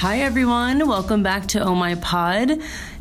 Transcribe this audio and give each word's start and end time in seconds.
Hi, 0.00 0.20
everyone. 0.20 0.88
Welcome 0.88 1.22
back 1.22 1.44
to 1.48 1.62
Oh 1.62 1.74
My 1.74 1.94
Pod. 1.94 2.58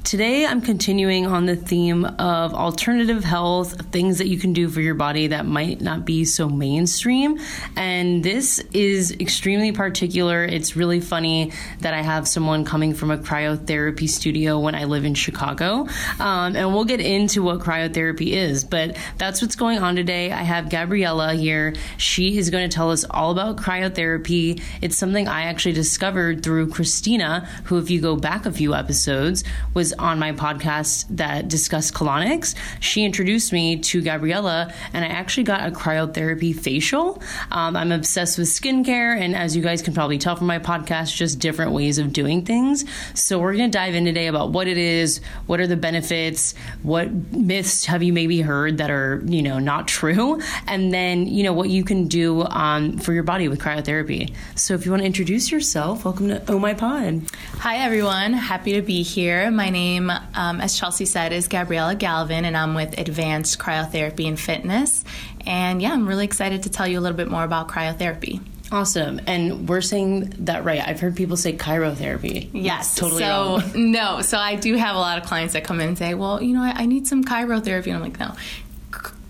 Today, 0.09 0.43
I'm 0.43 0.61
continuing 0.61 1.27
on 1.27 1.45
the 1.45 1.55
theme 1.55 2.03
of 2.03 2.55
alternative 2.55 3.23
health, 3.23 3.91
things 3.91 4.17
that 4.17 4.27
you 4.27 4.39
can 4.39 4.53
do 4.53 4.67
for 4.67 4.81
your 4.81 4.95
body 4.95 5.27
that 5.27 5.45
might 5.45 5.81
not 5.81 6.03
be 6.03 6.25
so 6.25 6.49
mainstream. 6.49 7.37
And 7.75 8.23
this 8.23 8.57
is 8.73 9.11
extremely 9.11 9.71
particular. 9.71 10.43
It's 10.43 10.75
really 10.75 10.99
funny 10.99 11.51
that 11.81 11.93
I 11.93 12.01
have 12.01 12.27
someone 12.27 12.65
coming 12.65 12.95
from 12.95 13.11
a 13.11 13.19
cryotherapy 13.19 14.09
studio 14.09 14.57
when 14.57 14.73
I 14.73 14.85
live 14.85 15.05
in 15.05 15.13
Chicago. 15.13 15.87
Um, 16.19 16.55
and 16.55 16.73
we'll 16.73 16.85
get 16.85 17.01
into 17.01 17.43
what 17.43 17.59
cryotherapy 17.59 18.31
is, 18.31 18.63
but 18.63 18.97
that's 19.19 19.43
what's 19.43 19.55
going 19.55 19.77
on 19.77 19.95
today. 19.95 20.31
I 20.31 20.41
have 20.41 20.71
Gabriella 20.71 21.35
here. 21.35 21.75
She 21.97 22.35
is 22.35 22.49
going 22.49 22.67
to 22.67 22.75
tell 22.75 22.89
us 22.89 23.05
all 23.11 23.29
about 23.29 23.57
cryotherapy. 23.57 24.59
It's 24.81 24.97
something 24.97 25.27
I 25.27 25.43
actually 25.43 25.73
discovered 25.73 26.41
through 26.41 26.71
Christina, 26.71 27.47
who, 27.65 27.77
if 27.77 27.91
you 27.91 28.01
go 28.01 28.15
back 28.15 28.47
a 28.47 28.51
few 28.51 28.73
episodes, 28.73 29.43
was 29.75 29.93
on 29.99 30.19
my 30.19 30.31
podcast 30.31 31.05
that 31.09 31.47
discussed 31.47 31.93
colonics. 31.93 32.55
She 32.79 33.03
introduced 33.03 33.51
me 33.51 33.79
to 33.79 34.01
Gabriella, 34.01 34.73
and 34.93 35.03
I 35.03 35.09
actually 35.09 35.43
got 35.43 35.67
a 35.67 35.71
cryotherapy 35.71 36.57
facial. 36.57 37.21
Um, 37.51 37.75
I'm 37.75 37.91
obsessed 37.91 38.37
with 38.37 38.47
skincare, 38.47 39.19
and 39.19 39.35
as 39.35 39.55
you 39.55 39.61
guys 39.61 39.81
can 39.81 39.93
probably 39.93 40.17
tell 40.17 40.35
from 40.35 40.47
my 40.47 40.59
podcast, 40.59 41.15
just 41.15 41.39
different 41.39 41.71
ways 41.73 41.97
of 41.97 42.13
doing 42.13 42.45
things. 42.45 42.85
So 43.13 43.39
we're 43.39 43.55
going 43.55 43.69
to 43.69 43.77
dive 43.77 43.95
in 43.95 44.05
today 44.05 44.27
about 44.27 44.51
what 44.51 44.67
it 44.67 44.77
is, 44.77 45.19
what 45.45 45.59
are 45.59 45.67
the 45.67 45.77
benefits, 45.77 46.55
what 46.81 47.11
myths 47.11 47.85
have 47.85 48.01
you 48.01 48.13
maybe 48.13 48.41
heard 48.41 48.77
that 48.77 48.89
are 48.89 49.21
you 49.25 49.41
know 49.41 49.59
not 49.59 49.87
true, 49.87 50.41
and 50.67 50.93
then 50.93 51.27
you 51.27 51.43
know 51.43 51.53
what 51.53 51.69
you 51.69 51.83
can 51.83 52.07
do 52.07 52.43
um, 52.43 52.97
for 52.97 53.13
your 53.13 53.23
body 53.23 53.47
with 53.47 53.59
cryotherapy. 53.59 54.33
So 54.55 54.73
if 54.73 54.85
you 54.85 54.91
want 54.91 55.01
to 55.01 55.07
introduce 55.07 55.51
yourself, 55.51 56.05
welcome 56.05 56.29
to 56.29 56.41
Oh 56.47 56.59
My 56.59 56.73
Pod. 56.73 57.23
Hi 57.59 57.77
everyone, 57.77 58.33
happy 58.33 58.73
to 58.73 58.81
be 58.81 59.03
here. 59.03 59.51
My 59.51 59.69
name 59.69 59.88
name, 59.89 60.11
um, 60.33 60.61
as 60.61 60.77
Chelsea 60.77 61.05
said, 61.05 61.33
is 61.33 61.47
Gabriella 61.47 61.95
Galvin, 61.95 62.45
and 62.45 62.55
I'm 62.55 62.75
with 62.75 62.97
Advanced 62.97 63.59
Cryotherapy 63.59 64.27
and 64.27 64.39
Fitness. 64.39 65.03
And 65.45 65.81
yeah, 65.81 65.91
I'm 65.91 66.07
really 66.07 66.25
excited 66.25 66.63
to 66.63 66.69
tell 66.69 66.87
you 66.87 66.99
a 66.99 67.01
little 67.01 67.17
bit 67.17 67.29
more 67.29 67.43
about 67.43 67.69
cryotherapy. 67.69 68.41
Awesome. 68.71 69.19
And 69.25 69.67
we're 69.67 69.81
saying 69.81 70.33
that 70.45 70.63
right. 70.63 70.79
I've 70.85 70.99
heard 70.99 71.15
people 71.15 71.37
say 71.37 71.53
chirotherapy. 71.53 72.51
Yes. 72.53 72.95
totally 72.95 73.23
so, 73.23 73.59
wrong. 73.59 73.71
no. 73.91 74.21
So 74.21 74.37
I 74.37 74.55
do 74.55 74.75
have 74.75 74.95
a 74.95 74.99
lot 74.99 75.17
of 75.17 75.25
clients 75.25 75.53
that 75.53 75.63
come 75.63 75.81
in 75.81 75.87
and 75.87 75.97
say, 75.97 76.13
well, 76.13 76.41
you 76.41 76.53
know, 76.53 76.61
I, 76.61 76.83
I 76.83 76.85
need 76.85 77.07
some 77.07 77.23
chirotherapy. 77.23 77.89
And 77.89 77.97
I'm 77.97 78.03
like, 78.03 78.19
no 78.19 78.35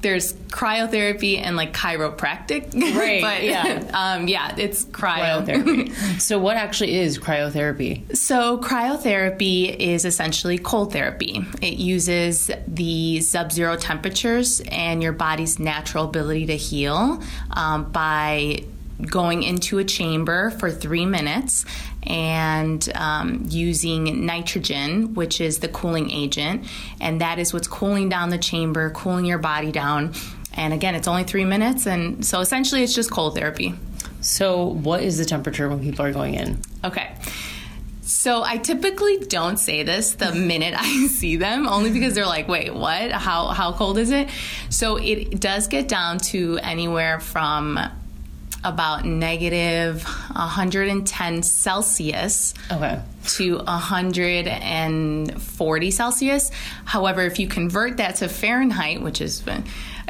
there's 0.01 0.33
cryotherapy 0.33 1.39
and 1.39 1.55
like 1.55 1.73
chiropractic. 1.73 2.73
Right. 2.73 3.21
but 3.21 3.43
yeah. 3.43 3.89
Um, 3.93 4.27
yeah, 4.27 4.55
it's 4.57 4.85
cryo. 4.85 5.45
cryotherapy. 5.45 6.19
so 6.21 6.39
what 6.39 6.57
actually 6.57 6.97
is 6.99 7.19
cryotherapy? 7.19 8.15
So 8.15 8.57
cryotherapy 8.59 9.75
is 9.75 10.05
essentially 10.05 10.57
cold 10.57 10.93
therapy. 10.93 11.45
It 11.61 11.75
uses 11.75 12.49
the 12.67 13.21
sub-zero 13.21 13.75
temperatures 13.75 14.61
and 14.69 15.03
your 15.03 15.13
body's 15.13 15.59
natural 15.59 16.05
ability 16.05 16.47
to 16.47 16.55
heal 16.55 17.21
um, 17.51 17.91
by 17.91 18.63
going 19.05 19.43
into 19.43 19.77
a 19.77 19.83
chamber 19.83 20.49
for 20.51 20.69
three 20.69 21.05
minutes 21.05 21.65
and 22.03 22.89
um, 22.95 23.45
using 23.47 24.25
nitrogen, 24.25 25.13
which 25.13 25.41
is 25.41 25.59
the 25.59 25.67
cooling 25.67 26.11
agent, 26.11 26.65
and 26.99 27.21
that 27.21 27.39
is 27.39 27.53
what's 27.53 27.67
cooling 27.67 28.09
down 28.09 28.29
the 28.29 28.37
chamber, 28.37 28.89
cooling 28.91 29.25
your 29.25 29.37
body 29.37 29.71
down. 29.71 30.13
And 30.53 30.73
again, 30.73 30.95
it's 30.95 31.07
only 31.07 31.23
three 31.23 31.45
minutes, 31.45 31.85
and 31.85 32.25
so 32.25 32.39
essentially 32.39 32.83
it's 32.83 32.93
just 32.93 33.11
cold 33.11 33.35
therapy. 33.35 33.73
So, 34.21 34.65
what 34.65 35.01
is 35.01 35.17
the 35.17 35.25
temperature 35.25 35.69
when 35.69 35.79
people 35.79 36.05
are 36.05 36.11
going 36.11 36.35
in? 36.35 36.59
Okay. 36.83 37.15
So 38.01 38.43
I 38.43 38.57
typically 38.57 39.19
don't 39.19 39.57
say 39.57 39.83
this 39.83 40.15
the 40.15 40.33
minute 40.33 40.73
I 40.75 41.07
see 41.09 41.37
them, 41.37 41.67
only 41.67 41.91
because 41.91 42.15
they're 42.15 42.25
like, 42.25 42.47
"Wait, 42.47 42.73
what? 42.73 43.11
How 43.11 43.49
how 43.49 43.71
cold 43.71 43.97
is 43.97 44.09
it?" 44.09 44.29
So 44.69 44.97
it 44.97 45.39
does 45.39 45.67
get 45.67 45.87
down 45.87 46.17
to 46.31 46.57
anywhere 46.57 47.19
from 47.19 47.79
about 48.63 49.05
negative 49.05 50.03
110 50.03 51.43
Celsius 51.43 52.53
Okay. 52.71 52.99
to 53.27 53.57
140 53.59 55.91
Celsius. 55.91 56.51
However, 56.85 57.21
if 57.23 57.39
you 57.39 57.47
convert 57.47 57.97
that 57.97 58.15
to 58.17 58.27
Fahrenheit, 58.27 59.01
which 59.01 59.21
is 59.21 59.41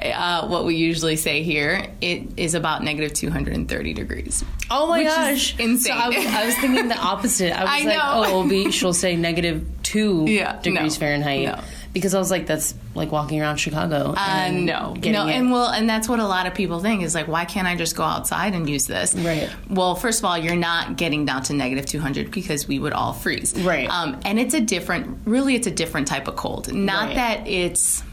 uh, 0.01 0.47
what 0.47 0.65
we 0.65 0.75
usually 0.75 1.15
say 1.15 1.43
here, 1.43 1.85
it 2.01 2.23
is 2.37 2.53
about 2.55 2.83
negative 2.83 3.13
230 3.13 3.93
degrees. 3.93 4.43
Oh 4.71 4.87
my 4.87 5.03
gosh. 5.03 5.57
insane. 5.59 5.77
So 5.79 5.91
I, 5.93 6.07
was, 6.09 6.25
I 6.25 6.45
was 6.45 6.55
thinking 6.57 6.87
the 6.87 6.97
opposite. 6.97 7.51
I 7.57 7.63
was 7.63 7.71
I 7.71 7.79
like, 7.85 7.97
know. 7.97 8.23
oh, 8.35 8.47
be, 8.47 8.71
she'll 8.71 8.93
say 8.93 9.15
negative 9.15 9.65
two 9.83 10.25
Yeah, 10.27 10.59
degrees 10.61 10.95
no, 10.95 10.99
Fahrenheit. 10.99 11.45
no. 11.45 11.59
Because 11.91 12.13
I 12.13 12.19
was 12.19 12.29
like, 12.29 12.45
that's 12.45 12.75
like 12.93 13.11
walking 13.11 13.41
around 13.41 13.57
Chicago. 13.57 14.13
Uh, 14.15 14.19
and 14.19 14.65
no, 14.67 14.93
getting 14.95 15.13
no, 15.13 15.27
it. 15.27 15.33
and 15.33 15.51
well, 15.51 15.69
and 15.69 15.89
that's 15.89 16.07
what 16.07 16.19
a 16.19 16.25
lot 16.27 16.45
of 16.45 16.53
people 16.53 16.79
think 16.79 17.01
is 17.01 17.15
like, 17.15 17.27
why 17.27 17.45
can't 17.45 17.67
I 17.67 17.75
just 17.75 17.95
go 17.95 18.03
outside 18.03 18.53
and 18.53 18.69
use 18.69 18.85
this? 18.85 19.15
Right. 19.15 19.49
Well, 19.69 19.95
first 19.95 20.19
of 20.19 20.25
all, 20.25 20.37
you're 20.37 20.55
not 20.55 20.97
getting 20.97 21.25
down 21.25 21.43
to 21.43 21.53
negative 21.53 21.85
200 21.87 22.29
because 22.31 22.67
we 22.67 22.77
would 22.77 22.93
all 22.93 23.13
freeze. 23.13 23.55
Right. 23.59 23.89
Um, 23.89 24.19
and 24.23 24.39
it's 24.39 24.53
a 24.53 24.61
different, 24.61 25.17
really, 25.25 25.55
it's 25.55 25.65
a 25.67 25.71
different 25.71 26.07
type 26.07 26.27
of 26.27 26.35
cold. 26.35 26.71
Not 26.71 27.07
Right. 27.07 27.15
that 27.15 27.47
it's 27.47 28.03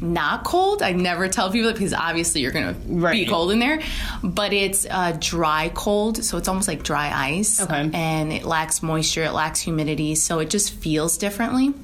not 0.00 0.44
cold. 0.44 0.82
I 0.82 0.92
never 0.92 1.28
tell 1.28 1.50
people 1.50 1.68
that 1.68 1.74
because 1.74 1.94
obviously 1.94 2.40
you're 2.42 2.52
going 2.52 2.74
to 2.74 3.10
be 3.10 3.26
cold 3.26 3.50
in 3.50 3.58
there, 3.58 3.80
but 4.22 4.52
it's 4.52 4.86
uh, 4.90 5.16
dry 5.20 5.70
cold, 5.74 6.22
so 6.24 6.36
it's 6.38 6.48
almost 6.48 6.68
like 6.68 6.82
dry 6.82 7.10
ice. 7.14 7.60
Okay. 7.62 7.90
And 7.92 8.32
it 8.32 8.44
lacks 8.44 8.82
moisture, 8.82 9.24
it 9.24 9.32
lacks 9.32 9.60
humidity, 9.60 10.14
so 10.14 10.38
it 10.38 10.50
just 10.50 10.72
feels 10.74 11.16
differently. 11.18 11.74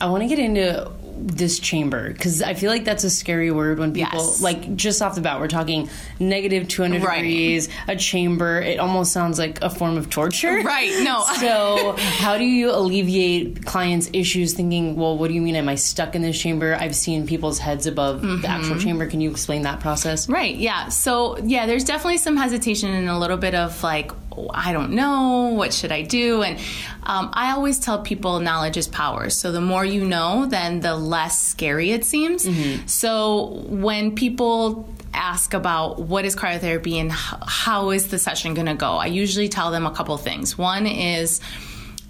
I 0.00 0.06
want 0.06 0.22
to 0.22 0.28
get 0.28 0.38
into 0.38 0.90
this 1.18 1.58
chamber 1.58 2.12
because 2.12 2.42
I 2.42 2.52
feel 2.52 2.70
like 2.70 2.84
that's 2.84 3.02
a 3.02 3.08
scary 3.08 3.50
word 3.50 3.78
when 3.78 3.94
people 3.94 4.18
Yes. 4.18 4.42
like 4.42 4.76
just 4.76 5.00
off 5.00 5.14
the 5.14 5.22
bat 5.22 5.40
we're 5.40 5.48
talking 5.48 5.88
negative 6.20 6.68
200 6.68 7.02
Right. 7.02 7.14
degrees 7.22 7.70
a 7.88 7.96
chamber 7.96 8.60
it 8.60 8.78
almost 8.78 9.12
sounds 9.12 9.38
like 9.38 9.62
a 9.62 9.70
form 9.70 9.96
of 9.96 10.10
torture 10.10 10.60
Right, 10.62 10.92
no. 11.02 11.24
so 11.40 11.94
how 11.96 12.36
do 12.36 12.44
you 12.44 12.70
alleviate 12.70 13.64
clients 13.64 14.10
issues 14.12 14.52
thinking 14.52 14.94
well 14.96 15.16
what 15.16 15.28
do 15.28 15.34
you 15.34 15.40
mean 15.40 15.56
am 15.56 15.70
I 15.70 15.76
stuck 15.76 16.14
in 16.14 16.20
this 16.20 16.38
chamber 16.38 16.76
I've 16.78 16.94
seen 16.94 17.26
people's 17.26 17.58
heads 17.58 17.86
above 17.86 18.20
the 18.20 18.28
Mm-hmm. 18.28 18.44
actual 18.44 18.78
chamber 18.78 19.06
can 19.06 19.22
you 19.22 19.30
explain 19.30 19.62
that 19.62 19.80
process 19.80 20.28
Right, 20.28 20.54
yeah. 20.54 20.88
So, 20.90 21.38
yeah, 21.38 21.64
there's 21.64 21.84
definitely 21.84 22.18
some 22.18 22.36
hesitation 22.36 22.90
and 22.92 23.08
a 23.08 23.16
little 23.18 23.38
bit 23.38 23.54
of 23.54 23.82
like, 23.82 24.12
I 24.52 24.72
don't 24.72 24.92
know, 24.92 25.52
what 25.54 25.72
should 25.72 25.92
I 25.92 26.02
do? 26.02 26.42
And 26.42 26.58
um, 27.02 27.30
I 27.32 27.52
always 27.52 27.78
tell 27.78 28.02
people 28.02 28.40
knowledge 28.40 28.76
is 28.76 28.88
power. 28.88 29.30
So, 29.30 29.52
the 29.52 29.60
more 29.60 29.84
you 29.84 30.04
know, 30.04 30.46
then 30.46 30.80
the 30.80 30.94
less 30.94 31.42
scary 31.42 31.90
it 31.92 32.04
seems. 32.04 32.46
So, 32.90 33.62
when 33.68 34.14
people 34.14 34.88
ask 35.14 35.54
about 35.54 35.98
what 35.98 36.24
is 36.24 36.36
cryotherapy 36.36 36.94
and 37.00 37.10
how 37.10 37.90
is 37.90 38.08
the 38.08 38.18
session 38.18 38.54
going 38.54 38.66
to 38.66 38.74
go, 38.74 38.92
I 38.96 39.06
usually 39.06 39.48
tell 39.48 39.70
them 39.70 39.86
a 39.86 39.90
couple 39.90 40.16
things. 40.18 40.58
One 40.58 40.86
is, 40.86 41.40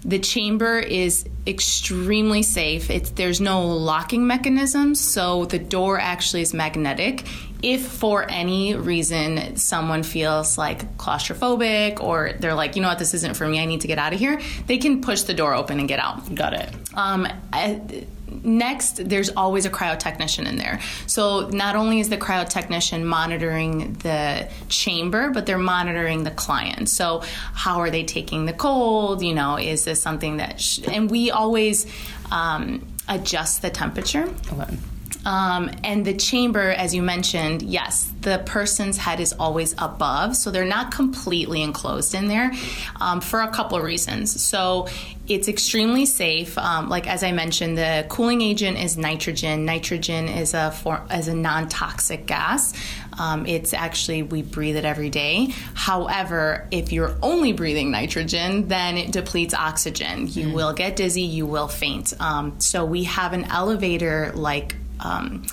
the 0.03 0.19
chamber 0.19 0.79
is 0.79 1.25
extremely 1.45 2.43
safe. 2.43 2.89
It's 2.89 3.09
there's 3.11 3.41
no 3.41 3.65
locking 3.65 4.27
mechanism, 4.27 4.95
so 4.95 5.45
the 5.45 5.59
door 5.59 5.99
actually 5.99 6.41
is 6.41 6.53
magnetic. 6.53 7.25
If 7.63 7.87
for 7.87 8.25
any 8.29 8.75
reason 8.75 9.55
someone 9.57 10.03
feels 10.03 10.57
like 10.57 10.97
claustrophobic 10.97 12.01
or 12.01 12.33
they're 12.39 12.53
like, 12.53 12.75
you 12.75 12.81
know 12.81 12.87
what, 12.89 12.99
this 12.99 13.13
isn't 13.13 13.35
for 13.35 13.47
me, 13.47 13.59
I 13.59 13.65
need 13.65 13.81
to 13.81 13.87
get 13.87 13.97
out 13.97 14.13
of 14.13 14.19
here, 14.19 14.39
they 14.67 14.77
can 14.77 15.01
push 15.01 15.23
the 15.23 15.33
door 15.33 15.53
open 15.53 15.79
and 15.79 15.87
get 15.87 15.99
out. 15.99 16.33
got 16.35 16.53
it 16.53 16.69
Um, 16.93 17.27
I- 17.51 18.05
next, 18.43 19.07
there's 19.09 19.29
always 19.29 19.65
a 19.65 19.69
cryotechnician 19.69 20.47
in 20.47 20.57
there. 20.57 20.79
So 21.07 21.47
not 21.49 21.75
only 21.75 21.99
is 21.99 22.09
the 22.09 22.17
cryotechnician 22.17 23.03
monitoring 23.03 23.93
the 23.93 24.47
chamber, 24.69 25.29
but 25.31 25.45
they're 25.45 25.57
monitoring 25.57 26.23
the 26.23 26.31
client. 26.31 26.89
So 26.89 27.23
how 27.53 27.79
are 27.79 27.89
they 27.89 28.03
taking 28.03 28.45
the 28.45 28.53
cold? 28.53 29.21
You 29.23 29.33
know, 29.33 29.57
is 29.57 29.85
this 29.85 30.01
something 30.01 30.37
that? 30.37 30.59
Sh- 30.61 30.81
and 30.87 31.09
we 31.09 31.31
always 31.31 31.87
um, 32.31 32.85
adjust 33.07 33.61
the 33.61 33.69
temperature. 33.69 34.29
okay 34.51 34.77
Um, 35.25 35.69
and 35.83 36.05
the 36.05 36.13
chamber, 36.13 36.69
as 36.69 36.93
you 36.95 37.01
mentioned, 37.01 37.61
yes, 37.61 38.11
the 38.21 38.41
person's 38.45 38.97
head 38.97 39.19
is 39.19 39.33
always 39.33 39.73
above, 39.77 40.35
so 40.35 40.51
they're 40.51 40.65
not 40.65 40.91
completely 40.91 41.61
enclosed 41.61 42.13
in 42.13 42.27
there 42.27 42.51
um, 42.99 43.21
for 43.21 43.41
a 43.41 43.49
couple 43.49 43.77
of 43.77 43.83
reasons. 43.83 44.41
So 44.41 44.87
it's 45.27 45.47
extremely 45.47 46.05
safe. 46.05 46.57
Um, 46.57 46.89
like 46.89 47.07
as 47.07 47.23
I 47.23 47.31
mentioned, 47.31 47.77
the 47.77 48.05
cooling 48.09 48.41
agent 48.41 48.77
is 48.77 48.97
nitrogen. 48.97 49.65
Nitrogen 49.65 50.27
is 50.27 50.53
a 50.53 50.71
for, 50.71 51.03
is 51.13 51.27
a 51.27 51.35
non 51.35 51.67
toxic 51.67 52.25
gas. 52.25 52.73
Um, 53.19 53.45
it's 53.45 53.73
actually 53.73 54.23
we 54.23 54.41
breathe 54.43 54.77
it 54.77 54.85
every 54.85 55.09
day. 55.09 55.53
However, 55.73 56.67
if 56.71 56.91
you're 56.91 57.15
only 57.21 57.51
breathing 57.53 57.91
nitrogen, 57.91 58.67
then 58.67 58.97
it 58.97 59.11
depletes 59.11 59.53
oxygen. 59.53 60.27
You 60.27 60.51
will 60.51 60.73
get 60.73 60.95
dizzy. 60.95 61.23
You 61.23 61.45
will 61.45 61.67
faint. 61.67 62.13
Um, 62.19 62.59
so 62.59 62.85
we 62.85 63.03
have 63.05 63.33
an 63.33 63.45
elevator 63.45 64.31
like 64.35 64.75
um, 64.99 65.43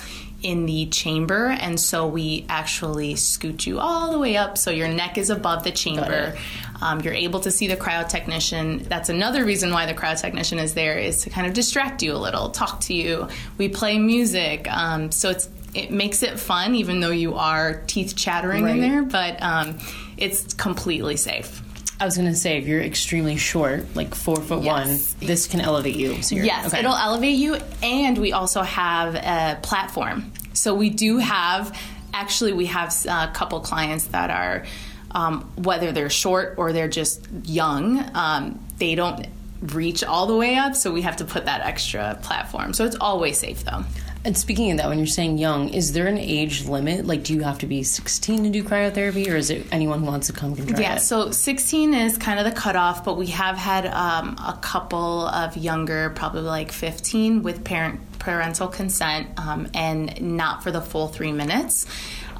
in 0.43 0.65
the 0.67 0.85
chamber, 0.87 1.47
and 1.47 1.79
so 1.79 2.07
we 2.07 2.45
actually 2.49 3.15
scoot 3.15 3.65
you 3.65 3.79
all 3.79 4.11
the 4.11 4.19
way 4.19 4.37
up 4.37 4.57
so 4.57 4.69
your 4.69 4.87
neck 4.87 5.17
is 5.17 5.29
above 5.29 5.63
the 5.63 5.71
chamber. 5.71 6.37
Um, 6.81 7.01
you're 7.01 7.13
able 7.13 7.39
to 7.39 7.51
see 7.51 7.67
the 7.67 7.77
cryo 7.77 8.07
technician. 8.07 8.79
That's 8.83 9.09
another 9.09 9.43
reason 9.45 9.71
why 9.71 9.85
the 9.87 9.93
cryo 9.93 10.19
technician 10.19 10.59
is 10.59 10.73
there 10.75 10.97
is 10.99 11.21
to 11.23 11.29
kind 11.31 11.47
of 11.47 11.53
distract 11.53 12.03
you 12.03 12.13
a 12.13 12.17
little, 12.19 12.49
talk 12.49 12.81
to 12.81 12.93
you. 12.93 13.27
We 13.57 13.69
play 13.69 13.97
music, 13.97 14.67
um, 14.69 15.11
so 15.11 15.29
it's 15.31 15.49
it 15.73 15.91
makes 15.91 16.23
it 16.23 16.39
fun, 16.39 16.75
even 16.75 16.99
though 17.01 17.11
you 17.11 17.35
are 17.35 17.81
teeth 17.87 18.15
chattering 18.15 18.63
Right. 18.63 18.75
in 18.75 18.81
there. 18.81 19.03
But 19.03 19.41
um, 19.41 19.79
it's 20.15 20.53
completely 20.53 21.17
safe. 21.17 21.61
I 21.99 22.05
was 22.05 22.17
gonna 22.17 22.35
say 22.35 22.57
if 22.57 22.67
you're 22.67 22.81
extremely 22.81 23.37
short, 23.37 23.95
like 23.95 24.13
four 24.13 24.35
foot 24.37 24.63
Yes. 24.63 25.13
one, 25.19 25.27
this 25.27 25.47
can 25.47 25.61
elevate 25.61 25.95
you. 25.95 26.21
So 26.21 26.35
Yes, 26.35 26.67
okay. 26.67 26.79
it'll 26.79 26.95
elevate 26.95 27.37
you, 27.37 27.57
and 27.81 28.17
we 28.17 28.33
also 28.33 28.61
have 28.63 29.15
a 29.15 29.57
platform. 29.61 30.31
So 30.53 30.73
we 30.75 30.89
do 30.89 31.17
have, 31.19 31.77
actually, 32.13 32.51
we 32.53 32.65
have 32.65 32.93
a 33.07 33.29
couple 33.33 33.59
clients 33.61 34.05
that 34.07 34.29
are, 34.29 34.65
um, 35.11 35.49
whether 35.55 35.93
they're 35.93 36.09
short 36.09 36.55
or 36.57 36.73
they're 36.73 36.89
just 36.89 37.25
young, 37.45 38.03
um, 38.13 38.59
they 38.77 38.95
don't 38.95 39.27
reach 39.61 40.03
all 40.03 40.27
the 40.27 40.35
way 40.35 40.55
up, 40.55 40.75
so 40.75 40.91
we 40.91 41.01
have 41.01 41.15
to 41.17 41.25
put 41.25 41.45
that 41.45 41.61
extra 41.61 42.19
platform. 42.21 42.73
So 42.73 42.83
it's 42.85 42.97
always 42.99 43.37
safe 43.39 43.63
though. 43.63 43.85
And 44.25 44.35
speaking 44.35 44.71
of 44.71 44.77
that, 44.77 44.89
when 44.89 44.97
you're 44.97 45.05
saying 45.05 45.37
young, 45.37 45.69
is 45.69 45.93
there 45.93 46.07
an 46.07 46.17
age 46.17 46.65
limit? 46.65 47.05
Like, 47.05 47.23
do 47.23 47.35
you 47.35 47.43
have 47.43 47.59
to 47.59 47.67
be 47.67 47.83
16 47.83 48.43
to 48.43 48.49
do 48.49 48.63
cryotherapy, 48.63 49.31
or 49.31 49.35
is 49.35 49.51
it 49.51 49.67
anyone 49.71 49.99
who 49.99 50.07
wants 50.07 50.25
to 50.27 50.33
come 50.33 50.55
can 50.55 50.65
try 50.65 50.79
Yeah, 50.79 50.95
it? 50.95 51.01
so 51.01 51.29
16 51.29 51.93
is 51.93 52.17
kind 52.17 52.39
of 52.39 52.45
the 52.45 52.51
cutoff, 52.51 53.05
but 53.05 53.17
we 53.17 53.27
have 53.27 53.55
had 53.55 53.85
um, 53.85 54.35
a 54.39 54.57
couple 54.61 55.27
of 55.27 55.55
younger, 55.55 56.09
probably 56.09 56.41
like 56.41 56.71
15, 56.71 57.43
with 57.43 57.63
parent 57.63 57.99
parental 58.17 58.67
consent 58.67 59.27
um, 59.37 59.67
and 59.75 60.19
not 60.19 60.63
for 60.63 60.71
the 60.71 60.81
full 60.81 61.07
three 61.07 61.31
minutes. 61.31 61.85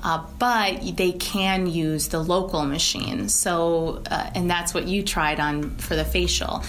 Uh, 0.04 0.24
but 0.40 0.98
they 0.98 1.12
can 1.12 1.68
use 1.68 2.08
the 2.10 2.20
local 2.20 2.64
machine. 2.64 3.30
So, 3.30 4.02
uh, 4.10 4.30
and 4.36 4.50
that's 4.50 4.74
what 4.74 4.88
you 4.88 5.04
tried 5.04 5.40
on 5.40 5.78
for 5.78 5.96
the 5.96 6.06
facial. 6.06 6.64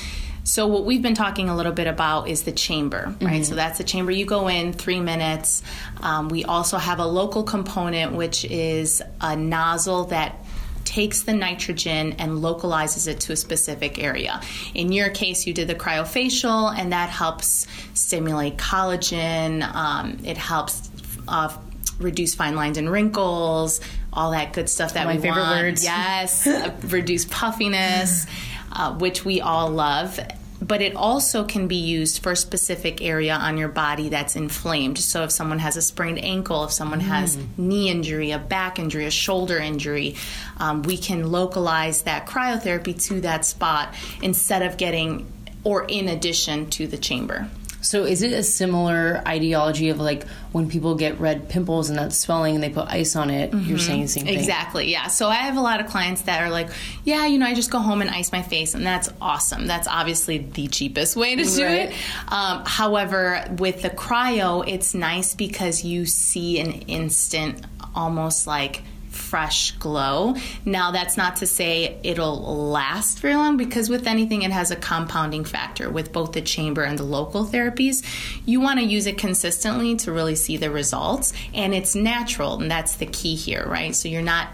So, 0.47 0.69
what 0.69 0.85
we've 0.85 1.03
been 1.03 1.17
talking 1.17 1.49
a 1.49 1.57
little 1.57 1.73
bit 1.73 1.89
about 1.89 2.29
is 2.29 2.45
the 2.45 2.53
chamber, 2.53 3.13
right? 3.21 3.45
So, 3.45 3.57
that's 3.57 3.79
the 3.79 3.85
chamber 3.85 4.13
you 4.13 4.25
go 4.25 4.47
in, 4.47 4.73
three 4.73 5.01
minutes. 5.01 5.61
Um, 6.01 6.29
we 6.29 6.45
also 6.45 6.79
have 6.79 7.01
a 7.01 7.05
local 7.05 7.43
component, 7.43 8.13
which 8.13 8.45
is 8.45 9.03
a 9.21 9.35
nozzle 9.35 10.05
that 10.05 10.37
takes 10.85 11.23
the 11.25 11.33
nitrogen 11.33 12.13
and 12.19 12.39
localizes 12.41 13.09
it 13.09 13.19
to 13.21 13.33
a 13.33 13.37
specific 13.37 13.99
area. 13.99 14.41
In 14.73 14.93
your 14.93 15.11
case, 15.11 15.49
you 15.49 15.53
did 15.53 15.67
the 15.67 15.75
cryofacial, 15.75 16.73
and 16.79 16.93
that 16.93 17.11
helps 17.11 17.67
stimulate 17.95 18.57
collagen. 18.57 19.63
Um, 19.75 20.19
it 20.25 20.39
helps 20.39 20.89
uh, 21.27 21.53
reduce 21.99 22.37
fine 22.37 22.55
lines 22.55 22.79
and 22.79 22.89
wrinkles, 22.89 23.81
all 24.13 24.31
that 24.31 24.53
good 24.53 24.69
stuff 24.69 24.95
that 24.95 25.07
My 25.07 25.17
we 25.17 25.23
favorite 25.23 25.43
want. 25.43 25.61
words. 25.61 25.83
Yes, 25.83 26.47
uh, 26.47 26.73
reduce 26.85 27.25
puffiness, 27.25 28.27
uh, 28.73 28.95
which 28.95 29.25
we 29.25 29.41
all 29.41 29.71
love. 29.71 30.21
But 30.61 30.81
it 30.81 30.97
also 30.97 31.45
can 31.45 31.69
be 31.69 31.77
used 31.77 32.23
for 32.23 32.33
a 32.33 32.37
specific 32.37 33.03
area 33.03 33.35
on 33.35 33.59
your 33.59 33.69
body 33.69 34.09
that's 34.09 34.37
inflamed. 34.37 34.99
So, 34.99 35.25
if 35.25 35.31
someone 35.31 35.59
has 35.59 35.77
a 35.77 35.83
sprained 35.83 36.19
ankle, 36.19 36.65
if 36.65 36.73
someone 36.73 37.01
has 37.01 37.39
knee 37.57 37.91
injury, 37.91 38.31
a 38.31 38.39
back 38.39 38.79
injury, 38.79 39.05
a 39.05 39.11
shoulder 39.11 39.59
injury, 39.59 40.17
um, 40.59 40.83
we 40.83 40.97
can 40.97 41.31
localize 41.31 42.03
that 42.03 42.27
cryotherapy 42.27 43.01
to 43.09 43.21
that 43.23 43.45
spot 43.45 43.95
instead 44.23 44.63
of 44.63 44.77
getting 44.77 45.31
or 45.65 45.85
in 45.85 46.09
addition 46.09 46.71
to 46.71 46.87
the 46.87 46.97
chamber. 46.97 47.49
So 47.87 48.05
is 48.05 48.23
it 48.23 48.33
a 48.33 48.43
similar 48.43 49.23
ideology 49.27 49.91
of 49.91 50.01
like 50.01 50.27
when 50.53 50.69
people 50.69 50.97
get 50.97 51.21
red 51.21 51.49
pimples 51.49 51.89
and 51.89 51.99
that 51.99 52.13
swelling 52.13 52.57
and 52.57 52.65
they 52.65 52.71
put 52.71 52.89
ice 52.89 53.15
on 53.15 53.31
it? 53.31 53.55
You're 53.55 53.79
saying 53.79 54.03
the 54.03 54.09
same 54.09 54.25
thing. 54.25 54.37
Exactly, 54.39 54.91
yeah. 54.91 55.07
So 55.07 55.29
I 55.29 55.37
have 55.37 55.57
a 55.57 55.61
lot 55.61 55.81
of 55.81 55.87
clients 55.87 56.23
that 56.23 56.43
are 56.43 56.51
like, 56.51 56.69
yeah, 57.05 57.27
you 57.27 57.39
know, 57.39 57.47
I 57.47 57.55
just 57.55 57.71
go 57.71 57.79
home 57.79 58.01
and 58.01 58.11
ice 58.11 58.33
my 58.33 58.43
face, 58.43 58.75
and 58.75 58.85
that's 58.85 59.09
awesome. 59.21 59.67
That's 59.67 59.87
obviously 59.87 60.39
the 60.39 60.67
cheapest 60.67 61.15
way 61.17 61.37
to 61.37 61.45
do 61.45 61.65
Right. 61.65 61.91
it. 61.91 61.95
Um, 62.29 62.65
however, 62.67 63.45
with 63.59 63.83
the 63.83 63.91
cryo, 63.91 64.67
it's 64.67 64.93
nice 64.93 65.35
because 65.35 65.85
you 65.85 66.07
see 66.07 66.59
an 66.59 66.73
instant, 66.89 67.65
almost 67.95 68.47
like 68.47 68.83
fresh 69.17 69.73
glow. 69.73 70.35
Now, 70.65 70.91
that's 70.93 71.17
not 71.17 71.37
to 71.37 71.47
say 71.47 71.99
it'll 72.03 72.71
last 72.71 73.19
very 73.21 73.35
long 73.35 73.57
because 73.57 73.89
with 73.89 74.07
anything, 74.07 74.43
it 74.43 74.51
has 74.53 74.71
a 74.71 74.77
compounding 74.77 75.45
factor. 75.45 75.91
With 75.91 76.13
both 76.13 76.33
the 76.33 76.43
chamber 76.43 76.83
and 76.85 76.99
the 76.99 77.05
local 77.05 77.45
therapies, 77.45 78.05
you 78.45 78.61
want 78.61 78.79
to 78.79 78.85
use 78.85 79.07
it 79.07 79.19
consistently 79.19 79.97
to 79.97 80.13
really 80.13 80.37
see 80.37 80.57
the 80.57 80.71
results, 80.71 81.33
and 81.55 81.75
it's 81.75 81.95
natural, 81.95 82.61
and 82.61 82.71
that's 82.71 82.97
the 82.97 83.07
key 83.07 83.35
here, 83.35 83.65
right? 83.67 83.95
So 83.95 84.09
you're 84.09 84.23
not 84.23 84.49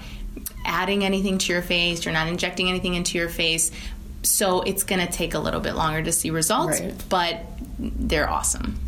adding 0.65 1.05
anything 1.05 1.39
to 1.39 1.53
your 1.53 1.63
face, 1.63 2.05
you're 2.05 2.15
not 2.15 2.29
injecting 2.29 2.69
anything 2.69 2.95
into 2.95 3.19
your 3.19 3.29
face. 3.29 3.71
So 4.23 4.61
it's 4.61 4.85
going 4.85 5.05
to 5.05 5.13
take 5.13 5.35
a 5.35 5.39
little 5.41 5.61
bit 5.61 5.75
longer 5.75 6.03
to 6.03 6.13
see 6.13 6.31
results, 6.31 6.81
Right. 6.81 6.95
but 7.09 7.45
they're 7.79 8.31
awesome. 8.31 8.79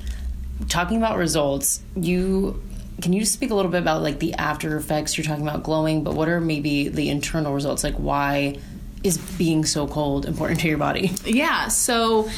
Talking 0.69 0.99
about 0.99 1.19
results, 1.19 1.83
you 1.97 2.63
can 3.01 3.13
you 3.13 3.25
speak 3.25 3.51
a 3.51 3.55
little 3.55 3.71
bit 3.71 3.83
about 3.83 4.03
like 4.03 4.19
the 4.19 4.35
after 4.35 4.77
effects? 4.77 5.17
You're 5.17 5.25
talking 5.25 5.47
about 5.47 5.63
glowing, 5.63 6.05
but 6.05 6.15
what 6.15 6.29
are 6.29 6.41
maybe 6.41 6.89
the 6.89 7.09
internal 7.09 7.53
results? 7.53 7.85
Like 7.85 7.97
why 7.97 8.59
is 9.03 9.19
being 9.19 9.65
so 9.65 9.87
cold 9.87 10.27
important 10.27 10.61
to 10.61 10.69
your 10.69 10.79
body? 10.79 11.13
Yeah, 11.25 11.69
so 11.69 12.29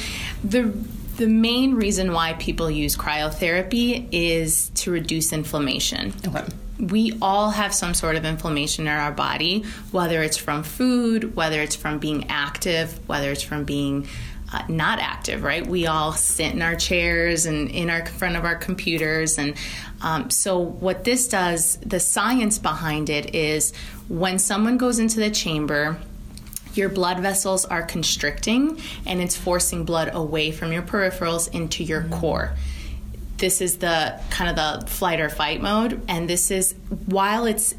the 0.42 0.72
the 1.16 1.26
main 1.26 1.74
reason 1.74 2.12
why 2.12 2.34
people 2.34 2.70
use 2.70 2.96
cryotherapy 2.96 4.08
is 4.12 4.70
to 4.74 4.90
reduce 4.90 5.32
inflammation. 5.32 6.12
Okay. 6.26 6.44
We 6.78 7.16
all 7.22 7.50
have 7.50 7.72
some 7.74 7.94
sort 7.94 8.16
of 8.16 8.26
inflammation 8.26 8.86
in 8.86 8.92
our 8.92 9.12
body, 9.12 9.64
whether 9.92 10.22
it's 10.22 10.36
from 10.36 10.62
food, 10.62 11.34
whether 11.34 11.62
it's 11.62 11.74
from 11.74 11.98
being 11.98 12.28
active, 12.28 13.08
whether 13.08 13.32
it's 13.32 13.42
from 13.42 13.64
being 13.64 14.08
uh, 14.52 14.62
not 14.68 14.98
active, 14.98 15.42
right? 15.42 15.66
We 15.66 15.86
all 15.86 16.12
sit 16.12 16.52
in 16.52 16.62
our 16.62 16.76
chairs 16.76 17.46
and 17.46 17.70
in 17.70 17.90
our 17.90 18.06
front 18.06 18.36
of 18.36 18.44
our 18.44 18.56
computers, 18.56 19.38
and 19.38 19.54
um, 20.00 20.30
so 20.30 20.58
what 20.58 21.04
this 21.04 21.28
does, 21.28 21.76
the 21.78 22.00
science 22.00 22.58
behind 22.58 23.10
it 23.10 23.34
is 23.34 23.72
when 24.08 24.38
someone 24.38 24.78
goes 24.78 24.98
into 24.98 25.20
the 25.20 25.30
chamber, 25.30 25.98
your 26.74 26.88
blood 26.88 27.20
vessels 27.20 27.64
are 27.64 27.82
constricting 27.82 28.78
and 29.06 29.20
it's 29.20 29.36
forcing 29.36 29.84
blood 29.84 30.10
away 30.12 30.50
from 30.50 30.72
your 30.72 30.82
peripherals 30.82 31.52
into 31.52 31.82
your 31.82 32.04
core. 32.04 32.54
This 33.38 33.60
is 33.60 33.78
the 33.78 34.18
kind 34.30 34.50
of 34.50 34.56
the 34.56 34.86
flight 34.86 35.20
or 35.20 35.28
fight 35.28 35.60
mode, 35.60 36.00
and 36.08 36.28
this 36.28 36.50
is 36.50 36.74
while 37.06 37.46
it's 37.46 37.74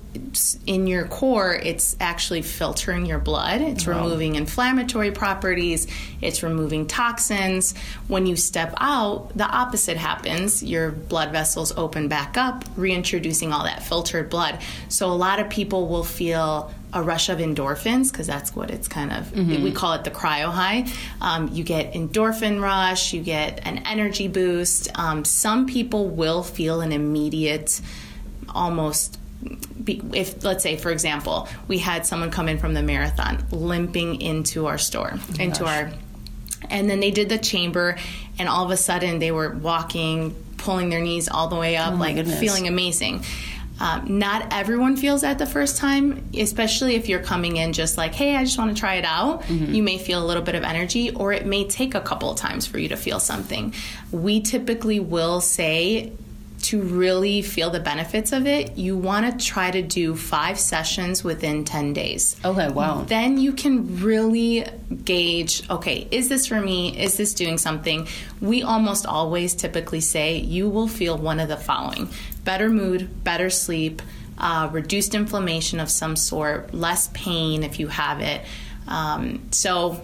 in 0.65 0.87
your 0.87 1.05
core, 1.07 1.53
it's 1.55 1.95
actually 1.99 2.41
filtering 2.41 3.05
your 3.05 3.19
blood. 3.19 3.61
It's 3.61 3.87
removing 3.87 4.35
inflammatory 4.35 5.11
properties, 5.11 5.87
it's 6.21 6.43
removing 6.43 6.87
toxins. 6.87 7.75
When 8.07 8.25
you 8.25 8.35
step 8.35 8.73
out, 8.77 9.35
the 9.37 9.45
opposite 9.45 9.97
happens. 9.97 10.63
Your 10.63 10.91
blood 10.91 11.31
vessels 11.31 11.71
open 11.77 12.07
back 12.07 12.37
up, 12.37 12.63
reintroducing 12.75 13.53
all 13.53 13.63
that 13.63 13.83
filtered 13.83 14.29
blood. 14.29 14.59
So 14.89 15.11
a 15.11 15.13
lot 15.13 15.39
of 15.39 15.49
people 15.49 15.87
will 15.87 16.03
feel 16.03 16.73
a 16.97 17.01
rush 17.03 17.29
of 17.29 17.37
endorphins 17.39 18.11
because 18.11 18.27
that's 18.27 18.55
what 18.55 18.71
it's 18.71 18.87
kind 18.87 19.11
of 19.11 19.31
we 19.63 19.71
call 19.71 19.93
it 19.93 20.03
the 20.03 20.11
cryo 20.11 20.51
high 20.51 20.85
um, 21.21 21.47
you 21.53 21.63
get 21.63 21.93
endorphin 21.93 22.61
rush 22.61 23.13
you 23.13 23.21
get 23.21 23.65
an 23.67 23.77
energy 23.85 24.27
boost 24.27 24.89
um, 24.97 25.23
some 25.23 25.65
people 25.67 26.09
will 26.09 26.43
feel 26.43 26.81
an 26.81 26.91
immediate 26.91 27.79
almost 28.49 29.19
be, 29.83 30.01
if 30.13 30.43
let's 30.43 30.63
say 30.63 30.75
for 30.77 30.91
example 30.91 31.47
we 31.67 31.77
had 31.77 32.05
someone 32.05 32.31
come 32.31 32.47
in 32.49 32.57
from 32.57 32.73
the 32.73 32.81
marathon 32.81 33.45
limping 33.51 34.21
into 34.21 34.65
our 34.65 34.77
store 34.77 35.13
into 35.39 35.63
gosh. 35.63 35.83
our 35.83 35.91
and 36.69 36.89
then 36.89 36.99
they 36.99 37.11
did 37.11 37.29
the 37.29 37.37
chamber 37.37 37.97
and 38.39 38.49
all 38.49 38.65
of 38.65 38.71
a 38.71 38.77
sudden 38.77 39.19
they 39.19 39.31
were 39.31 39.49
walking 39.51 40.33
pulling 40.57 40.89
their 40.89 41.01
knees 41.01 41.29
all 41.29 41.47
the 41.49 41.55
way 41.55 41.77
up 41.77 41.93
Oh 41.93 41.97
like 41.97 42.15
goodness. 42.15 42.39
feeling 42.39 42.67
amazing 42.67 43.23
um, 43.79 44.17
not 44.19 44.51
everyone 44.51 44.97
feels 44.97 45.21
that 45.21 45.37
the 45.37 45.45
first 45.45 45.77
time, 45.77 46.29
especially 46.37 46.95
if 46.95 47.07
you're 47.07 47.21
coming 47.21 47.57
in 47.57 47.73
just 47.73 47.97
like, 47.97 48.15
hey, 48.15 48.35
I 48.35 48.43
just 48.43 48.57
want 48.57 48.75
to 48.75 48.79
try 48.79 48.95
it 48.95 49.05
out. 49.05 49.43
Mm-hmm. 49.43 49.73
You 49.73 49.83
may 49.83 49.97
feel 49.97 50.23
a 50.23 50.25
little 50.25 50.43
bit 50.43 50.55
of 50.55 50.63
energy, 50.63 51.11
or 51.11 51.31
it 51.33 51.45
may 51.45 51.67
take 51.67 51.95
a 51.95 52.01
couple 52.01 52.31
of 52.31 52.37
times 52.37 52.65
for 52.65 52.79
you 52.79 52.89
to 52.89 52.97
feel 52.97 53.19
something. 53.19 53.73
We 54.11 54.41
typically 54.41 54.99
will 54.99 55.41
say, 55.41 56.13
to 56.59 56.81
really 56.81 57.41
feel 57.41 57.69
the 57.69 57.79
benefits 57.79 58.31
of 58.31 58.47
it, 58.47 58.77
you 58.77 58.97
want 58.97 59.39
to 59.39 59.45
try 59.45 59.69
to 59.69 59.81
do 59.81 60.15
five 60.15 60.59
sessions 60.59 61.23
within 61.23 61.63
10 61.63 61.93
days 61.93 62.35
Okay, 62.43 62.69
wow. 62.69 63.03
then 63.07 63.37
you 63.37 63.53
can 63.53 64.01
really 64.01 64.65
gauge 65.03 65.69
okay, 65.69 66.07
is 66.11 66.29
this 66.29 66.47
for 66.47 66.59
me? 66.59 66.97
Is 66.97 67.17
this 67.17 67.33
doing 67.33 67.57
something? 67.57 68.07
We 68.41 68.63
almost 68.63 69.05
always 69.05 69.53
typically 69.53 70.01
say 70.01 70.37
you 70.37 70.69
will 70.69 70.87
feel 70.87 71.17
one 71.17 71.39
of 71.39 71.47
the 71.47 71.57
following 71.57 72.09
better 72.47 72.69
mood, 72.69 73.23
better 73.25 73.49
sleep, 73.49 74.01
uh, 74.37 74.69
reduced 74.71 75.13
inflammation 75.13 75.81
of 75.81 75.89
some 75.89 76.15
sort, 76.15 76.73
less 76.73 77.09
pain 77.13 77.61
if 77.63 77.77
you 77.79 77.87
have 77.89 78.21
it. 78.21 78.41
Um, 78.87 79.41
so, 79.51 79.99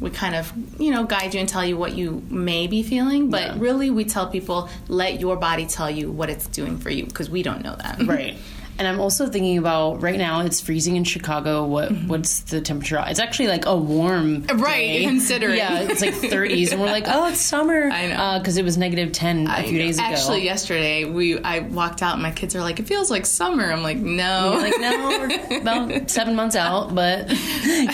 we 0.00 0.10
kind 0.10 0.34
of, 0.34 0.52
you 0.80 0.90
know, 0.90 1.04
guide 1.04 1.32
you 1.34 1.40
and 1.40 1.48
tell 1.48 1.64
you 1.64 1.76
what 1.76 1.94
you 1.94 2.20
may 2.28 2.66
be 2.66 2.82
feeling, 2.82 3.30
but 3.30 3.42
Yeah. 3.42 3.54
really 3.58 3.90
we 3.90 4.04
tell 4.04 4.26
people 4.26 4.68
let 4.88 5.20
your 5.20 5.36
body 5.36 5.66
tell 5.66 5.88
you 5.88 6.10
what 6.10 6.28
it's 6.28 6.48
doing 6.48 6.78
for 6.78 6.90
you 6.90 7.04
because 7.06 7.30
we 7.30 7.44
don't 7.44 7.62
know 7.62 7.76
that. 7.76 8.02
Right. 8.04 8.36
And 8.78 8.88
I'm 8.88 8.98
also 9.00 9.28
thinking 9.28 9.56
about 9.58 10.02
right 10.02 10.18
now 10.18 10.40
it's 10.40 10.60
freezing 10.60 10.96
in 10.96 11.04
Chicago. 11.04 11.64
What 11.64 11.84
Mm-hmm. 11.92 12.08
what's 12.08 12.40
the 12.40 12.60
temperature? 12.60 13.02
It's 13.06 13.20
actually 13.20 13.48
like 13.48 13.66
a 13.66 13.76
warm 13.76 14.42
Right, 14.46 14.86
day. 14.98 15.04
considering. 15.06 15.56
Yeah, 15.58 15.80
it's 15.82 16.00
like 16.00 16.14
30s, 16.14 16.72
and 16.72 16.80
we're 16.80 16.86
like, 16.88 17.04
oh, 17.06 17.28
it's 17.28 17.40
summer. 17.40 17.88
I 17.92 18.06
know. 18.08 18.38
because 18.40 18.56
it 18.56 18.64
was 18.64 18.76
negative 18.76 19.12
10 19.12 19.46
a 19.46 19.50
I 19.50 19.62
few 19.64 19.72
know. 19.72 19.78
days 19.84 19.98
ago. 19.98 20.06
Actually, 20.08 20.44
yesterday 20.44 21.04
we 21.04 21.38
I 21.40 21.60
walked 21.60 22.02
out 22.02 22.14
and 22.14 22.22
my 22.22 22.30
kids 22.32 22.56
are 22.56 22.60
like, 22.62 22.80
"It 22.80 22.86
feels 22.86 23.10
like 23.10 23.26
summer." 23.26 23.70
I'm 23.70 23.82
like, 23.82 23.98
"No." 23.98 24.58
Like, 24.60 24.74
no, 24.80 25.08
we're 25.08 25.58
about 25.60 26.10
seven 26.10 26.34
months 26.34 26.56
out, 26.56 26.94
but 26.94 27.28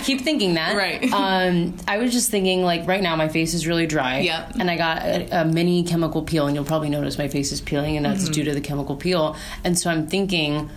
keep 0.05 0.23
thinking 0.23 0.55
that. 0.55 0.77
Right. 0.77 1.13
Um, 1.13 1.77
I 1.89 1.99
was 1.99 2.13
just 2.13 2.31
thinking, 2.31 2.63
like, 2.63 2.87
right 2.87 3.03
now 3.03 3.17
my 3.17 3.29
face 3.29 3.55
is 3.55 3.67
really 3.67 3.87
dry. 3.87 4.21
Yep. 4.21 4.53
And 4.59 4.71
I 4.71 4.77
got 4.77 5.03
a, 5.03 5.43
a 5.43 5.45
mini 5.45 5.83
chemical 5.83 6.23
peel, 6.23 6.47
and 6.47 6.55
you'll 6.55 6.65
probably 6.65 6.89
notice 6.91 7.19
my 7.19 7.29
face 7.29 7.53
is 7.53 7.61
peeling, 7.61 7.97
and 7.97 8.07
that's 8.07 8.29
due 8.29 8.45
to 8.45 8.55
the 8.55 8.61
chemical 8.61 8.97
peel. 8.97 9.37
And 9.65 9.79
so 9.79 9.91
I'm 9.91 10.07
thinking, 10.07 10.71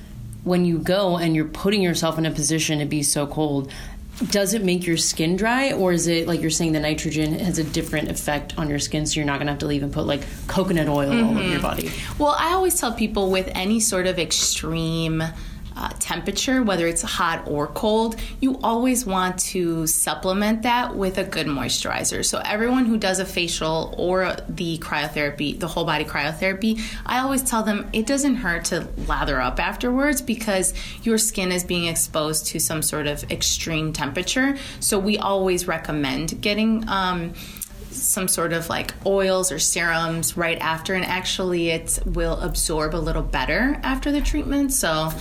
when 0.44 0.66
you 0.66 0.80
go 0.80 1.18
and 1.18 1.36
you're 1.36 1.46
putting 1.46 1.82
yourself 1.82 2.18
in 2.18 2.26
a 2.26 2.32
position 2.32 2.80
to 2.80 2.86
be 2.86 3.04
so 3.04 3.26
cold, 3.26 3.72
does 4.30 4.54
it 4.54 4.64
make 4.64 4.86
your 4.86 4.98
skin 4.98 5.36
dry, 5.36 5.72
or 5.72 5.92
is 5.92 6.08
it 6.08 6.28
like 6.28 6.42
you're 6.42 6.52
saying 6.52 6.74
the 6.74 6.80
nitrogen 6.80 7.40
has 7.40 7.58
a 7.58 7.64
different 7.64 8.10
effect 8.10 8.58
on 8.58 8.70
your 8.70 8.80
skin, 8.80 9.06
so 9.06 9.20
you're 9.20 9.26
not 9.26 9.40
gonna 9.40 9.52
have 9.52 9.60
to 9.60 9.66
leave 9.66 9.84
and 9.84 9.92
put 9.92 10.06
like 10.06 10.22
coconut 10.48 10.88
oil 10.88 11.12
all 11.12 11.32
over 11.32 11.42
your 11.42 11.54
mm-hmm. 11.54 11.62
body? 11.62 11.92
Well, 12.20 12.36
I 12.38 12.54
always 12.54 12.80
tell 12.80 12.94
people 12.94 13.32
with 13.32 13.50
any 13.56 13.80
sort 13.80 14.06
of 14.06 14.20
extreme 14.20 15.24
uh, 15.76 15.90
temperature, 16.00 16.62
whether 16.62 16.88
it's 16.88 17.02
hot 17.02 17.48
or 17.48 17.68
cold, 17.68 18.16
you 18.40 18.60
always 18.62 19.06
want 19.06 19.40
to 19.40 19.88
supplement 19.88 20.64
that 20.64 20.96
with 20.96 21.18
a 21.18 21.24
good 21.24 21.48
moisturizer. 21.48 22.24
So, 22.24 22.42
everyone 22.44 22.86
who 22.86 22.98
does 22.98 23.20
a 23.20 23.26
facial 23.26 23.94
or 23.98 24.36
the 24.50 24.78
cryotherapy, 24.78 25.60
the 25.60 25.68
whole 25.68 25.86
body 25.86 26.06
cryotherapy, 26.06 26.82
I 27.06 27.20
always 27.20 27.44
tell 27.44 27.64
them 27.64 27.90
it 27.94 28.06
doesn't 28.06 28.36
hurt 28.36 28.66
to 28.66 28.88
lather 29.08 29.40
up 29.42 29.60
afterwards 29.60 30.22
because 30.22 30.74
your 31.04 31.18
skin 31.18 31.52
is 31.52 31.64
being 31.64 31.88
exposed 31.88 32.48
to 32.48 32.60
some 32.60 32.82
sort 32.82 33.08
of 33.08 33.30
extreme 33.32 33.94
temperature. 33.94 34.58
So, 34.80 35.00
we 35.00 35.18
always 35.18 35.68
recommend 35.68 36.42
getting. 36.42 36.88
Um, 36.88 37.34
some 37.94 38.28
sort 38.28 38.54
of 38.54 38.70
like 38.70 38.92
oils 39.06 39.52
or 39.52 39.60
serums 39.60 40.36
right 40.36 40.58
after, 40.60 40.94
and 40.94 41.06
actually 41.06 41.70
it 41.70 42.00
will 42.06 42.40
absorb 42.42 42.96
a 42.96 42.98
little 42.98 43.22
better 43.22 43.80
after 43.84 44.12
the 44.12 44.22
treatment. 44.22 44.74
So, 44.74 45.12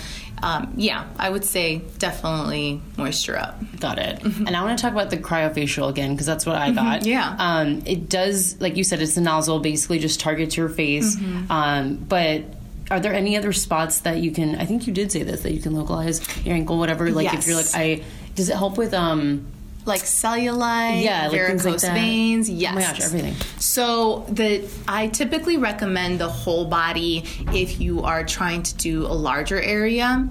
um, 0.43 0.75
yeah, 0.77 1.07
I 1.19 1.31
would 1.31 1.45
say 1.45 1.83
definitely 1.99 2.81
moisture 2.97 3.39
up. 3.39 3.59
Got 3.79 3.99
it. 3.99 4.23
And 4.23 4.57
I 4.57 4.63
want 4.63 4.77
to 4.77 4.83
talk 4.83 4.93
about 4.93 5.11
the 5.11 5.17
cryofacial 5.17 5.89
again 5.89 6.13
because 6.13 6.27
that's 6.27 6.45
what 6.45 6.57
I 6.57 6.73
got. 6.73 7.07
yeah. 7.07 7.37
Um, 7.39 7.83
it 7.87 8.09
does, 8.09 8.61
like 8.61 8.77
you 8.77 8.85
said, 8.85 9.01
it's 9.01 9.17
a 9.17 9.21
nozzle 9.21 9.61
basically 9.61 9.99
just 10.01 10.19
targets 10.21 10.57
your 10.57 10.69
face. 10.69 11.17
Um, 11.49 11.97
but 11.97 12.43
are 12.91 12.99
there 13.01 13.15
any 13.15 13.37
other 13.37 13.53
spots 13.53 14.01
that 14.01 14.19
you 14.19 14.33
can? 14.33 14.57
I 14.57 14.67
think 14.67 14.87
you 14.87 14.93
did 14.93 15.13
say 15.13 15.23
this 15.23 15.43
that 15.43 15.53
you 15.53 15.61
can 15.61 15.75
localize 15.75 16.21
your 16.45 16.55
ankle, 16.55 16.79
whatever. 16.79 17.11
Like 17.11 17.33
if 17.33 17.47
you're 17.47 17.57
like 17.57 17.75
I, 17.75 18.03
does 18.35 18.49
it 18.49 18.57
help 18.57 18.77
with 18.77 18.93
um? 18.95 19.47
Like 19.85 20.03
cellulite, 20.03 21.03
Yeah, 21.03 21.23
like 21.29 21.33
like 21.33 21.41
varicose 21.41 21.83
that. 21.83 21.95
veins. 21.95 22.49
Oh 22.49 22.53
my 22.53 22.81
gosh, 22.81 23.01
everything. 23.01 23.35
So 23.59 24.27
the 24.29 24.69
I 24.87 25.09
typically 25.09 25.57
recommend 25.57 26.21
the 26.21 26.29
whole 26.29 26.67
body 26.67 27.25
if 27.53 27.81
you 27.81 28.03
are 28.03 28.25
trying 28.25 28.63
to 28.63 28.75
do 28.77 29.07
a 29.07 29.15
larger 29.15 29.61
area 29.61 30.29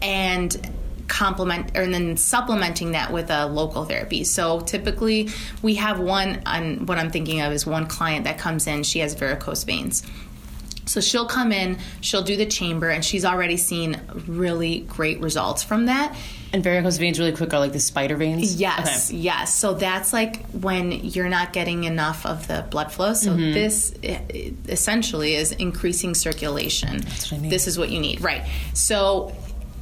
and 0.00 0.72
complement 1.08 1.70
and 1.74 1.92
then 1.92 2.16
supplementing 2.16 2.92
that 2.92 3.12
with 3.12 3.30
a 3.30 3.46
local 3.46 3.84
therapy. 3.84 4.24
So 4.24 4.60
typically 4.60 5.30
we 5.62 5.74
have 5.76 5.98
one 6.00 6.42
on 6.46 6.86
what 6.86 6.98
I'm 6.98 7.10
thinking 7.10 7.40
of 7.40 7.52
is 7.52 7.66
one 7.66 7.86
client 7.86 8.24
that 8.24 8.38
comes 8.38 8.66
in, 8.66 8.82
she 8.84 9.00
has 9.00 9.14
varicose 9.14 9.64
veins. 9.64 10.02
So 10.86 11.00
she'll 11.02 11.26
come 11.26 11.52
in, 11.52 11.78
she'll 12.00 12.22
do 12.22 12.36
the 12.36 12.46
chamber, 12.46 12.88
and 12.88 13.04
she's 13.04 13.24
already 13.24 13.58
seen 13.58 14.00
really 14.26 14.80
great 14.80 15.20
results 15.20 15.62
from 15.62 15.86
that. 15.86 16.16
And 16.52 16.64
varicose 16.64 16.96
veins, 16.98 17.18
really 17.18 17.32
quick, 17.32 17.52
are 17.52 17.58
like 17.58 17.72
the 17.72 17.80
spider 17.80 18.16
veins. 18.16 18.54
Yes, 18.60 19.10
Okay. 19.10 19.18
yes. 19.20 19.54
So 19.54 19.74
that's 19.74 20.12
like 20.12 20.46
when 20.52 20.92
you're 20.92 21.28
not 21.28 21.52
getting 21.52 21.84
enough 21.84 22.24
of 22.24 22.46
the 22.48 22.64
blood 22.70 22.90
flow. 22.90 23.12
So 23.14 23.32
Mm-hmm. 23.32 23.52
this 23.52 23.94
eh, 24.02 24.50
essentially 24.68 25.34
is 25.34 25.52
increasing 25.52 26.14
circulation. 26.14 27.02
what 27.04 27.32
I 27.32 27.36
need. 27.38 27.50
This 27.52 27.66
is 27.66 27.78
what 27.78 27.90
you 27.90 28.00
need, 28.00 28.20
right? 28.22 28.42
So 28.74 29.34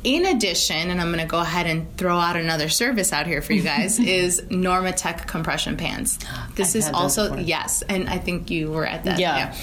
in 0.05 0.25
addition, 0.27 0.91
and 0.91 1.01
I'm 1.01 1.09
going 1.13 1.19
to 1.25 1.29
go 1.29 1.41
ahead 1.41 1.67
and 1.67 1.97
throw 1.97 2.17
out 2.17 2.37
another 2.37 2.69
service 2.69 3.13
out 3.13 3.27
here 3.27 3.43
for 3.43 3.53
you 3.55 3.63
guys 3.63 3.99
is 4.21 4.41
Normatec 4.43 5.27
compression 5.27 5.77
pants. 5.77 6.19
This 6.57 6.75
I've 6.75 6.83
is 6.83 6.89
also 6.91 7.37
yes, 7.37 7.83
and 7.83 8.09
I 8.09 8.17
think 8.19 8.51
you 8.51 8.71
were 8.71 8.87
at 8.87 9.05
that. 9.05 9.19
Yeah. 9.19 9.55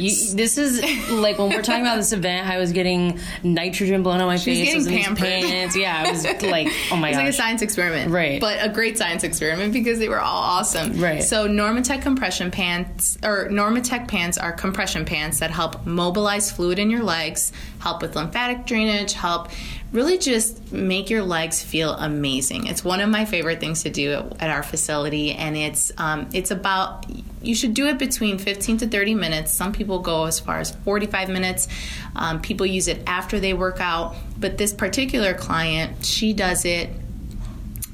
You, 0.00 0.34
this 0.36 0.58
is 0.58 0.80
like 1.10 1.38
when 1.38 1.50
we're 1.50 1.62
talking 1.62 1.82
about 1.82 1.96
this 1.96 2.12
event. 2.12 2.48
I 2.48 2.58
was 2.58 2.72
getting 2.72 3.18
nitrogen 3.42 4.02
blown 4.02 4.20
on 4.20 4.26
my 4.26 4.38
face. 4.38 4.58
getting 4.58 4.74
I 4.74 4.76
was 4.76 4.86
in 4.86 5.02
pampered. 5.02 5.26
pants. 5.26 5.76
Yeah, 5.76 6.04
I 6.06 6.10
was 6.10 6.24
like, 6.24 6.68
oh 6.92 6.96
my 6.96 7.10
god. 7.12 7.16
It's 7.16 7.16
like 7.18 7.28
a 7.28 7.32
science 7.32 7.62
experiment, 7.62 8.10
Right. 8.10 8.40
But 8.40 8.64
a 8.64 8.68
great 8.68 8.98
science 8.98 9.24
experiment 9.24 9.72
because 9.72 9.98
they 9.98 10.08
were 10.08 10.20
all 10.20 10.42
awesome, 10.42 11.00
Right. 11.00 11.22
So 11.22 11.48
Normatec 11.48 12.02
compression 12.02 12.50
pants 12.50 13.18
or 13.22 13.48
Normatec 13.48 14.08
pants 14.08 14.38
are 14.38 14.52
compression 14.52 15.04
pants 15.04 15.40
that 15.40 15.50
help 15.50 15.84
mobilize 15.86 16.50
fluid 16.50 16.78
in 16.78 16.90
your 16.90 17.02
legs, 17.02 17.52
help 17.80 18.02
with 18.02 18.16
lymphatic 18.16 18.66
drainage, 18.66 19.12
help 19.12 19.48
really 19.92 20.18
just 20.18 20.72
make 20.72 21.10
your 21.10 21.22
legs 21.22 21.62
feel 21.62 21.92
amazing. 21.92 22.66
It's 22.66 22.84
one 22.84 23.00
of 23.00 23.08
my 23.08 23.24
favorite 23.24 23.60
things 23.60 23.82
to 23.82 23.90
do 23.90 24.12
at, 24.12 24.42
at 24.42 24.50
our 24.50 24.62
facility, 24.62 25.32
and 25.32 25.56
it's 25.56 25.92
um, 25.98 26.28
it's 26.32 26.50
about 26.50 27.06
you 27.42 27.54
should 27.54 27.74
do 27.74 27.86
it 27.86 27.98
between 27.98 28.38
15 28.38 28.78
to 28.78 28.86
30 28.86 29.14
minutes. 29.14 29.50
Some 29.52 29.72
people 29.72 30.00
go 30.00 30.26
as 30.26 30.38
far 30.38 30.58
as 30.58 30.72
45 30.72 31.30
minutes. 31.30 31.68
Um, 32.14 32.40
people 32.42 32.66
use 32.66 32.86
it 32.86 33.02
after 33.06 33.40
they 33.40 33.54
work 33.54 33.80
out, 33.80 34.14
but 34.38 34.58
this 34.58 34.72
particular 34.72 35.34
client, 35.34 36.04
she 36.04 36.32
does 36.32 36.64
it 36.64 36.90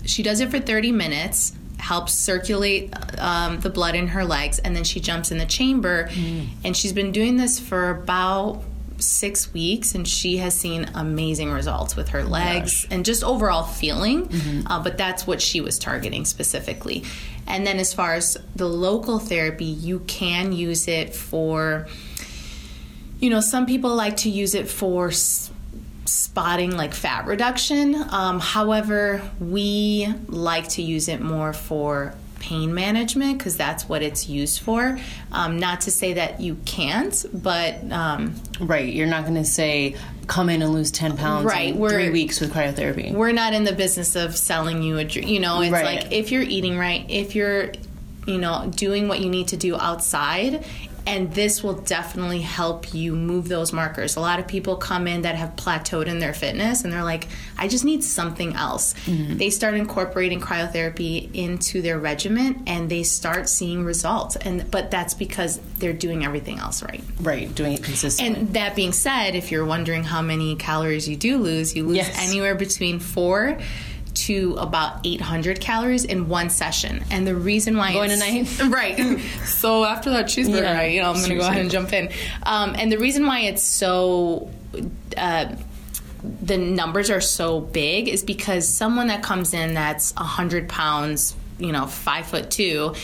she 0.04 0.22
does 0.22 0.40
it 0.40 0.50
for 0.50 0.60
30 0.60 0.92
minutes 0.92 1.52
helps 1.78 2.14
circulate 2.14 2.92
um, 3.18 3.60
the 3.60 3.70
blood 3.70 3.94
in 3.94 4.08
her 4.08 4.24
legs 4.24 4.58
and 4.60 4.74
then 4.74 4.84
she 4.84 4.98
jumps 4.98 5.30
in 5.30 5.38
the 5.38 5.46
chamber 5.46 6.08
and 6.64 6.76
she's 6.76 6.92
been 6.92 7.12
doing 7.12 7.36
this 7.36 7.60
for 7.60 7.90
about 7.90 8.62
six 8.98 9.52
weeks 9.52 9.94
and 9.94 10.06
she 10.08 10.38
has 10.38 10.54
seen 10.58 10.88
amazing 10.94 11.50
results 11.52 11.94
with 11.96 12.08
her 12.10 12.24
legs 12.24 12.86
and 12.90 13.04
just 13.04 13.22
overall 13.22 13.62
feeling 13.64 14.28
uh, 14.66 14.82
but 14.82 14.96
that's 14.96 15.26
what 15.26 15.40
she 15.42 15.60
was 15.60 15.78
targeting 15.78 16.24
specifically. 16.24 17.04
And 17.46 17.66
then 17.66 17.78
as 17.78 17.92
far 17.94 18.14
as 18.14 18.36
the 18.56 18.66
local 18.68 19.18
therapy 19.18 19.64
you 19.66 20.00
can 20.00 20.52
use 20.52 20.88
it 20.88 21.14
for 21.14 21.86
you 23.20 23.30
know 23.30 23.40
some 23.40 23.66
people 23.66 23.94
like 23.94 24.16
to 24.18 24.30
use 24.30 24.54
it 24.54 24.68
for 24.68 25.08
s- 25.08 25.50
spotting 26.04 26.76
like 26.76 26.92
fat 26.94 27.26
reduction. 27.26 27.94
Um, 28.10 28.40
however, 28.40 29.22
we 29.40 30.06
like 30.28 30.68
to 30.70 30.82
use 30.82 31.08
it 31.08 31.20
more 31.20 31.52
for 31.52 32.14
pain 32.46 32.72
management 32.72 33.38
because 33.38 33.56
that's 33.56 33.88
what 33.88 34.02
it's 34.02 34.28
used 34.28 34.60
for. 34.60 34.98
Um, 35.32 35.58
not 35.58 35.80
to 35.82 35.90
say 35.90 36.12
that 36.14 36.40
you 36.40 36.56
can't, 36.64 37.24
but 37.32 37.90
um, 37.90 38.34
Right. 38.60 38.92
You're 38.94 39.08
not 39.08 39.22
going 39.24 39.34
to 39.34 39.44
say, 39.44 39.96
come 40.28 40.48
in 40.48 40.62
and 40.62 40.72
lose 40.72 40.92
10 40.92 41.16
pounds 41.16 41.44
Right, 41.44 41.74
in 41.74 41.88
three 41.88 42.10
weeks 42.10 42.40
with 42.40 42.52
cryotherapy. 42.52 43.12
we're 43.12 43.32
not 43.32 43.52
in 43.52 43.64
the 43.64 43.72
business 43.72 44.14
of 44.16 44.36
selling 44.36 44.82
you 44.82 44.98
a 44.98 45.04
dr- 45.04 45.26
you 45.26 45.40
know 45.40 45.60
it's 45.60 45.72
Right. 45.72 45.84
like 46.02 46.12
if 46.12 46.30
you're 46.32 46.42
eating 46.42 46.76
right 46.78 47.04
if 47.08 47.34
you're 47.36 47.70
you 48.26 48.38
know 48.38 48.68
doing 48.74 49.06
what 49.06 49.20
you 49.20 49.30
need 49.30 49.46
to 49.48 49.56
do 49.56 49.76
outside 49.76 50.64
and 51.06 51.32
this 51.34 51.62
will 51.62 51.74
definitely 51.74 52.40
help 52.40 52.92
you 52.92 53.14
move 53.14 53.48
those 53.48 53.72
markers 53.72 54.16
a 54.16 54.20
lot 54.20 54.38
of 54.38 54.46
people 54.46 54.76
come 54.76 55.06
in 55.06 55.22
that 55.22 55.34
have 55.36 55.54
plateaued 55.56 56.06
in 56.06 56.18
their 56.18 56.34
fitness 56.34 56.82
and 56.84 56.92
they're 56.92 57.04
like 57.04 57.28
i 57.58 57.68
just 57.68 57.84
need 57.84 58.02
something 58.02 58.54
else 58.54 58.94
mm-hmm. 59.06 59.36
they 59.36 59.50
start 59.50 59.74
incorporating 59.74 60.40
cryotherapy 60.40 61.32
into 61.34 61.80
their 61.82 61.98
regimen 61.98 62.62
and 62.66 62.90
they 62.90 63.02
start 63.02 63.48
seeing 63.48 63.84
results 63.84 64.36
and 64.36 64.70
but 64.70 64.90
that's 64.90 65.14
because 65.14 65.58
they're 65.78 65.92
doing 65.92 66.24
everything 66.24 66.58
else 66.58 66.82
right 66.82 67.02
Right. 67.20 67.52
Doing 67.54 67.72
it 67.72 67.82
consistently. 67.82 68.40
and 68.42 68.54
that 68.54 68.76
being 68.76 68.92
said, 68.92 69.34
if 69.34 69.50
you're 69.50 69.64
wondering 69.64 70.04
how 70.04 70.20
many 70.22 70.54
calories 70.56 71.08
you 71.08 71.16
do 71.16 71.38
lose, 71.38 71.74
you 71.74 71.84
lose 71.86 71.96
Yes. 71.96 72.14
anywhere 72.28 72.54
between 72.54 72.98
four 73.00 73.58
to 74.16 74.54
about 74.58 75.00
800 75.04 75.60
calories 75.60 76.04
in 76.04 76.28
one 76.28 76.50
session. 76.50 77.04
And 77.10 77.26
the 77.26 77.36
reason 77.36 77.76
why 77.76 77.92
Going 77.92 78.10
tonight? 78.10 78.60
right? 78.68 79.20
so 79.44 79.84
after 79.84 80.10
that 80.10 80.26
cheeseburger, 80.26 80.62
Yeah, 80.62 80.80
I, 80.80 80.86
you 80.86 81.02
know, 81.02 81.10
I'm 81.10 81.16
going 81.16 81.30
to 81.30 81.36
go 81.36 81.46
ahead 81.46 81.60
and 81.60 81.70
jump 81.70 81.92
in. 81.92 82.10
Um, 82.42 82.74
and 82.76 82.90
the 82.90 82.98
reason 82.98 83.26
why 83.26 83.40
it's 83.40 83.62
so. 83.62 84.50
Uh, 85.16 85.54
the 86.42 86.58
numbers 86.58 87.08
are 87.08 87.20
so 87.20 87.60
big 87.60 88.08
is 88.08 88.24
because 88.24 88.68
someone 88.68 89.08
that 89.08 89.22
comes 89.22 89.54
in 89.54 89.74
that's 89.74 90.12
100 90.14 90.68
pounds, 90.68 91.36
you 91.58 91.70
know, 91.70 91.86
five 91.86 92.26
foot 92.26 92.50
two, 92.50 92.94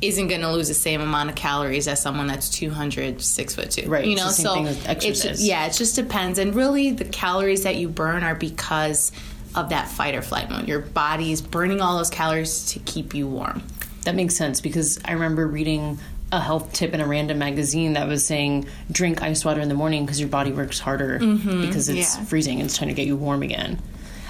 isn't 0.00 0.28
going 0.28 0.40
to 0.40 0.50
lose 0.50 0.68
the 0.68 0.74
same 0.74 1.00
amount 1.00 1.28
of 1.28 1.36
calories 1.36 1.86
as 1.86 2.00
someone 2.00 2.26
that's 2.26 2.48
200, 2.50 3.20
six 3.20 3.54
foot 3.54 3.70
two. 3.70 3.88
Right, 3.88 4.06
You 4.06 4.16
know, 4.16 4.28
so 4.28 4.64
it's 4.64 5.42
yeah, 5.42 5.66
it 5.66 5.74
just 5.74 5.94
depends. 5.94 6.38
And 6.38 6.54
really, 6.54 6.92
the 6.92 7.04
calories 7.04 7.64
that 7.64 7.76
you 7.76 7.88
burn 7.88 8.22
are 8.22 8.34
because 8.34 9.12
of 9.54 9.70
that 9.70 9.88
fight 9.88 10.14
or 10.14 10.22
flight 10.22 10.50
mode. 10.50 10.68
Your 10.68 10.80
body 10.80 11.32
is 11.32 11.42
burning 11.42 11.80
all 11.80 11.96
those 11.96 12.10
calories 12.10 12.66
to 12.72 12.78
keep 12.80 13.14
you 13.14 13.26
warm. 13.26 13.62
That 14.04 14.14
makes 14.14 14.36
sense 14.36 14.60
because 14.60 14.98
I 15.04 15.12
remember 15.12 15.46
reading 15.46 15.98
a 16.32 16.40
health 16.40 16.72
tip 16.72 16.94
in 16.94 17.00
a 17.00 17.06
random 17.06 17.38
magazine 17.38 17.94
that 17.94 18.06
was 18.06 18.24
saying 18.24 18.66
drink 18.90 19.22
ice 19.22 19.44
water 19.44 19.60
in 19.60 19.68
the 19.68 19.74
morning 19.74 20.04
because 20.04 20.20
your 20.20 20.28
body 20.28 20.52
works 20.52 20.78
harder 20.78 21.18
mm-hmm, 21.18 21.62
because 21.62 21.88
it's 21.88 22.16
yeah. 22.16 22.24
freezing 22.24 22.60
and 22.60 22.66
it's 22.66 22.78
trying 22.78 22.88
to 22.88 22.94
get 22.94 23.06
you 23.06 23.16
warm 23.16 23.42
again. 23.42 23.80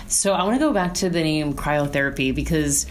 So 0.09 0.33
I 0.33 0.43
want 0.45 0.59
to 0.59 0.67
go 0.67 0.73
back 0.73 0.95
to 0.95 1.11
the 1.11 1.23
name 1.23 1.55
cryotherapy 1.55 2.35
because 2.35 2.87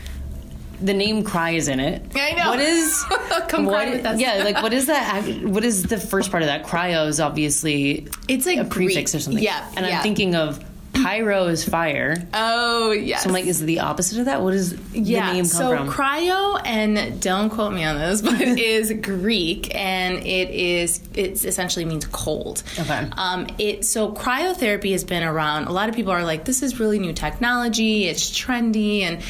the 0.81 0.93
name 0.93 1.23
cry 1.23 1.51
is 1.51 1.67
in 1.67 1.79
it. 1.79 2.03
I 2.15 2.31
know. 2.31 2.51
What 2.51 2.59
is 2.59 3.03
Come 3.49 3.65
what- 3.65 3.73
cry 3.73 3.89
with 3.89 4.05
us. 4.05 4.19
Yeah, 4.19 4.43
like 4.43 4.61
what 4.61 4.73
is 4.73 4.85
that? 4.85 5.25
What 5.43 5.65
is 5.65 5.83
the 5.83 5.97
first 5.97 6.31
part 6.31 6.43
of 6.43 6.47
that? 6.47 6.65
Cryo 6.65 7.07
is 7.07 7.19
obviously 7.19 8.07
It's 8.27 8.45
like 8.45 8.59
a 8.59 8.65
prefix 8.65 9.13
or 9.15 9.19
something. 9.19 9.43
Yeah, 9.43 9.67
and 9.75 9.85
yeah. 9.85 9.97
I'm 9.97 10.03
thinking 10.03 10.35
of 10.35 10.63
pyro 11.03 11.47
is 11.47 11.67
fire. 11.67 12.15
Oh 12.33 12.91
yes. 12.91 13.23
So 13.23 13.29
I'm 13.29 13.33
like, 13.33 13.45
is 13.45 13.61
it 13.61 13.65
the 13.65 13.79
opposite 13.79 14.19
of 14.19 14.25
that? 14.25 14.41
What 14.41 14.53
is 14.53 14.77
yeah, 14.93 15.27
the 15.27 15.33
name 15.33 15.43
come 15.43 15.49
so 15.49 15.77
from? 15.77 15.89
cryo 15.89 16.61
and 16.65 17.21
don't 17.21 17.49
quote 17.49 17.73
me 17.73 17.83
on 17.83 17.97
this, 17.97 18.21
but 18.21 18.41
is 18.41 18.93
Greek 19.01 19.73
and 19.75 20.17
it 20.25 20.49
is 20.49 21.01
it 21.15 21.43
essentially 21.45 21.85
means 21.85 22.05
cold. 22.07 22.63
Okay. 22.77 23.07
Um, 23.17 23.47
it 23.57 23.85
so 23.85 24.11
cryotherapy 24.11 24.91
has 24.91 25.03
been 25.03 25.23
around. 25.23 25.65
A 25.65 25.71
lot 25.71 25.89
of 25.89 25.95
people 25.95 26.11
are 26.11 26.23
like, 26.23 26.45
this 26.45 26.61
is 26.63 26.79
really 26.79 26.99
new 26.99 27.13
technology. 27.13 28.05
It's 28.05 28.29
trendy 28.29 29.01
and. 29.01 29.21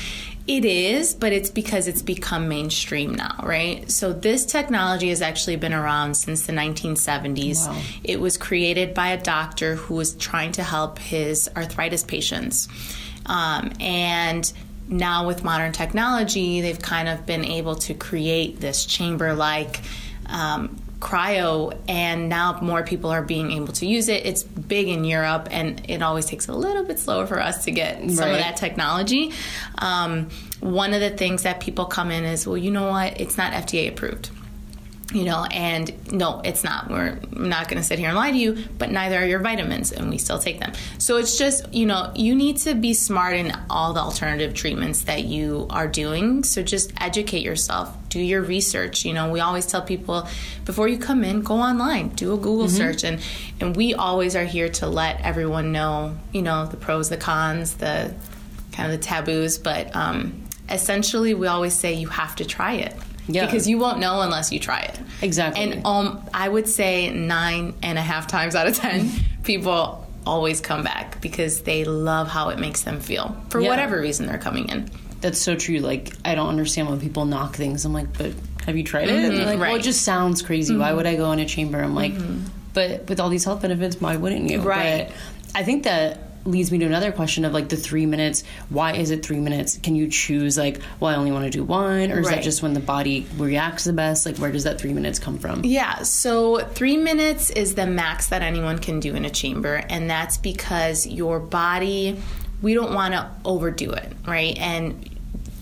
It 0.50 0.66
is, 0.66 1.14
but 1.14 1.32
it's 1.32 1.52
because 1.52 1.88
it's 1.88 2.02
become 2.02 2.48
mainstream 2.48 3.14
now, 3.14 3.36
right? 3.44 3.90
So 3.92 4.14
this 4.14 4.48
technology 4.48 5.10
has 5.10 5.22
actually 5.22 5.58
been 5.58 5.76
around 5.76 6.16
since 6.16 6.48
the 6.48 6.54
1970s. 6.54 7.68
Wow. 7.68 7.80
It 8.04 8.20
was 8.20 8.36
created 8.36 8.96
by 8.96 9.10
a 9.10 9.22
doctor 9.22 9.76
who 9.76 9.94
was 9.94 10.16
trying 10.16 10.54
to 10.54 10.64
help 10.64 10.98
his 10.98 11.52
arthritis 11.56 12.02
patients. 12.02 12.68
Um, 13.28 13.74
and 13.80 14.52
now, 14.88 15.28
with 15.28 15.44
modern 15.44 15.72
technology, 15.72 16.62
they've 16.62 16.82
kind 16.82 17.08
of 17.10 17.28
been 17.28 17.46
able 17.46 17.76
to 17.76 17.94
create 17.94 18.60
this 18.60 18.86
chamber 18.86 19.36
like 19.36 19.82
um, 20.26 20.79
cryo, 21.00 21.78
and 21.88 22.28
now 22.30 22.60
more 22.62 22.84
people 22.84 23.10
are 23.10 23.22
being 23.22 23.52
able 23.52 23.72
to 23.74 23.86
use 23.86 24.10
it. 24.10 24.26
It's 24.26 24.44
big 24.44 24.88
in 24.90 25.06
Europe, 25.06 25.48
and 25.52 25.82
it 25.88 26.02
always 26.02 26.26
takes 26.26 26.48
a 26.48 26.54
little 26.54 26.84
bit 26.84 27.00
slower 27.00 27.26
for 27.26 27.40
us 27.40 27.64
to 27.66 27.72
get 27.72 28.00
some 28.12 28.18
Right. 28.18 28.32
of 28.34 28.38
that 28.40 28.58
technology. 28.58 29.32
Um, 29.78 30.28
one 30.60 30.94
of 30.94 31.00
the 31.00 31.10
things 31.12 31.44
that 31.44 31.62
people 31.62 31.86
come 31.86 32.12
in 32.12 32.26
is, 32.26 32.46
well, 32.46 32.58
you 32.58 32.72
know 32.72 32.90
what? 32.90 33.20
It's 33.20 33.38
not 33.38 33.54
FDA 33.54 33.88
approved 33.88 34.30
you 35.12 35.24
know 35.24 35.46
and 35.46 36.12
no 36.12 36.42
it's 36.44 36.64
not. 36.64 36.90
We're 36.90 37.18
not 37.32 37.68
going 37.68 37.82
to 37.82 37.84
sit 37.84 38.00
here 38.00 38.10
and 38.10 38.18
lie 38.18 38.32
to 38.32 38.38
you 38.38 38.64
but 38.78 38.92
neither 38.92 39.18
are 39.18 39.26
your 39.26 39.40
vitamins 39.40 39.92
and 39.92 40.10
we 40.10 40.18
still 40.18 40.40
take 40.40 40.60
them. 40.60 40.74
So 40.98 41.18
it's 41.18 41.38
just 41.38 41.74
you 41.74 41.86
know 41.86 42.12
you 42.16 42.36
need 42.36 42.58
to 42.58 42.76
be 42.76 42.94
smart 42.94 43.36
in 43.36 43.52
all 43.70 43.94
the 43.94 44.02
alternative 44.02 44.54
treatments 44.54 45.04
that 45.04 45.24
you 45.24 45.68
are 45.70 45.88
doing. 45.88 46.44
So 46.44 46.62
just 46.62 46.92
educate 47.02 47.42
yourself. 47.42 47.96
Do 48.10 48.20
your 48.20 48.42
research. 48.42 49.06
You 49.06 49.14
know 49.14 49.32
we 49.32 49.40
always 49.40 49.66
tell 49.66 49.82
people 49.82 50.28
before 50.66 50.88
you 50.88 50.98
come 50.98 51.24
in 51.24 51.42
go 51.42 51.56
online. 51.56 52.10
Do 52.10 52.34
a 52.34 52.38
google 52.38 52.70
search. 52.70 53.04
And 53.04 53.20
and 53.60 53.76
we 53.76 53.96
always 53.96 54.36
are 54.36 54.46
here 54.46 54.70
to 54.70 54.88
let 54.88 55.22
everyone 55.22 55.72
know 55.72 56.18
you 56.32 56.42
know 56.44 56.68
the 56.68 56.78
pros 56.78 57.10
the 57.10 57.18
cons 57.18 57.76
the 57.76 58.14
kind 58.74 58.92
of 58.92 59.00
the 59.00 59.04
taboos. 59.04 59.58
But 59.58 59.96
um 59.96 60.44
essentially 60.70 61.34
we 61.34 61.48
always 61.48 61.74
say 61.74 61.94
you 61.94 62.10
have 62.10 62.36
to 62.36 62.46
try 62.46 62.74
it 62.74 62.96
Yeah. 63.30 63.46
because 63.46 63.68
you 63.68 63.78
won't 63.78 64.00
know 64.00 64.22
unless 64.22 64.52
you 64.52 64.60
try 64.60 64.80
it. 64.82 65.00
Exactly. 65.22 65.62
And 65.64 65.86
um, 65.86 66.28
I 66.34 66.50
would 66.50 66.68
say 66.68 67.10
nine 67.12 67.74
and 67.84 67.98
a 67.98 68.02
half 68.02 68.28
times 68.28 68.56
out 68.56 68.68
of 68.68 68.76
ten, 68.76 69.10
people 69.44 70.08
always 70.26 70.62
come 70.62 70.84
back 70.84 71.22
because 71.22 71.62
they 71.62 71.86
love 71.86 72.28
how 72.28 72.50
it 72.50 72.60
makes 72.60 72.82
them 72.84 73.00
feel 73.00 73.36
for 73.50 73.60
Yeah. 73.62 73.70
whatever 73.70 74.00
reason 74.00 74.26
they're 74.28 74.38
coming 74.38 74.70
in. 74.70 74.90
That's 75.22 75.40
so 75.40 75.56
true. 75.56 75.80
Like, 75.80 76.12
I 76.26 76.36
don't 76.36 76.50
understand 76.50 76.90
when 76.90 77.00
people 77.00 77.26
knock 77.26 77.56
things. 77.56 77.84
I'm 77.86 77.94
like, 77.94 78.18
but 78.18 78.34
have 78.66 78.78
you 78.78 78.84
tried 78.84 79.10
it? 79.10 79.12
And 79.12 79.36
they're 79.38 79.46
like, 79.46 79.46
well, 79.46 79.48
it 79.48 79.54
Mm-hmm. 79.54 79.62
right. 79.62 79.74
Mm-hmm. 79.76 79.84
just 79.84 80.02
sounds 80.04 80.42
crazy. 80.42 80.76
Why 80.78 80.94
would 80.94 81.06
I 81.08 81.16
go 81.16 81.32
in 81.32 81.40
a 81.40 81.46
chamber? 81.46 81.80
I'm 81.82 81.96
like, 81.96 82.14
but 82.74 83.08
with 83.10 83.20
all 83.20 83.30
these 83.30 83.44
health 83.44 83.62
benefits, 83.62 84.00
why 84.00 84.16
wouldn't 84.16 84.50
you? 84.50 84.62
Right. 84.62 85.08
But 85.10 85.16
I 85.60 85.64
think 85.64 85.84
that 85.84 86.20
leads 86.50 86.72
me 86.72 86.80
to 86.80 86.86
another 86.86 87.12
question 87.12 87.46
of 87.46 87.54
like 87.54 87.70
the 87.70 87.78
three 87.78 88.06
minutes. 88.06 88.44
Why 88.70 88.94
is 88.94 89.12
it 89.12 89.26
three 89.26 89.40
minutes? 89.40 89.78
Can 89.82 89.96
you 89.96 90.08
choose 90.08 90.58
like, 90.58 90.80
well, 91.00 91.12
I 91.12 91.16
only 91.16 91.32
want 91.32 91.46
to 91.46 91.50
do 91.50 91.64
one, 91.64 92.12
or 92.12 92.20
is 92.20 92.30
that 92.30 92.44
just 92.44 92.62
when 92.62 92.74
the 92.74 92.80
body 92.80 93.26
reacts 93.38 93.84
the 93.84 93.94
best? 93.94 94.26
Like, 94.26 94.38
where 94.38 94.52
does 94.52 94.64
that 94.64 94.80
three 94.80 94.94
minutes 94.94 95.20
come 95.20 95.38
from? 95.38 95.64
Yeah, 95.64 96.04
so 96.04 96.60
three 96.60 96.98
minutes 96.98 97.50
is 97.50 97.76
the 97.76 97.86
max 97.86 98.28
that 98.28 98.42
anyone 98.42 98.80
can 98.80 99.00
do 99.00 99.16
in 99.16 99.26
a 99.26 99.30
chamber, 99.30 99.76
and 99.90 100.10
that's 100.10 100.38
because 100.38 101.08
your 101.08 101.40
body, 101.40 102.20
we 102.62 102.74
don't 102.74 102.94
want 102.94 103.14
to 103.14 103.30
overdo 103.46 103.92
it, 103.92 104.12
right? 104.26 104.58
And 104.58 105.10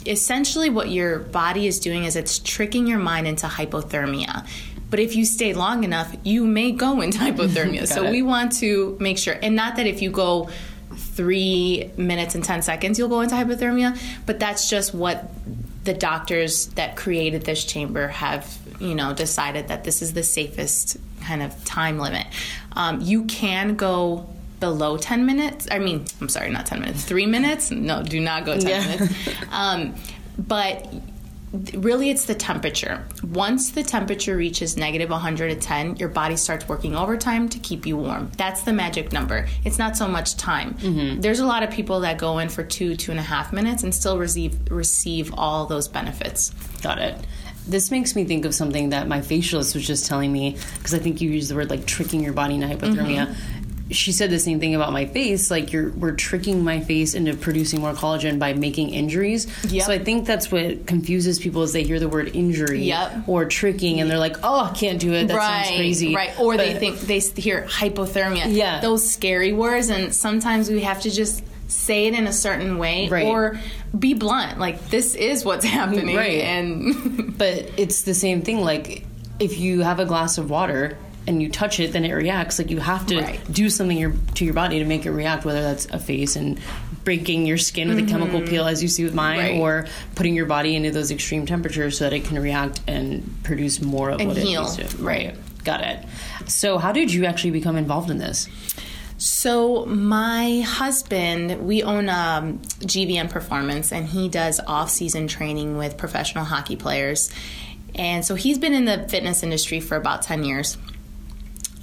essentially, 0.06 0.69
what 0.69 0.89
your 0.89 1.19
body 1.19 1.67
is 1.67 1.80
doing 1.80 2.06
is 2.06 2.15
it's 2.15 2.39
tricking 2.39 2.88
your 2.88 3.00
mind 3.00 3.28
into 3.28 3.47
hypothermia. 3.47 4.47
But 4.89 5.00
if 5.00 5.15
you 5.15 5.26
stay 5.26 5.54
long 5.54 5.84
enough, 5.84 6.15
you 6.23 6.45
may 6.45 6.71
go 6.71 7.02
into 7.02 7.17
hypothermia. 7.19 7.88
so 7.88 8.06
it. 8.06 8.12
we 8.12 8.21
want 8.21 8.54
to 8.60 8.97
make 9.00 9.17
sure, 9.17 9.38
and 9.41 9.56
not 9.56 9.76
that 9.76 9.88
if 9.88 10.02
you 10.02 10.12
go 10.12 10.50
three 11.17 11.91
minutes 11.97 12.36
and 12.36 12.43
10 12.43 12.62
seconds, 12.62 12.97
you'll 12.97 13.10
go 13.10 13.21
into 13.21 13.36
hypothermia, 13.36 13.99
but 14.25 14.39
that's 14.39 14.69
just 14.69 14.93
what 14.93 15.30
the 15.84 15.93
doctors 15.93 16.67
that 16.75 16.95
created 16.95 17.43
this 17.43 17.65
chamber 17.65 18.08
have, 18.08 18.58
you 18.80 18.93
know, 18.95 19.13
decided 19.13 19.67
that 19.69 19.84
this 19.84 20.01
is 20.01 20.13
the 20.13 20.23
safest 20.23 20.97
kind 21.23 21.41
of 21.41 21.65
time 21.65 21.97
limit. 21.99 22.27
Um, 22.73 23.01
you 23.01 23.25
can 23.25 23.75
go 23.75 24.30
below 24.60 24.97
10 24.97 25.25
minutes. 25.25 25.67
I 25.71 25.80
mean, 25.80 26.06
I'm 26.21 26.30
sorry, 26.30 26.49
not 26.51 26.65
10 26.67 26.80
minutes, 26.82 27.03
three 27.03 27.25
minutes. 27.25 27.71
No, 27.71 28.03
do 28.03 28.19
not 28.19 28.45
go 28.45 28.58
10 28.60 28.67
Yeah. 28.69 28.88
minutes. 28.88 29.13
Um, 29.51 29.95
but 30.38 30.88
really 31.73 32.10
it's 32.10 32.25
the 32.25 32.36
temperature 32.36 33.05
once 33.23 33.71
the 33.71 33.81
temperature 33.81 34.36
reaches 34.36 34.75
negative 34.75 35.10
110 35.10 35.95
your 35.95 36.10
body 36.10 36.36
starts 36.36 36.67
working 36.67 36.93
overtime 36.93 37.47
to 37.47 37.57
keep 37.60 37.86
you 37.86 37.95
warm 37.95 38.29
that's 38.36 38.63
the 38.63 38.73
magic 38.73 39.13
number 39.13 39.47
it's 39.63 39.79
not 39.79 39.95
so 39.95 40.07
much 40.10 40.36
time 40.36 40.75
there's 41.21 41.39
a 41.39 41.45
lot 41.45 41.63
of 41.63 41.71
people 41.71 42.01
that 42.01 42.17
go 42.17 42.39
in 42.39 42.49
for 42.49 42.63
two 42.63 42.95
two 42.97 43.12
and 43.12 43.19
a 43.19 43.23
half 43.23 43.53
minutes 43.53 43.83
and 43.83 43.95
still 43.95 44.17
receive 44.17 44.60
receive 44.69 45.33
all 45.36 45.65
those 45.65 45.88
benefits 45.88 46.51
Got 46.81 46.99
it. 46.99 47.15
This 47.67 47.91
makes 47.91 48.15
me 48.15 48.23
think 48.23 48.45
of 48.45 48.55
something 48.55 48.89
that 48.89 49.07
my 49.07 49.19
facialist 49.19 49.75
was 49.75 49.86
just 49.86 50.05
telling 50.05 50.31
me 50.31 50.57
because 50.77 50.93
I 50.93 50.99
think 50.99 51.19
you 51.19 51.29
used 51.29 51.49
the 51.49 51.55
word 51.55 51.69
like 51.69 51.86
tricking 51.86 52.23
your 52.23 52.31
body 52.31 52.55
into 52.55 52.67
hypothermia. 52.67 53.27
Mm-hmm. 53.27 53.57
She 53.89 54.12
said 54.12 54.30
the 54.32 54.39
same 54.39 54.60
thing 54.60 54.76
about 54.76 54.91
my 54.91 55.06
face. 55.06 55.50
Like 55.50 55.71
you're, 55.71 55.91
we're 55.91 56.12
tricking 56.15 56.63
my 56.63 56.82
face 56.82 57.13
into 57.13 57.36
producing 57.36 57.80
more 57.82 57.93
collagen 57.93 58.38
by 58.38 58.54
making 58.54 58.89
injuries. 58.89 59.47
Yep. 59.71 59.86
So 59.86 59.93
I 59.93 60.00
think 60.00 60.26
that's 60.26 60.52
what 60.52 60.86
confuses 60.86 61.39
people 61.39 61.63
is 61.63 61.71
they 61.73 61.84
hear 61.84 62.00
the 62.00 62.10
word 62.10 62.36
injury 62.36 62.84
Yep. 62.84 63.28
or 63.30 63.45
tricking 63.45 64.02
and 64.02 64.10
they're 64.12 64.17
like, 64.19 64.38
oh, 64.43 64.65
I 64.65 64.71
can't 64.73 65.00
do 65.00 65.13
it. 65.13 65.28
That 65.30 65.39
sounds 65.65 65.78
crazy. 65.78 66.13
Right. 66.15 66.38
Or 66.39 66.58
they 66.58 66.73
think 66.73 67.00
they 67.00 67.19
hear 67.19 67.63
hypothermia. 67.67 68.54
Yeah. 68.54 68.82
Those 68.82 69.10
scary 69.10 69.54
words, 69.54 69.89
and 69.89 70.13
sometimes 70.13 70.69
we 70.69 70.82
have 70.82 71.02
to 71.02 71.10
just 71.10 71.43
say 71.69 72.08
it 72.08 72.13
in 72.13 72.28
a 72.28 72.34
certain 72.34 72.78
way 72.78 73.10
Right. 73.10 73.26
or 73.26 73.60
be 73.97 74.13
blunt. 74.13 74.60
Like 74.60 74.89
this 74.89 75.15
is 75.15 75.43
what's 75.45 75.65
happening. 75.78 76.15
Right. 76.15 76.41
And 76.41 77.38
But 77.38 77.71
it's 77.78 78.02
the 78.04 78.13
same 78.13 78.41
thing. 78.41 78.62
Like 78.62 79.06
if 79.39 79.58
you 79.60 79.82
have 79.82 80.00
a 80.00 80.06
glass 80.06 80.38
of 80.38 80.50
water 80.50 80.97
and 81.27 81.41
you 81.41 81.49
touch 81.49 81.79
it, 81.79 81.91
then 81.93 82.05
it 82.05 82.13
reacts. 82.13 82.57
Like 82.57 82.71
you 82.71 82.79
have 82.79 83.05
to 83.07 83.19
Right. 83.19 83.39
do 83.51 83.69
something 83.69 83.97
your, 83.97 84.13
to 84.35 84.45
your 84.45 84.53
body 84.53 84.79
to 84.79 84.85
make 84.85 85.05
it 85.05 85.11
react. 85.11 85.43
Whether 85.45 85.61
that's 85.61 85.85
a 85.87 85.99
face 85.99 86.35
and 86.35 86.59
breaking 87.03 87.45
your 87.45 87.57
skin 87.57 87.87
with 87.89 87.99
a 87.99 88.03
chemical 88.05 88.41
peel, 88.41 88.65
as 88.65 88.81
you 88.81 88.87
see 88.89 89.03
with 89.03 89.13
mine, 89.13 89.37
Mm-hmm. 89.39 89.61
Right. 89.61 89.61
or 89.61 89.87
putting 90.15 90.35
your 90.35 90.45
body 90.45 90.75
into 90.75 90.91
those 90.91 91.11
extreme 91.11 91.45
temperatures 91.45 91.97
so 91.97 92.05
that 92.05 92.13
it 92.13 92.25
can 92.25 92.39
react 92.39 92.81
and 92.87 93.23
produce 93.43 93.81
more 93.81 94.09
of 94.09 94.19
And 94.19 94.29
what 94.29 94.37
heal. 94.37 94.65
it 94.67 94.77
needs 94.79 94.93
to. 94.95 95.03
Right. 95.03 95.35
Got 95.63 95.81
it. 95.81 96.05
So 96.47 96.77
how 96.77 96.91
did 96.93 97.13
you 97.13 97.25
actually 97.25 97.51
become 97.51 97.75
involved 97.77 98.09
in 98.09 98.17
this? 98.17 98.47
So 99.17 99.85
my 99.85 100.61
husband, 100.61 101.65
we 101.67 101.81
own 101.83 102.07
um, 102.07 102.59
GVN 102.81 103.29
Performance, 103.29 103.91
and 103.91 104.05
he 104.05 104.29
does 104.29 104.59
off-season 104.67 105.27
training 105.27 105.77
with 105.77 105.97
professional 105.97 106.43
hockey 106.45 106.75
players. 106.75 107.31
And 107.95 108.23
so 108.23 108.35
he's 108.35 108.59
been 108.59 108.73
in 108.73 108.85
the 108.85 109.07
fitness 109.09 109.41
industry 109.43 109.79
for 109.79 109.95
about 109.97 110.21
ten 110.21 110.43
years. 110.43 110.77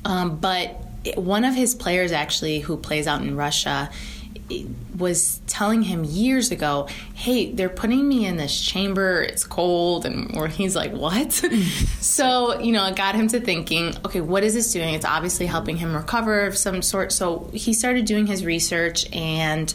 Um, 0.05 0.37
but 0.37 0.85
one 1.17 1.45
of 1.45 1.55
his 1.55 1.75
players, 1.75 2.13
actually, 2.13 2.61
who 2.61 2.77
plays 2.77 3.07
out 3.07 3.23
in 3.23 3.37
Russia, 3.37 3.91
was 4.97 5.41
telling 5.47 5.83
him 5.83 6.05
years 6.05 6.51
ago, 6.51 6.87
"Hey, 7.15 7.51
they're 7.53 7.69
putting 7.69 8.07
me 8.07 8.27
in 8.27 8.37
this 8.37 8.61
chamber. 8.61 9.23
It's 9.23 9.45
cold," 9.45 10.05
and 10.05 10.37
or 10.37 10.49
he's 10.49 10.77
like, 10.77 10.93
"What?" 10.93 11.33
so 12.01 12.61
you 12.61 12.73
know, 12.73 12.87
it 12.87 12.97
got 12.97 13.15
him 13.15 13.29
to 13.29 13.41
thinking, 13.41 13.95
"Okay, 14.05 14.21
what 14.21 14.45
is 14.45 14.55
this 14.55 14.73
doing? 14.73 14.95
It's 14.95 15.07
obviously 15.07 15.47
helping 15.47 15.79
him 15.79 15.95
recover 15.95 16.47
of 16.47 16.57
some 16.57 16.83
sort." 16.83 17.13
So 17.13 17.51
he 17.53 17.73
started 17.73 18.05
doing 18.05 18.27
his 18.27 18.45
research, 18.45 19.11
and 19.13 19.73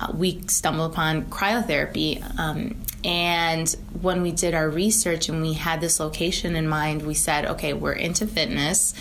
uh, 0.00 0.12
we 0.14 0.42
stumbled 0.48 0.92
upon 0.92 1.26
cryotherapy. 1.26 2.22
Um, 2.38 2.76
and 3.04 3.68
when 4.00 4.22
we 4.22 4.32
did 4.32 4.54
our 4.54 4.68
research 4.68 5.28
and 5.28 5.40
we 5.42 5.52
had 5.52 5.80
this 5.80 6.00
location 6.00 6.56
in 6.56 6.66
mind, 6.68 7.02
we 7.02 7.14
said, 7.14 7.44
"Okay, 7.46 7.74
we're 7.74 7.92
into 7.92 8.26
fitness." 8.26 8.94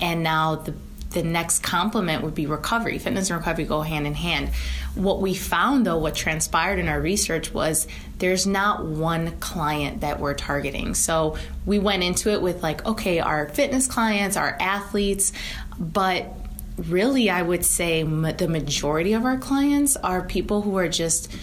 And 0.00 0.22
now 0.22 0.56
the 0.56 0.74
the 1.10 1.22
next 1.22 1.60
complement 1.60 2.22
would 2.22 2.34
be 2.34 2.46
recovery. 2.46 2.98
Fitness 2.98 3.30
and 3.30 3.38
recovery 3.38 3.64
go 3.64 3.80
hand 3.80 4.06
in 4.06 4.14
hand. 4.14 4.50
What 4.94 5.20
we 5.20 5.34
found, 5.34 5.86
though, 5.86 5.96
what 5.96 6.14
transpired 6.14 6.78
in 6.78 6.88
our 6.88 7.00
research 7.00 7.54
was 7.54 7.88
there's 8.18 8.46
not 8.46 8.84
one 8.84 9.38
client 9.38 10.02
that 10.02 10.20
we're 10.20 10.34
targeting. 10.34 10.94
So 10.94 11.38
we 11.64 11.78
went 11.78 12.02
into 12.02 12.30
it 12.32 12.42
with 12.42 12.62
like, 12.62 12.84
okay, 12.84 13.20
our 13.20 13.48
fitness 13.48 13.86
clients, 13.86 14.36
our 14.36 14.56
athletes, 14.60 15.32
but 15.78 16.26
really, 16.76 17.30
I 17.30 17.40
would 17.40 17.64
say 17.64 18.02
the 18.02 18.48
majority 18.48 19.14
of 19.14 19.24
our 19.24 19.38
clients 19.38 19.96
are 19.96 20.22
people 20.22 20.60
who 20.62 20.76
are 20.76 20.88
just 20.88 21.34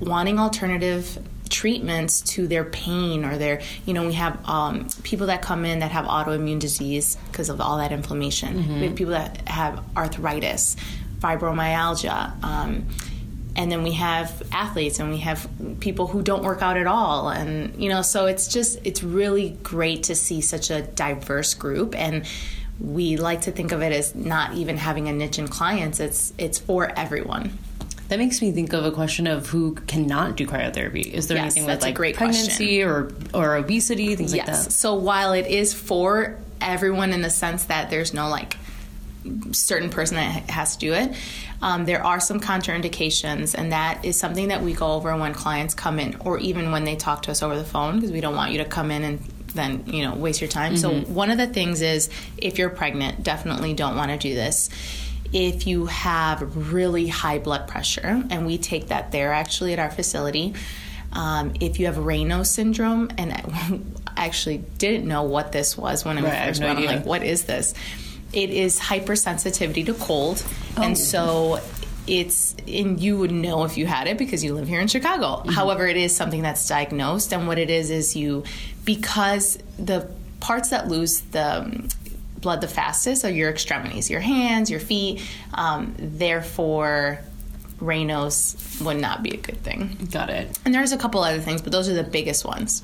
wanting 0.00 0.38
alternative 0.38 1.18
treatments 1.48 2.20
to 2.20 2.46
their 2.46 2.64
pain 2.64 3.24
or 3.24 3.38
their 3.38 3.60
you 3.86 3.94
know 3.94 4.06
we 4.06 4.14
have 4.14 4.46
um, 4.48 4.88
people 5.02 5.28
that 5.28 5.42
come 5.42 5.64
in 5.64 5.80
that 5.80 5.90
have 5.90 6.04
autoimmune 6.06 6.60
disease 6.60 7.16
because 7.30 7.48
of 7.48 7.60
all 7.60 7.78
that 7.78 7.92
inflammation. 7.92 8.62
Mm-hmm. 8.62 8.80
we 8.80 8.86
have 8.86 8.96
people 8.96 9.12
that 9.12 9.48
have 9.48 9.82
arthritis 9.96 10.76
fibromyalgia 11.20 12.42
um, 12.44 12.86
and 13.58 13.72
then 13.72 13.82
we 13.82 13.92
have 13.92 14.40
athletes 14.52 15.00
and 15.00 15.10
we 15.10 15.18
have 15.18 15.48
people 15.80 16.06
who 16.06 16.22
don't 16.22 16.44
work 16.44 16.62
out 16.62 16.76
at 16.76 16.86
all. 16.86 17.28
And 17.28 17.82
you 17.82 17.88
know 17.88 18.02
so 18.02 18.26
it's 18.26 18.46
just 18.48 18.78
it's 18.84 19.02
really 19.02 19.50
great 19.62 20.04
to 20.04 20.14
see 20.14 20.40
such 20.40 20.70
a 20.70 20.82
diverse 20.82 21.54
group. 21.54 21.98
And 21.98 22.24
we 22.78 23.16
like 23.16 23.42
to 23.42 23.50
think 23.50 23.72
of 23.72 23.82
it 23.82 23.92
as 23.92 24.14
not 24.14 24.54
even 24.54 24.76
having 24.76 25.08
a 25.08 25.12
niche 25.12 25.40
in 25.40 25.48
clients. 25.48 25.98
It's 25.98 26.32
it's 26.38 26.58
for 26.58 26.86
everyone 26.96 27.58
that 28.08 28.18
makes 28.18 28.40
me 28.40 28.52
think 28.52 28.72
of 28.72 28.84
a 28.84 28.90
question 28.90 29.26
of 29.26 29.46
who 29.48 29.74
cannot 29.74 30.36
do 30.36 30.46
cryotherapy. 30.46 31.06
Is 31.06 31.28
there 31.28 31.36
yes, 31.36 31.44
anything 31.44 31.66
with 31.66 31.82
like 31.82 31.94
great 31.94 32.16
pregnancy 32.16 32.82
or 32.82 33.12
or 33.34 33.56
obesity, 33.56 34.16
things 34.16 34.34
yes. 34.34 34.48
like 34.48 34.56
that? 34.56 34.72
So 34.72 34.94
while 34.94 35.34
it 35.34 35.46
is 35.46 35.74
for 35.74 36.38
everyone 36.60 37.12
in 37.12 37.22
the 37.22 37.30
sense 37.30 37.64
that 37.64 37.90
there's 37.90 38.14
no 38.14 38.28
like 38.28 38.56
certain 39.52 39.90
person 39.90 40.16
that 40.16 40.48
has 40.50 40.76
to 40.76 40.78
do 40.78 40.94
it, 40.94 41.14
um, 41.60 41.84
there 41.84 42.02
are 42.02 42.18
some 42.18 42.40
contraindications, 42.40 43.54
and 43.54 43.72
that 43.72 44.04
is 44.04 44.18
something 44.18 44.48
that 44.48 44.62
we 44.62 44.72
go 44.72 44.92
over 44.92 45.14
when 45.16 45.34
clients 45.34 45.74
come 45.74 45.98
in, 45.98 46.16
or 46.20 46.38
even 46.38 46.72
when 46.72 46.84
they 46.84 46.96
talk 46.96 47.22
to 47.22 47.30
us 47.30 47.42
over 47.42 47.56
the 47.56 47.64
phone, 47.64 47.96
because 47.96 48.10
we 48.10 48.22
don't 48.22 48.36
want 48.36 48.52
you 48.52 48.58
to 48.58 48.64
come 48.64 48.90
in 48.90 49.04
and 49.04 49.20
then 49.54 49.84
you 49.86 50.02
know 50.02 50.14
waste 50.14 50.40
your 50.40 50.48
time. 50.48 50.74
Mm-hmm. 50.74 51.04
So 51.04 51.12
one 51.12 51.30
of 51.30 51.36
the 51.36 51.46
things 51.46 51.82
is 51.82 52.08
if 52.38 52.58
you're 52.58 52.70
pregnant, 52.70 53.22
definitely 53.22 53.74
don't 53.74 53.96
want 53.96 54.10
to 54.12 54.16
do 54.16 54.34
this 54.34 54.70
if 55.32 55.66
you 55.66 55.86
have 55.86 56.72
really 56.72 57.08
high 57.08 57.38
blood 57.38 57.68
pressure, 57.68 58.24
and 58.30 58.46
we 58.46 58.58
take 58.58 58.88
that 58.88 59.12
there 59.12 59.32
actually 59.32 59.72
at 59.72 59.78
our 59.78 59.90
facility. 59.90 60.54
Um, 61.12 61.54
if 61.60 61.80
you 61.80 61.86
have 61.86 61.96
Raynaud 61.96 62.46
syndrome, 62.46 63.10
and 63.16 63.32
I 63.32 63.80
actually 64.16 64.58
didn't 64.78 65.06
know 65.06 65.22
what 65.24 65.52
this 65.52 65.76
was 65.76 66.04
when 66.04 66.18
I 66.18 66.22
right, 66.22 66.48
first 66.48 66.62
went, 66.62 66.78
I'm 66.78 66.84
like, 66.84 67.06
what 67.06 67.22
is 67.22 67.44
this? 67.44 67.74
It 68.32 68.50
is 68.50 68.78
hypersensitivity 68.78 69.86
to 69.86 69.94
cold, 69.94 70.44
oh. 70.76 70.82
and 70.82 70.96
so 70.96 71.60
it's 72.06 72.54
and 72.66 72.98
you 73.00 73.18
would 73.18 73.30
know 73.30 73.64
if 73.64 73.76
you 73.76 73.86
had 73.86 74.06
it 74.06 74.18
because 74.18 74.42
you 74.42 74.54
live 74.54 74.68
here 74.68 74.80
in 74.80 74.88
Chicago. 74.88 75.36
Mm-hmm. 75.36 75.50
However, 75.50 75.86
it 75.86 75.96
is 75.96 76.14
something 76.14 76.42
that's 76.42 76.66
diagnosed, 76.66 77.32
and 77.32 77.46
what 77.46 77.58
it 77.58 77.70
is 77.70 77.90
is 77.90 78.16
you 78.16 78.44
because 78.84 79.58
the 79.78 80.10
parts 80.40 80.70
that 80.70 80.88
lose 80.88 81.20
the 81.20 81.90
blood 82.40 82.60
the 82.60 82.68
fastest 82.68 83.24
are 83.24 83.30
your 83.30 83.50
extremities, 83.50 84.10
your 84.10 84.20
hands, 84.20 84.70
your 84.70 84.80
feet. 84.80 85.22
Um, 85.54 85.94
therefore, 85.98 87.20
Raynaud's 87.80 88.80
would 88.80 88.98
not 88.98 89.22
be 89.22 89.30
a 89.30 89.36
good 89.36 89.62
thing. 89.62 90.08
Got 90.10 90.30
it. 90.30 90.58
And 90.64 90.74
there's 90.74 90.92
a 90.92 90.98
couple 90.98 91.20
other 91.22 91.40
things, 91.40 91.62
but 91.62 91.72
those 91.72 91.88
are 91.88 91.94
the 91.94 92.04
biggest 92.04 92.44
ones. 92.44 92.82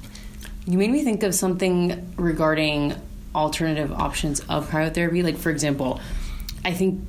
You 0.66 0.78
made 0.78 0.90
me 0.90 1.04
think 1.04 1.22
of 1.22 1.34
something 1.34 2.14
regarding 2.16 2.94
alternative 3.34 3.92
options 3.92 4.40
of 4.40 4.68
cryotherapy. 4.68 5.22
Like, 5.22 5.36
for 5.36 5.50
example, 5.50 6.00
I 6.64 6.72
think 6.72 7.00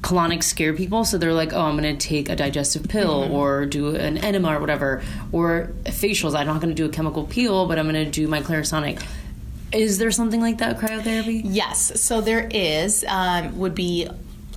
colonics 0.00 0.44
scare 0.44 0.74
people, 0.74 1.04
so 1.04 1.16
they're 1.16 1.32
like, 1.32 1.52
"Oh, 1.52 1.62
I'm 1.62 1.78
going 1.78 1.96
to 1.96 2.06
take 2.06 2.28
a 2.28 2.36
digestive 2.36 2.88
pill 2.88 3.22
mm-hmm. 3.22 3.32
or 3.32 3.66
do 3.66 3.94
an 3.94 4.18
enema 4.18 4.56
or 4.56 4.60
whatever." 4.60 5.02
Or 5.32 5.72
facials, 5.84 6.34
I'm 6.34 6.46
not 6.46 6.60
going 6.60 6.74
to 6.74 6.82
do 6.82 6.86
a 6.86 6.92
chemical 6.92 7.24
peel, 7.24 7.66
but 7.66 7.78
I'm 7.78 7.88
going 7.88 8.04
to 8.04 8.10
do 8.10 8.26
my 8.28 8.40
Clarisonic. 8.40 9.02
Is 9.74 9.98
there 9.98 10.10
something 10.10 10.40
like 10.40 10.58
that 10.58 10.78
cryotherapy? 10.78 11.42
Yes. 11.44 12.00
So 12.00 12.20
there 12.20 12.48
is. 12.50 13.04
Um, 13.06 13.58
would 13.58 13.74
be 13.74 14.08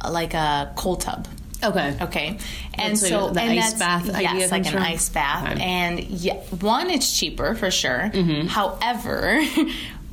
like 0.07 0.33
a 0.33 0.71
cold 0.75 1.01
tub. 1.01 1.27
Okay. 1.63 1.97
Okay. 2.01 2.37
And 2.75 2.97
so 2.97 3.29
the 3.29 3.41
and 3.41 3.59
ice 3.59 3.73
bath 3.73 4.05
yes, 4.05 4.51
like 4.51 4.67
an 4.67 4.77
ice 4.77 5.09
bath. 5.09 5.51
Okay. 5.51 5.63
And 5.63 5.99
yeah, 5.99 6.35
one, 6.35 6.89
it's 6.89 7.17
cheaper 7.17 7.55
for 7.55 7.71
sure. 7.71 8.11
Mm-hmm. 8.13 8.47
However, 8.47 9.43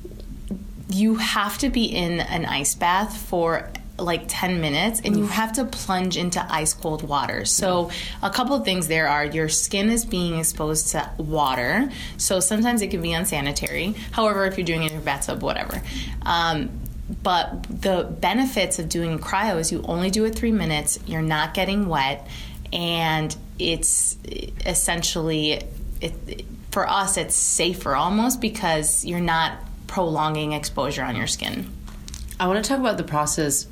you 0.89 1.17
have 1.17 1.59
to 1.59 1.69
be 1.69 1.85
in 1.85 2.21
an 2.21 2.47
ice 2.47 2.75
bath 2.75 3.17
for 3.17 3.71
like 3.99 4.25
10 4.27 4.61
minutes 4.61 5.01
and 5.05 5.17
you 5.17 5.27
have 5.27 5.53
to 5.53 5.65
plunge 5.65 6.17
into 6.17 6.45
ice 6.53 6.75
cold 6.75 7.07
water. 7.07 7.45
So, 7.45 7.91
a 8.23 8.31
couple 8.31 8.57
of 8.57 8.65
things 8.65 8.89
there 8.89 9.09
are 9.09 9.25
your 9.25 9.49
skin 9.49 9.89
is 9.89 10.05
being 10.05 10.39
exposed 10.39 10.89
to 10.89 11.11
water. 11.17 11.91
So, 12.17 12.41
sometimes 12.41 12.83
it 12.83 12.89
can 12.89 13.03
be 13.03 13.13
unsanitary. 13.13 13.95
However, 14.11 14.47
if 14.47 14.59
you're 14.59 14.65
doing 14.65 14.83
it 14.83 14.87
in 14.87 14.95
your 14.95 15.03
bathtub, 15.03 15.43
whatever. 15.43 15.81
Um, 16.23 16.71
but 17.23 17.65
the 17.69 18.05
benefits 18.21 18.79
of 18.79 18.89
doing 18.89 19.19
cryo 19.19 19.59
is 19.59 19.71
you 19.71 19.83
only 19.87 20.11
do 20.11 20.25
it 20.25 20.35
three 20.35 20.53
minutes, 20.53 20.99
you're 21.07 21.23
not 21.23 21.55
getting 21.55 21.89
wet, 21.89 22.27
and 22.73 23.35
it's 23.59 24.17
essentially, 24.67 25.63
it, 26.01 26.45
for 26.71 26.89
us, 26.89 27.17
it's 27.17 27.35
safer 27.37 27.95
almost 27.95 28.41
because 28.41 29.05
you're 29.05 29.21
not 29.21 29.59
prolonging 29.87 30.53
exposure 30.53 31.05
on 31.05 31.15
your 31.15 31.27
skin. 31.29 31.71
I 32.41 32.49
want 32.49 32.65
to 32.65 32.69
talk 32.69 32.81
about 32.81 32.97
the 32.97 33.05
process 33.05 33.69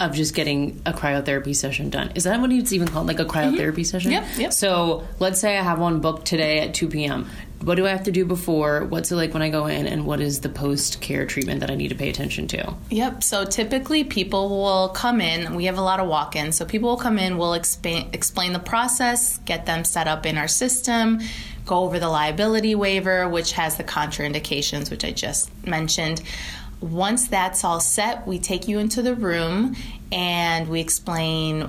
of 0.00 0.14
just 0.14 0.34
getting 0.34 0.80
a 0.84 0.92
cryotherapy 0.92 1.54
session 1.54 1.90
done. 1.90 2.12
Is 2.14 2.24
that 2.24 2.40
what 2.40 2.50
it's 2.50 2.72
even 2.72 2.88
called? 2.88 3.06
Like 3.06 3.20
a 3.20 3.24
cryotherapy 3.24 3.72
mm-hmm. 3.72 3.82
session? 3.82 4.12
Yep, 4.12 4.24
yep. 4.36 4.52
So 4.52 5.06
let's 5.18 5.40
say 5.40 5.56
I 5.56 5.62
have 5.62 5.78
one 5.78 6.00
booked 6.00 6.26
today 6.26 6.60
at 6.60 6.74
2 6.74 6.88
p.m. 6.88 7.28
What 7.60 7.76
do 7.76 7.86
I 7.86 7.90
have 7.90 8.04
to 8.04 8.12
do 8.12 8.24
before? 8.24 8.84
What's 8.84 9.12
it 9.12 9.14
like 9.14 9.32
when 9.32 9.42
I 9.42 9.48
go 9.48 9.66
in? 9.66 9.86
And 9.86 10.04
what 10.04 10.20
is 10.20 10.40
the 10.40 10.48
post 10.48 11.00
care 11.00 11.24
treatment 11.26 11.60
that 11.60 11.70
I 11.70 11.76
need 11.76 11.88
to 11.88 11.94
pay 11.94 12.08
attention 12.08 12.48
to? 12.48 12.74
Yep. 12.90 13.22
So 13.22 13.44
typically 13.44 14.02
people 14.02 14.48
will 14.48 14.88
come 14.88 15.20
in. 15.20 15.54
We 15.54 15.66
have 15.66 15.78
a 15.78 15.82
lot 15.82 16.00
of 16.00 16.08
walk 16.08 16.34
ins. 16.34 16.56
So 16.56 16.64
people 16.64 16.88
will 16.88 16.96
come 16.96 17.18
in, 17.18 17.38
we'll 17.38 17.52
expa- 17.52 18.12
explain 18.12 18.52
the 18.52 18.58
process, 18.58 19.38
get 19.38 19.66
them 19.66 19.84
set 19.84 20.08
up 20.08 20.26
in 20.26 20.38
our 20.38 20.48
system 20.48 21.20
go 21.64 21.84
over 21.84 21.98
the 22.00 22.08
liability 22.08 22.74
waiver, 22.74 23.28
which 23.28 23.52
has 23.52 23.76
the 23.76 23.84
contraindications, 23.84 24.90
which 24.90 25.04
I 25.04 25.12
just 25.12 25.50
mentioned 25.64 26.22
once 26.82 27.28
that's 27.28 27.64
all 27.64 27.80
set, 27.80 28.26
we 28.26 28.38
take 28.38 28.68
you 28.68 28.78
into 28.78 29.02
the 29.02 29.14
room 29.14 29.76
and 30.10 30.68
we 30.68 30.80
explain 30.80 31.62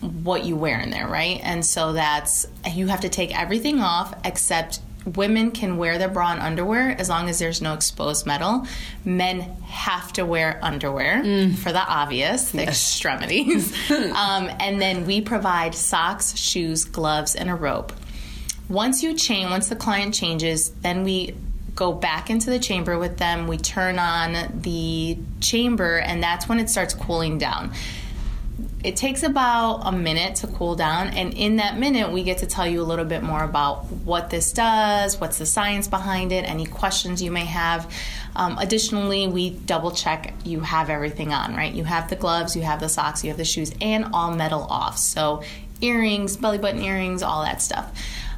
what 0.00 0.44
you 0.44 0.56
wear 0.56 0.80
in 0.80 0.90
there, 0.90 1.08
right? 1.08 1.40
And 1.42 1.64
so 1.64 1.92
that's 1.92 2.46
you 2.70 2.86
have 2.86 3.00
to 3.00 3.08
take 3.08 3.36
everything 3.38 3.80
off 3.80 4.14
except 4.24 4.80
women 5.04 5.52
can 5.52 5.76
wear 5.76 5.98
their 5.98 6.08
bra 6.08 6.32
and 6.32 6.40
underwear 6.40 6.90
as 6.98 7.08
long 7.08 7.28
as 7.28 7.38
there's 7.38 7.62
no 7.62 7.74
exposed 7.74 8.26
metal. 8.26 8.66
Men 9.04 9.40
have 9.64 10.12
to 10.14 10.24
wear 10.24 10.58
underwear 10.62 11.22
mm. 11.22 11.56
for 11.56 11.72
the 11.72 11.80
obvious, 11.80 12.50
the 12.50 12.58
yes. 12.58 12.68
extremities. 12.68 13.72
um, 13.90 14.50
and 14.60 14.80
then 14.80 15.06
we 15.06 15.20
provide 15.20 15.74
socks, 15.74 16.36
shoes, 16.36 16.84
gloves, 16.84 17.34
and 17.34 17.50
a 17.50 17.54
rope. 17.54 17.92
Once 18.68 19.02
you 19.02 19.14
change, 19.14 19.48
once 19.48 19.68
the 19.68 19.76
client 19.76 20.12
changes, 20.12 20.70
then 20.70 21.04
we 21.04 21.34
go 21.76 21.92
back 21.92 22.30
into 22.30 22.50
the 22.50 22.58
chamber 22.58 22.98
with 22.98 23.18
them. 23.18 23.46
We 23.46 23.58
turn 23.58 23.98
on 23.98 24.60
the 24.62 25.18
chamber, 25.40 25.98
and 25.98 26.22
that's 26.22 26.48
when 26.48 26.58
it 26.58 26.70
starts 26.70 26.94
cooling 26.94 27.38
down. 27.38 27.72
It 28.82 28.96
takes 28.96 29.22
about 29.22 29.82
a 29.84 29.92
minute 29.92 30.36
to 30.36 30.46
cool 30.46 30.74
down, 30.74 31.08
and 31.08 31.34
in 31.34 31.56
that 31.56 31.78
minute, 31.78 32.10
we 32.10 32.22
get 32.22 32.38
to 32.38 32.46
tell 32.46 32.66
you 32.66 32.80
a 32.80 32.84
little 32.84 33.04
bit 33.04 33.22
more 33.22 33.42
about 33.42 33.84
what 33.90 34.30
this 34.30 34.52
does, 34.52 35.20
what's 35.20 35.38
the 35.38 35.46
science 35.46 35.86
behind 35.86 36.32
it, 36.32 36.48
any 36.48 36.64
questions 36.64 37.22
you 37.22 37.30
may 37.30 37.44
have. 37.44 37.92
Um, 38.34 38.56
additionally, 38.58 39.26
we 39.26 39.50
double 39.50 39.90
check 39.90 40.32
you 40.44 40.60
have 40.60 40.88
everything 40.88 41.32
on, 41.32 41.54
right? 41.54 41.72
You 41.72 41.84
have 41.84 42.08
the 42.08 42.16
gloves, 42.16 42.56
you 42.56 42.62
have 42.62 42.80
the 42.80 42.88
socks, 42.88 43.22
you 43.22 43.30
have 43.30 43.38
the 43.38 43.44
shoes, 43.44 43.72
and 43.80 44.06
all 44.14 44.30
metal 44.30 44.62
off. 44.62 44.96
So, 44.96 45.42
earrings, 45.82 46.36
belly 46.36 46.58
button 46.58 46.80
earrings, 46.80 47.22
all 47.22 47.44
that 47.44 47.60
stuff. 47.60 47.92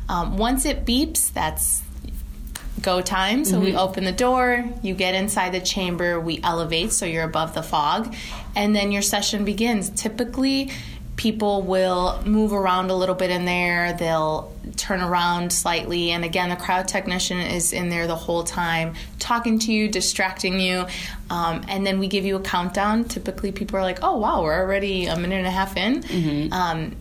Um, 0.09 0.38
once 0.38 0.64
it 0.64 0.87
beeps, 0.87 1.33
that's 1.33 1.83
go 2.80 3.00
time. 3.00 3.44
So 3.44 3.56
mm-hmm. 3.56 3.64
we 3.64 3.76
open 3.76 4.04
the 4.04 4.12
door, 4.12 4.64
you 4.82 4.94
get 4.94 5.14
inside 5.14 5.52
the 5.52 5.60
chamber, 5.60 6.20
we 6.20 6.40
elevate 6.42 6.92
so 6.92 7.06
you're 7.06 7.24
above 7.24 7.54
the 7.54 7.62
fog, 7.62 8.14
and 8.54 8.74
then 8.74 8.92
your 8.92 9.02
session 9.02 9.44
begins. 9.44 9.90
Typically, 9.90 10.70
people 11.16 11.62
will 11.62 12.22
move 12.24 12.52
around 12.52 12.90
a 12.90 12.94
little 12.94 13.14
bit 13.14 13.30
in 13.30 13.44
there, 13.44 13.92
they'll 13.94 14.54
turn 14.76 15.00
around 15.00 15.52
slightly, 15.52 16.12
and 16.12 16.24
again, 16.24 16.48
the 16.48 16.56
cryo 16.56 16.86
technician 16.86 17.38
is 17.38 17.72
in 17.72 17.88
there 17.88 18.06
the 18.06 18.14
whole 18.14 18.44
time 18.44 18.94
talking 19.18 19.58
to 19.58 19.72
you, 19.72 19.88
distracting 19.88 20.60
you, 20.60 20.86
um, 21.30 21.64
and 21.68 21.84
then 21.84 21.98
we 21.98 22.06
give 22.06 22.24
you 22.24 22.36
a 22.36 22.40
countdown. 22.40 23.04
Typically, 23.04 23.50
people 23.50 23.76
are 23.76 23.82
like, 23.82 23.98
oh, 24.02 24.16
wow, 24.18 24.42
we're 24.42 24.56
already 24.56 25.06
a 25.06 25.16
minute 25.16 25.36
and 25.36 25.46
a 25.46 25.50
half 25.50 25.76
in. 25.76 26.02
Mm-hmm. 26.02 26.52
Um, 26.52 26.96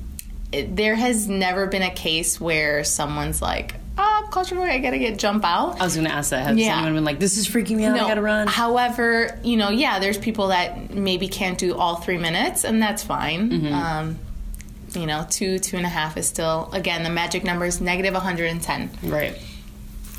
it, 0.51 0.75
there 0.75 0.95
has 0.95 1.27
never 1.27 1.67
been 1.67 1.83
a 1.83 1.93
case 1.93 2.41
where 2.41 2.83
someone's 2.83 3.41
like, 3.41 3.75
oh, 3.97 4.27
claustrophobic, 4.31 4.69
I 4.69 4.79
gotta 4.79 4.99
get 4.99 5.17
jump 5.19 5.43
out. 5.45 5.79
I 5.79 5.83
was 5.86 5.95
to 5.95 6.03
ask 6.13 6.29
that. 6.31 6.45
Has 6.45 6.57
Yeah. 6.57 6.75
anyone 6.75 6.93
been 6.93 7.03
like, 7.05 7.19
this 7.19 7.38
is 7.38 7.47
freaking 7.47 7.77
me 7.77 7.86
out, 7.86 7.95
I 7.95 7.99
gotta 8.07 8.21
run? 8.21 8.47
However, 8.47 9.39
you 9.43 9.57
know, 9.57 9.69
yeah, 9.69 9.99
there's 9.99 10.17
people 10.17 10.47
that 10.49 10.93
maybe 10.93 11.27
can't 11.27 11.57
do 11.57 11.75
all 11.75 11.97
three 11.97 12.17
minutes, 12.17 12.63
and 12.63 12.81
that's 12.81 13.03
fine. 13.03 13.49
Mm-hmm. 13.49 13.73
Um, 13.73 14.19
you 14.93 15.05
know, 15.05 15.25
two, 15.29 15.60
two 15.60 15.77
and 15.77 15.86
a 15.86 15.89
half 15.89 16.17
is 16.17 16.27
still, 16.27 16.69
again, 16.73 17.03
the 17.03 17.10
magic 17.10 17.43
number 17.43 17.65
is 17.65 17.81
negative 17.81 18.13
110. 18.13 18.89
Right. 19.03 19.38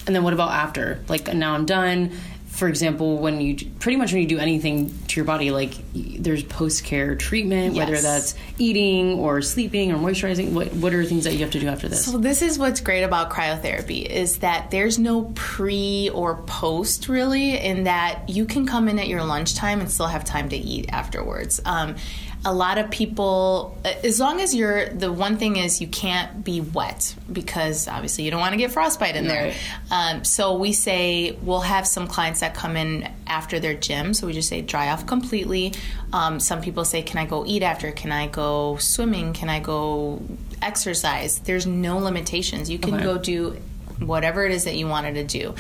And 0.07 0.15
then 0.15 0.23
what 0.25 0.33
about 0.33 0.51
after? 0.51 1.03
Like 1.09 1.33
now 1.35 1.55
I'm 1.55 1.67
done. 1.67 2.13
For 2.59 2.67
example, 2.67 3.19
when 3.19 3.41
you 3.41 3.55
pretty 3.79 3.97
much 3.97 4.13
when 4.13 4.21
you 4.21 4.27
do 4.27 4.39
anything 4.39 4.93
to 5.07 5.17
your 5.17 5.25
body, 5.25 5.53
like 5.53 5.75
there's 5.95 6.43
post 6.43 6.83
care 6.83 7.15
treatment, 7.15 7.77
whether 7.77 8.01
that's 8.01 8.35
eating 8.59 9.13
or 9.21 9.43
sleeping 9.43 9.93
or 9.93 9.97
moisturizing. 9.97 10.51
What 10.53 10.73
what 10.75 10.93
are 10.93 11.05
things 11.05 11.23
that 11.23 11.35
you 11.35 11.41
have 11.41 11.53
to 11.53 11.61
do 11.61 11.69
after 11.69 11.89
this? 11.89 12.05
So 12.05 12.19
this 12.19 12.43
is 12.43 12.59
what's 12.59 12.81
great 12.81 13.05
about 13.05 13.31
cryotherapy 13.31 14.05
is 14.05 14.39
that 14.39 14.73
there's 14.73 14.99
no 14.99 15.31
pre 15.37 16.11
or 16.13 16.43
post 16.43 17.09
really 17.09 17.57
in 17.57 17.85
that 17.85 18.29
you 18.29 18.45
can 18.45 18.67
come 18.67 18.89
in 18.89 18.99
at 18.99 19.07
your 19.07 19.23
lunchtime 19.23 19.81
and 19.81 19.89
still 19.89 20.09
have 20.09 20.25
time 20.25 20.49
to 20.49 20.57
eat 20.57 20.87
afterwards. 20.89 21.61
Um, 21.65 21.95
a 22.45 22.55
lot 22.55 22.79
of 22.79 22.91
people, 22.91 23.77
as 24.05 24.21
long 24.21 24.41
as 24.41 24.55
you're, 24.55 24.89
the 24.91 25.13
one 25.13 25.39
thing 25.39 25.57
is 25.57 25.81
you 25.81 25.89
can't 25.89 26.45
be 26.45 26.61
wet 26.61 27.15
because 27.31 27.89
obviously 27.89 28.25
you 28.25 28.31
don't 28.31 28.41
want 28.41 28.53
to 28.53 28.57
get 28.57 28.71
frostbite 28.71 29.17
in 29.17 29.27
there. 29.27 29.53
Um, 29.91 30.25
so 30.25 30.57
we 30.57 30.73
say 30.73 31.33
we'll 31.43 31.61
have 31.61 31.87
some 31.87 32.07
clients 32.07 32.41
that 32.41 32.55
come 32.55 32.77
in 32.77 33.11
after 33.27 33.59
their 33.59 33.75
gym. 33.75 34.15
So 34.15 34.27
we 34.27 34.33
just 34.33 34.49
say 34.49 34.61
dry 34.63 34.91
off 34.91 35.05
completely. 35.07 35.75
Um, 36.13 36.39
some 36.39 36.61
people 36.63 36.85
say, 36.85 37.03
can 37.03 37.19
I 37.19 37.27
go 37.27 37.45
eat 37.45 37.63
after? 37.65 37.91
Can 37.91 38.13
I 38.13 38.29
go 38.29 38.77
swimming? 38.77 39.33
Can 39.33 39.49
I 39.51 39.59
go 39.59 40.23
exercise? 40.63 41.41
There's 41.41 41.67
no 41.67 41.99
limitations. 41.99 42.71
You 42.71 42.79
can 42.79 42.95
Okay. 42.95 43.05
go 43.05 43.19
do 43.19 43.57
whatever 43.99 44.47
it 44.47 44.53
is 44.53 44.65
that 44.65 44.77
you 44.77 44.87
wanted 44.87 45.15
to 45.15 45.25
do. 45.25 45.55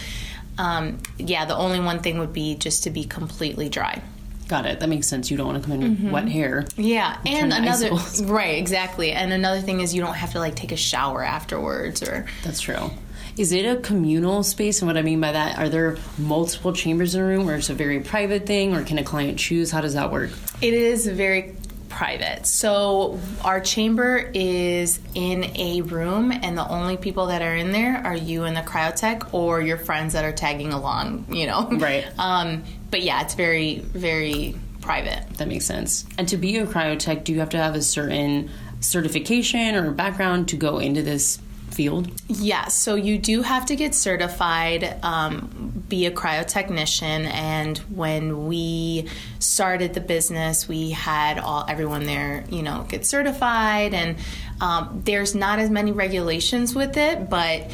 Um, 0.58 0.98
yeah, 1.18 1.44
the 1.44 1.56
only 1.56 1.80
one 1.80 2.00
thing 2.00 2.18
would 2.20 2.32
be 2.32 2.54
just 2.54 2.84
to 2.84 2.90
be 2.90 3.04
completely 3.04 3.68
dry. 3.68 4.00
Got 4.48 4.64
it. 4.64 4.80
That 4.80 4.88
makes 4.88 5.06
sense. 5.06 5.30
You 5.30 5.36
don't 5.36 5.46
want 5.46 5.62
to 5.62 5.68
come 5.68 5.80
in 5.80 5.90
with 5.90 6.12
wet 6.12 6.24
mm-hmm. 6.24 6.32
hair. 6.32 6.66
Yeah, 6.76 7.20
and 7.26 7.52
another 7.52 7.90
right, 8.24 8.56
exactly. 8.58 9.12
And 9.12 9.32
another 9.32 9.60
thing 9.60 9.80
is 9.80 9.94
you 9.94 10.00
don't 10.00 10.14
have 10.14 10.32
to 10.32 10.38
like 10.38 10.56
take 10.56 10.72
a 10.72 10.76
shower 10.76 11.22
afterwards 11.22 12.02
or 12.02 12.26
That's 12.42 12.60
true. 12.60 12.90
Is 13.36 13.52
it 13.52 13.64
a 13.64 13.80
communal 13.80 14.42
space? 14.42 14.80
And 14.80 14.88
what 14.88 14.96
I 14.96 15.02
mean 15.02 15.20
by 15.20 15.30
that, 15.30 15.58
are 15.58 15.68
there 15.68 15.96
multiple 16.18 16.72
chambers 16.72 17.14
in 17.14 17.20
a 17.20 17.24
room, 17.24 17.48
or 17.48 17.54
it's 17.54 17.70
a 17.70 17.74
very 17.74 18.00
private 18.00 18.46
thing, 18.46 18.74
or 18.74 18.82
can 18.82 18.98
a 18.98 19.04
client 19.04 19.38
choose? 19.38 19.70
How 19.70 19.80
does 19.80 19.94
that 19.94 20.10
work? 20.10 20.30
It 20.60 20.74
is 20.74 21.06
very 21.06 21.54
private. 21.88 22.46
So 22.46 23.18
our 23.44 23.60
chamber 23.60 24.30
is 24.34 25.00
in 25.14 25.44
a 25.56 25.82
room, 25.82 26.32
and 26.32 26.56
the 26.56 26.68
only 26.68 26.96
people 26.96 27.26
that 27.26 27.42
are 27.42 27.54
in 27.54 27.72
there 27.72 27.98
are 27.98 28.16
you 28.16 28.44
and 28.44 28.56
the 28.56 28.60
cryotech, 28.60 29.32
or 29.32 29.60
your 29.60 29.76
friends 29.78 30.12
that 30.12 30.24
are 30.24 30.32
tagging 30.32 30.72
along. 30.72 31.26
You 31.30 31.46
know, 31.46 31.68
Right. 31.72 32.06
Um, 32.18 32.64
but 32.90 33.02
yeah, 33.02 33.22
it's 33.22 33.34
very, 33.34 33.78
very 33.78 34.56
private. 34.80 35.24
That 35.38 35.48
makes 35.48 35.66
sense. 35.66 36.06
And 36.16 36.28
to 36.28 36.36
be 36.36 36.56
a 36.56 36.66
cryotech, 36.66 37.24
do 37.24 37.32
you 37.32 37.40
have 37.40 37.50
to 37.50 37.58
have 37.58 37.74
a 37.74 37.82
certain 37.82 38.50
certification 38.80 39.74
or 39.74 39.90
background 39.90 40.48
to 40.48 40.56
go 40.56 40.78
into 40.78 41.02
this 41.02 41.38
field? 41.78 42.10
Yeah, 42.26 42.66
so 42.66 42.96
you 42.96 43.18
do 43.18 43.42
have 43.42 43.66
to 43.66 43.76
get 43.76 43.94
certified, 43.94 44.98
um, 45.04 45.84
be 45.88 46.06
a 46.06 46.10
cryotechnician, 46.10 47.32
and 47.32 47.78
when 47.94 48.48
we 48.48 49.06
started 49.38 49.94
the 49.94 50.00
business, 50.00 50.66
we 50.66 50.90
had 50.90 51.38
all 51.38 51.64
everyone 51.68 52.04
there, 52.04 52.44
you 52.50 52.62
know, 52.62 52.84
get 52.88 53.06
certified, 53.06 53.94
and 53.94 54.16
um, 54.60 55.02
there's 55.04 55.36
not 55.36 55.60
as 55.60 55.70
many 55.70 55.92
regulations 55.92 56.74
with 56.74 56.96
it, 56.96 57.30
but 57.30 57.70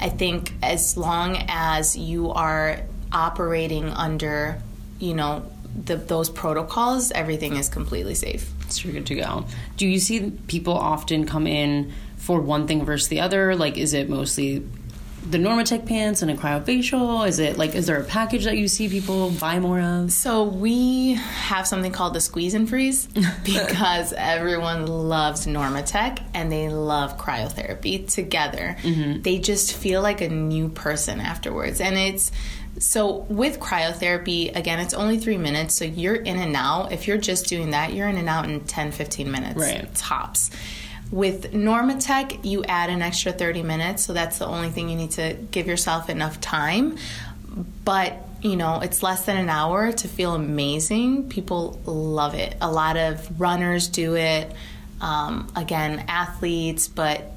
I 0.00 0.08
think 0.08 0.52
as 0.60 0.96
long 0.96 1.36
as 1.48 1.96
you 1.96 2.32
are 2.32 2.80
operating 3.12 3.88
under, 3.88 4.60
you 4.98 5.14
know, 5.14 5.48
the, 5.84 5.94
those 5.94 6.28
protocols, 6.28 7.12
everything 7.12 7.54
is 7.54 7.68
completely 7.68 8.16
safe. 8.16 8.50
So 8.68 8.88
you're 8.88 8.94
good 8.94 9.06
to 9.06 9.14
go. 9.14 9.44
Do 9.76 9.86
you 9.86 10.00
see 10.00 10.32
people 10.48 10.74
often 10.74 11.24
come 11.24 11.46
in 11.46 11.92
for 12.24 12.40
one 12.40 12.66
thing 12.66 12.84
versus 12.84 13.08
the 13.08 13.20
other? 13.20 13.54
Like, 13.54 13.76
is 13.78 13.92
it 13.94 14.08
mostly 14.08 14.66
the 15.28 15.38
Normatec 15.38 15.86
pants 15.86 16.20
and 16.20 16.30
a 16.30 16.34
cryofacial? 16.34 17.26
Is 17.26 17.38
it 17.38 17.56
like, 17.56 17.74
is 17.74 17.86
there 17.86 17.98
a 17.98 18.04
package 18.04 18.44
that 18.44 18.58
you 18.58 18.68
see 18.68 18.88
people 18.90 19.30
buy 19.30 19.58
more 19.58 19.80
of? 19.80 20.12
So 20.12 20.42
we 20.44 21.14
have 21.14 21.66
something 21.66 21.92
called 21.92 22.14
the 22.14 22.20
squeeze 22.20 22.52
and 22.54 22.68
freeze 22.68 23.06
because 23.44 24.12
everyone 24.14 24.86
loves 24.86 25.46
Normatec 25.46 26.22
and 26.34 26.52
they 26.52 26.68
love 26.68 27.16
cryotherapy 27.18 28.06
together. 28.12 28.76
Mm-hmm. 28.82 29.22
They 29.22 29.38
just 29.38 29.74
feel 29.74 30.02
like 30.02 30.20
a 30.20 30.28
new 30.28 30.68
person 30.68 31.20
afterwards. 31.20 31.80
And 31.80 31.96
it's 31.96 32.30
so 32.78 33.18
with 33.28 33.60
cryotherapy, 33.60 34.54
again, 34.54 34.78
it's 34.80 34.92
only 34.94 35.18
three 35.18 35.38
minutes. 35.38 35.74
So 35.74 35.84
you're 35.86 36.16
in 36.16 36.38
and 36.38 36.54
out. 36.56 36.92
If 36.92 37.06
you're 37.08 37.18
just 37.18 37.46
doing 37.46 37.70
that, 37.70 37.94
you're 37.94 38.08
in 38.08 38.16
and 38.18 38.28
out 38.28 38.44
in 38.50 38.60
10, 38.60 38.92
15 38.92 39.30
minutes 39.30 39.56
Right. 39.58 39.94
tops. 39.94 40.50
With 41.10 41.52
Normatec, 41.52 42.44
you 42.44 42.64
add 42.64 42.90
an 42.90 43.02
extra 43.02 43.32
30 43.32 43.62
minutes, 43.62 44.04
so 44.04 44.12
that's 44.12 44.38
the 44.38 44.46
only 44.46 44.70
thing 44.70 44.88
you 44.88 44.96
need 44.96 45.12
to 45.12 45.34
give 45.50 45.66
yourself 45.66 46.08
enough 46.10 46.40
time. 46.40 46.96
But, 47.84 48.16
you 48.42 48.56
know, 48.56 48.80
it's 48.80 49.02
less 49.02 49.24
than 49.26 49.36
an 49.36 49.48
hour 49.48 49.92
to 49.92 50.08
feel 50.08 50.34
amazing. 50.34 51.28
People 51.28 51.80
love 51.84 52.34
it. 52.34 52.56
A 52.60 52.70
lot 52.70 52.96
of 52.96 53.40
runners 53.40 53.88
do 53.88 54.16
it. 54.16 54.50
Um, 55.00 55.52
again, 55.54 56.04
athletes, 56.08 56.88
but 56.88 57.30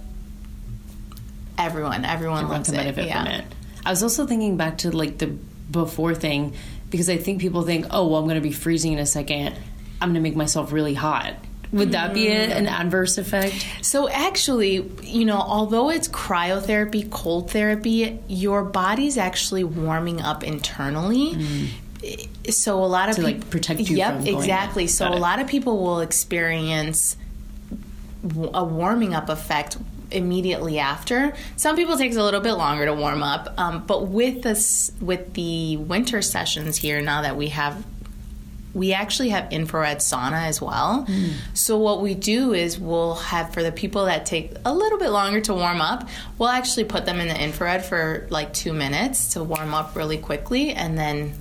everyone, 1.58 2.06
everyone, 2.06 2.44
Everyone 2.44 2.50
loves 2.50 2.70
it. 2.72 3.08
yeah. 3.08 3.40
it. 3.40 3.46
I 3.86 3.90
was 3.90 4.04
also 4.04 4.26
thinking 4.26 4.58
back 4.58 4.80
to 4.80 4.92
like 4.96 5.18
the 5.18 5.28
before 5.28 6.16
thing 6.16 6.54
because 6.90 7.10
I 7.10 7.18
think 7.18 7.42
people 7.42 7.64
think, 7.64 7.88
oh, 7.92 8.08
well, 8.08 8.20
I'm 8.20 8.26
going 8.26 8.36
to 8.36 8.42
be 8.42 8.52
freezing 8.54 8.94
in 8.94 9.00
a 9.00 9.06
second. 9.06 9.56
I'm 10.02 10.10
going 10.10 10.16
to 10.16 10.22
make 10.22 10.36
myself 10.36 10.72
really 10.72 10.94
hot. 10.94 11.34
Would 11.74 11.92
that 11.92 12.14
be 12.14 12.30
an 12.30 12.68
adverse 12.68 13.18
effect? 13.18 13.68
So 13.82 14.10
actually, 14.10 14.90
you 15.04 15.26
know, 15.26 15.38
although 15.38 15.90
it's 15.90 16.08
cryotherapy, 16.08 17.10
cold 17.10 17.52
therapy, 17.52 18.20
your 18.28 18.64
body's 18.64 19.18
actually 19.18 19.64
warming 19.64 20.22
up 20.22 20.44
internally. 20.44 21.70
So 22.50 22.84
a 22.84 22.86
lot 22.86 23.10
of 23.10 23.16
Mm. 23.16 23.20
To, 23.20 23.24
like, 23.26 23.50
protect 23.50 23.80
you 23.82 23.98
Yep, 23.98 24.26
exactly. 24.28 24.84
up. 24.86 24.90
So 24.90 25.06
Got 25.06 25.14
a 25.14 25.18
it. 25.18 25.20
lot 25.20 25.40
of 25.40 25.48
people 25.48 25.78
will 25.84 26.00
experience 26.00 27.18
a 28.54 28.64
warming 28.64 29.14
up 29.14 29.30
effect 29.30 29.78
immediately 30.10 30.80
after. 30.80 31.34
Some 31.58 31.76
people 31.76 31.98
takes 31.98 32.16
a 32.16 32.24
little 32.24 32.40
bit 32.40 32.54
longer 32.54 32.86
to 32.86 32.94
warm 32.94 33.22
up, 33.24 33.54
um, 33.58 33.84
but 33.86 34.08
with 34.08 34.42
this 34.42 34.92
with 35.02 35.34
the 35.34 35.76
winter 35.78 36.22
sessions 36.22 36.78
here 36.78 37.02
now 37.02 37.22
that 37.24 37.36
we 37.36 37.50
have 37.50 37.84
we 38.74 38.94
actually 38.94 39.30
have 39.30 39.52
infrared 39.52 39.98
sauna 39.98 40.48
as 40.48 40.62
well. 40.62 41.06
Hmm. 41.06 41.30
So 41.54 41.78
what 41.78 42.02
we 42.02 42.14
do 42.14 42.54
is 42.54 42.80
we'll 42.80 43.16
have 43.16 43.54
for 43.54 43.64
the 43.64 43.72
people 43.72 44.06
that 44.06 44.26
take 44.26 44.54
a 44.66 44.74
little 44.74 45.00
bit 45.00 45.10
longer 45.10 45.42
to 45.42 45.54
warm 45.54 45.82
up, 45.82 46.08
we'll 46.38 46.50
actually 46.50 46.84
put 46.84 47.06
them 47.06 47.20
in 47.20 47.28
the 47.28 47.44
infrared 47.44 47.84
for 47.84 48.28
like 48.30 48.54
2 48.54 48.74
minutes 48.74 49.34
to 49.34 49.44
warm 49.44 49.74
up 49.74 49.96
really 49.96 50.18
quickly 50.18 50.72
and 50.72 50.98
then 50.98 51.34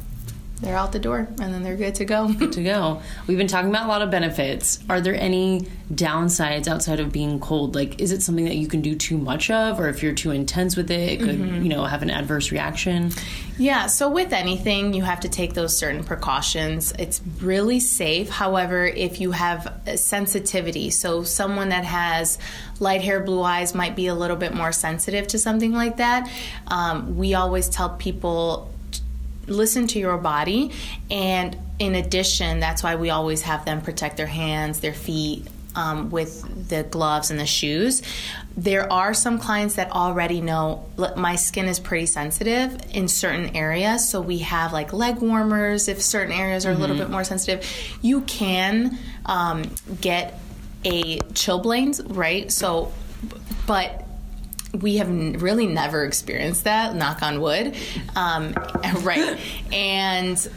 they're 0.63 0.77
out 0.77 0.93
the 0.93 0.99
door 0.99 1.29
and 1.41 1.53
then 1.53 1.63
they're 1.63 1.77
good 1.77 1.95
to 1.97 2.05
go. 2.07 2.33
Good 2.33 2.53
to 2.53 2.63
go. 2.63 3.03
We've 3.27 3.37
been 3.37 3.47
talking 3.47 3.69
about 3.69 3.85
a 3.85 3.89
lot 3.89 4.01
of 4.03 4.11
benefits. 4.11 4.79
Are 4.89 5.01
there 5.03 5.15
any 5.15 5.67
downsides 5.93 6.67
outside 6.67 6.99
of 6.99 7.13
being 7.13 7.39
cold? 7.41 7.75
Like, 7.75 8.01
is 8.01 8.11
it 8.11 8.23
something 8.23 8.47
that 8.47 8.57
you 8.57 8.67
can 8.67 8.81
do 8.81 8.95
too 8.95 9.19
much 9.19 9.51
of, 9.51 9.79
or 9.79 9.89
if 9.89 10.03
you're 10.03 10.15
too 10.15 10.31
intense 10.31 10.75
with 10.77 10.91
it, 10.91 11.11
it 11.13 11.19
could, 11.21 11.37
Mm-hmm. 11.37 11.63
you 11.63 11.69
know, 11.69 11.85
have 11.85 12.03
an 12.03 12.09
adverse 12.11 12.51
reaction? 12.51 13.13
Yeah, 13.59 13.87
so 13.87 14.09
with 14.11 14.33
anything, 14.33 14.95
you 14.95 15.03
have 15.03 15.21
to 15.21 15.29
take 15.29 15.53
those 15.55 15.77
certain 15.77 16.03
precautions. 16.05 16.93
It's 16.99 17.21
really 17.41 17.79
safe. 17.81 18.31
However, 18.31 18.87
if 18.87 19.21
you 19.21 19.33
have 19.33 19.81
a 19.87 19.97
sensitivity, 19.99 20.89
so 20.91 21.23
someone 21.23 21.69
that 21.69 21.85
has 21.85 22.39
light 22.81 23.03
hair, 23.03 23.21
blue 23.21 23.43
eyes 23.43 23.75
might 23.75 23.95
be 23.95 24.07
a 24.07 24.15
little 24.15 24.37
bit 24.37 24.55
more 24.55 24.73
sensitive 24.73 25.27
to 25.29 25.39
something 25.39 25.73
like 25.73 25.99
that, 25.99 26.31
um, 26.69 27.17
we 27.19 27.35
always 27.35 27.69
tell 27.69 27.91
people 27.91 28.71
listen 29.47 29.87
to 29.87 29.99
your 29.99 30.19
body 30.19 30.73
and 31.11 31.57
in 31.79 31.95
addition 31.95 32.59
that's 32.61 32.83
why 32.83 32.97
we 32.97 33.11
always 33.11 33.43
have 33.43 33.65
them 33.65 33.81
protect 33.81 34.17
their 34.17 34.27
hands 34.27 34.81
their 34.81 34.95
feet 34.95 35.47
um, 35.77 36.11
with 36.11 36.69
the 36.69 36.83
gloves 36.85 37.31
and 37.31 37.39
the 37.39 37.47
shoes. 37.47 38.03
There 38.57 38.91
are 38.91 39.13
some 39.13 39.39
clients 39.39 39.75
that 39.75 39.93
already 39.93 40.41
know 40.41 40.87
"Look, 40.97 41.17
my 41.17 41.37
skin 41.37 41.67
is 41.67 41.79
pretty 41.79 42.07
sensitive 42.07 42.79
in 42.93 43.07
certain 43.07 43.55
areas 43.55 44.09
so 44.09 44.21
we 44.21 44.39
have 44.39 44.73
like 44.73 44.93
leg 44.93 45.19
warmers 45.19 45.89
if 45.89 46.01
certain 46.01 46.33
areas 46.33 46.65
are 46.65 46.73
a 46.73 46.75
little 46.75 46.97
bit 46.97 47.11
more 47.11 47.25
sensitive. 47.25 47.71
You 48.01 48.23
can 48.23 48.99
um, 49.27 49.65
get 50.01 50.41
a 50.85 51.19
chilblains 51.19 52.01
right? 52.09 52.51
So 52.51 52.93
but 53.67 54.06
we 54.83 54.97
have 54.97 55.11
really 55.43 55.67
never 55.67 56.05
experienced 56.05 56.65
that 56.65 56.95
knock 56.95 57.23
on 57.23 57.41
wood 57.41 57.75
um, 58.15 58.53
right 59.01 59.39
and 59.73 60.49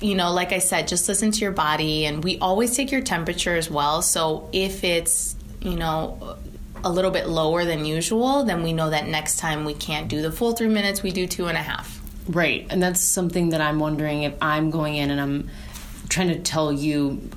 you 0.00 0.14
know 0.14 0.32
like 0.32 0.52
i 0.52 0.58
said 0.58 0.88
just 0.88 1.08
listen 1.08 1.30
to 1.30 1.40
your 1.40 1.52
body 1.52 2.06
and 2.06 2.24
we 2.24 2.38
always 2.38 2.76
take 2.76 2.90
your 2.90 3.00
temperature 3.00 3.56
as 3.56 3.70
well 3.70 4.02
so 4.02 4.48
if 4.52 4.84
it's 4.84 5.36
you 5.60 5.76
know 5.76 6.36
a 6.84 6.90
little 6.90 7.10
bit 7.10 7.28
lower 7.28 7.64
than 7.64 7.84
usual, 7.84 8.44
then 8.44 8.62
we 8.62 8.72
know 8.72 8.90
that 8.90 9.06
next 9.06 9.38
time 9.38 9.64
we 9.64 9.74
can't 9.74 10.08
do 10.08 10.22
the 10.22 10.32
full 10.32 10.52
three 10.52 10.68
minutes, 10.68 11.02
we 11.02 11.12
do 11.12 11.26
two 11.26 11.46
and 11.46 11.56
a 11.56 11.62
half. 11.62 12.00
Right. 12.28 12.66
And 12.70 12.82
that's 12.82 13.00
something 13.00 13.50
that 13.50 13.60
I'm 13.60 13.78
wondering 13.78 14.24
if 14.24 14.34
I'm 14.40 14.70
going 14.70 14.96
in 14.96 15.10
and 15.10 15.20
I'm 15.20 15.50
trying 16.08 16.28
to 16.28 16.38
tell 16.40 16.72
you 16.72 17.30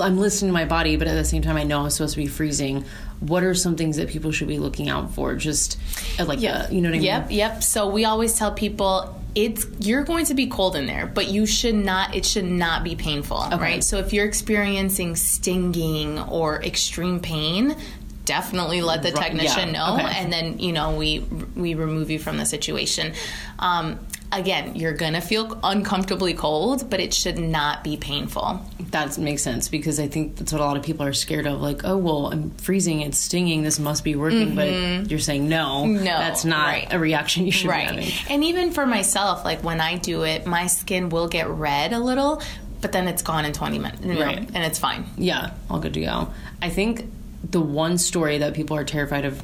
I'm 0.00 0.18
listening 0.18 0.48
to 0.48 0.52
my 0.54 0.64
body, 0.64 0.96
but 0.96 1.06
at 1.06 1.14
the 1.14 1.24
same 1.24 1.42
time, 1.42 1.56
I 1.56 1.64
know 1.64 1.82
I'm 1.82 1.90
supposed 1.90 2.14
to 2.14 2.20
be 2.20 2.26
freezing. 2.26 2.86
What 3.22 3.42
are 3.44 3.54
some 3.54 3.76
things 3.76 3.96
that 3.96 4.08
people 4.08 4.32
should 4.32 4.48
be 4.48 4.58
looking 4.58 4.88
out 4.88 5.14
for? 5.14 5.34
Just 5.34 5.78
uh, 6.18 6.24
like, 6.24 6.40
yeah. 6.40 6.68
you 6.70 6.80
know 6.80 6.90
what 6.90 6.98
I 6.98 7.02
yep, 7.02 7.28
mean? 7.28 7.38
Yep, 7.38 7.54
yep. 7.54 7.62
So 7.62 7.88
we 7.88 8.04
always 8.04 8.36
tell 8.36 8.52
people 8.52 9.18
it's 9.34 9.66
you're 9.80 10.04
going 10.04 10.26
to 10.26 10.34
be 10.34 10.46
cold 10.46 10.76
in 10.76 10.86
there, 10.86 11.06
but 11.06 11.28
you 11.28 11.46
should 11.46 11.74
not. 11.74 12.14
It 12.14 12.26
should 12.26 12.44
not 12.44 12.84
be 12.84 12.96
painful, 12.96 13.44
okay. 13.44 13.56
right? 13.56 13.84
So 13.84 13.98
if 13.98 14.12
you're 14.12 14.26
experiencing 14.26 15.16
stinging 15.16 16.18
or 16.18 16.62
extreme 16.62 17.20
pain, 17.20 17.76
definitely 18.24 18.82
let 18.82 19.02
the 19.02 19.10
technician 19.10 19.68
yeah. 19.68 19.72
know, 19.72 19.94
okay. 19.94 20.18
and 20.18 20.32
then 20.32 20.58
you 20.58 20.72
know 20.72 20.96
we 20.96 21.20
we 21.56 21.74
remove 21.74 22.10
you 22.10 22.18
from 22.18 22.36
the 22.36 22.44
situation. 22.44 23.14
Um, 23.58 23.98
again, 24.32 24.74
you're 24.74 24.94
gonna 24.94 25.20
feel 25.20 25.58
uncomfortably 25.62 26.34
cold, 26.34 26.88
but 26.90 27.00
it 27.00 27.12
should 27.14 27.38
not 27.38 27.84
be 27.84 27.96
painful. 27.96 28.60
That 28.90 29.16
makes 29.18 29.42
sense 29.42 29.68
because 29.68 30.00
I 30.00 30.08
think 30.08 30.36
that's 30.36 30.52
what 30.52 30.60
a 30.60 30.64
lot 30.64 30.76
of 30.76 30.82
people 30.82 31.06
are 31.06 31.12
scared 31.12 31.46
of. 31.46 31.60
Like, 31.60 31.84
oh 31.84 31.96
well, 31.96 32.26
I'm 32.32 32.50
freezing, 32.52 33.02
it's 33.02 33.18
stinging, 33.18 33.62
this 33.62 33.78
must 33.78 34.04
be 34.04 34.16
working. 34.16 34.54
Mm-hmm. 34.54 35.02
But 35.02 35.10
you're 35.10 35.20
saying 35.20 35.48
no, 35.48 35.86
no, 35.86 36.02
that's 36.02 36.44
not 36.44 36.66
right. 36.66 36.88
a 36.92 36.98
reaction 36.98 37.46
you 37.46 37.52
should 37.52 37.70
right. 37.70 37.90
be 37.90 38.02
having. 38.02 38.32
And 38.32 38.44
even 38.44 38.72
for 38.72 38.86
myself, 38.86 39.44
like 39.44 39.62
when 39.62 39.80
I 39.80 39.96
do 39.96 40.24
it, 40.24 40.46
my 40.46 40.66
skin 40.66 41.08
will 41.08 41.28
get 41.28 41.48
red 41.48 41.92
a 41.92 41.98
little, 41.98 42.42
but 42.80 42.92
then 42.92 43.08
it's 43.08 43.22
gone 43.22 43.44
in 43.44 43.52
20 43.52 43.78
minutes, 43.78 44.04
you 44.04 44.14
know, 44.14 44.20
right? 44.20 44.38
And 44.38 44.64
it's 44.64 44.78
fine. 44.78 45.06
Yeah, 45.16 45.54
all 45.70 45.78
good 45.78 45.94
to 45.94 46.00
go. 46.00 46.32
I 46.60 46.70
think 46.70 47.06
the 47.50 47.60
one 47.60 47.98
story 47.98 48.38
that 48.38 48.54
people 48.54 48.76
are 48.76 48.84
terrified 48.84 49.24
of 49.24 49.42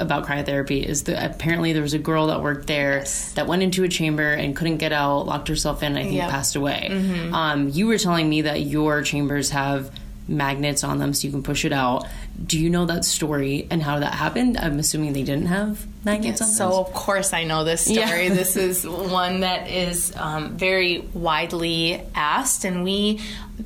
about 0.00 0.26
cryotherapy 0.26 0.84
is 0.84 1.04
that 1.04 1.30
apparently 1.34 1.72
there 1.72 1.82
was 1.82 1.94
a 1.94 1.98
girl 1.98 2.28
that 2.28 2.42
worked 2.42 2.66
there 2.66 2.98
yes. 2.98 3.32
that 3.32 3.46
went 3.46 3.62
into 3.62 3.84
a 3.84 3.88
chamber 3.88 4.32
and 4.32 4.56
couldn't 4.56 4.78
get 4.78 4.92
out, 4.92 5.26
locked 5.26 5.48
herself 5.48 5.82
in, 5.82 5.92
and 5.92 5.98
I 5.98 6.02
think 6.02 6.14
yep. 6.14 6.30
passed 6.30 6.56
away. 6.56 6.88
Mm-hmm. 6.90 7.34
Um, 7.34 7.68
you 7.68 7.86
were 7.86 7.98
telling 7.98 8.28
me 8.28 8.42
that 8.42 8.62
your 8.62 9.02
chambers 9.02 9.50
have 9.50 9.90
magnets 10.30 10.84
on 10.84 10.98
them 10.98 11.12
so 11.12 11.26
you 11.26 11.32
can 11.32 11.42
push 11.42 11.64
it 11.64 11.72
out. 11.72 12.06
Do 12.42 12.58
you 12.58 12.70
know 12.70 12.86
that 12.86 13.04
story 13.04 13.66
and 13.70 13.82
how 13.82 13.98
that 13.98 14.14
happened? 14.14 14.56
I'm 14.56 14.78
assuming 14.78 15.12
they 15.12 15.24
didn't 15.24 15.46
have 15.46 15.84
magnets 16.04 16.40
yes, 16.40 16.42
on 16.42 16.68
them. 16.68 16.72
So, 16.72 16.80
of 16.80 16.92
course, 16.94 17.32
I 17.32 17.44
know 17.44 17.64
this 17.64 17.82
story. 17.82 17.98
Yeah. 17.98 18.34
this 18.34 18.56
is 18.68 18.86
one 18.86 19.40
that 19.40 19.68
is 19.68 20.14
um, 20.16 20.56
very 20.56 21.00
widely 21.12 22.02
asked, 22.14 22.64
and 22.64 22.84
we. 22.84 23.20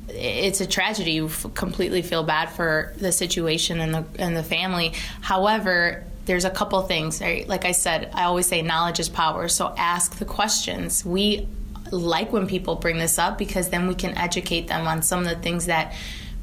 It's 0.09 0.59
a 0.59 0.67
tragedy. 0.67 1.11
You 1.11 1.29
completely 1.53 2.01
feel 2.01 2.23
bad 2.23 2.49
for 2.49 2.93
the 2.97 3.11
situation 3.11 3.79
and 3.79 3.93
the 3.93 4.05
and 4.19 4.35
the 4.35 4.43
family. 4.43 4.93
However, 5.21 6.03
there's 6.25 6.45
a 6.45 6.49
couple 6.49 6.81
things. 6.83 7.21
Right? 7.21 7.47
Like 7.47 7.65
I 7.65 7.71
said, 7.71 8.11
I 8.13 8.23
always 8.23 8.47
say 8.47 8.61
knowledge 8.61 8.99
is 8.99 9.09
power. 9.09 9.47
So 9.47 9.73
ask 9.77 10.17
the 10.17 10.25
questions. 10.25 11.05
We 11.05 11.47
like 11.91 12.33
when 12.33 12.47
people 12.47 12.75
bring 12.75 12.97
this 12.97 13.19
up 13.19 13.37
because 13.37 13.69
then 13.69 13.87
we 13.87 13.95
can 13.95 14.17
educate 14.17 14.67
them 14.67 14.87
on 14.87 15.01
some 15.01 15.19
of 15.19 15.29
the 15.29 15.35
things 15.35 15.67
that 15.67 15.93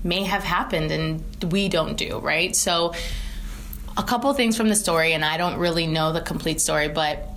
may 0.04 0.24
have 0.24 0.42
happened 0.42 0.90
and 0.90 1.52
we 1.52 1.68
don't 1.68 1.96
do, 1.96 2.18
right? 2.18 2.54
So, 2.54 2.94
a 3.94 4.02
couple 4.02 4.32
things 4.32 4.56
from 4.56 4.68
the 4.68 4.74
story, 4.74 5.12
and 5.12 5.22
I 5.22 5.36
don't 5.36 5.58
really 5.58 5.86
know 5.86 6.12
the 6.12 6.22
complete 6.22 6.62
story, 6.62 6.88
but 6.88 7.28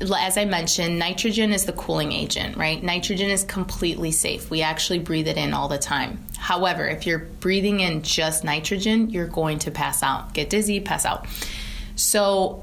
as 0.00 0.36
I 0.36 0.44
mentioned, 0.44 0.98
nitrogen 0.98 1.52
is 1.52 1.64
the 1.64 1.72
cooling 1.72 2.12
agent, 2.12 2.56
right? 2.56 2.80
Nitrogen 2.82 3.30
is 3.30 3.42
completely 3.42 4.12
safe. 4.12 4.50
We 4.50 4.62
actually 4.62 5.00
breathe 5.00 5.26
it 5.26 5.36
in 5.36 5.54
all 5.54 5.66
the 5.68 5.78
time. 5.78 6.24
However, 6.36 6.86
if 6.86 7.06
you're 7.06 7.18
breathing 7.18 7.80
in 7.80 8.02
just 8.02 8.44
nitrogen, 8.44 9.10
you're 9.10 9.26
going 9.26 9.58
to 9.60 9.70
pass 9.70 10.02
out, 10.02 10.34
get 10.34 10.50
dizzy, 10.50 10.78
pass 10.78 11.04
out. 11.04 11.26
So 11.98 12.62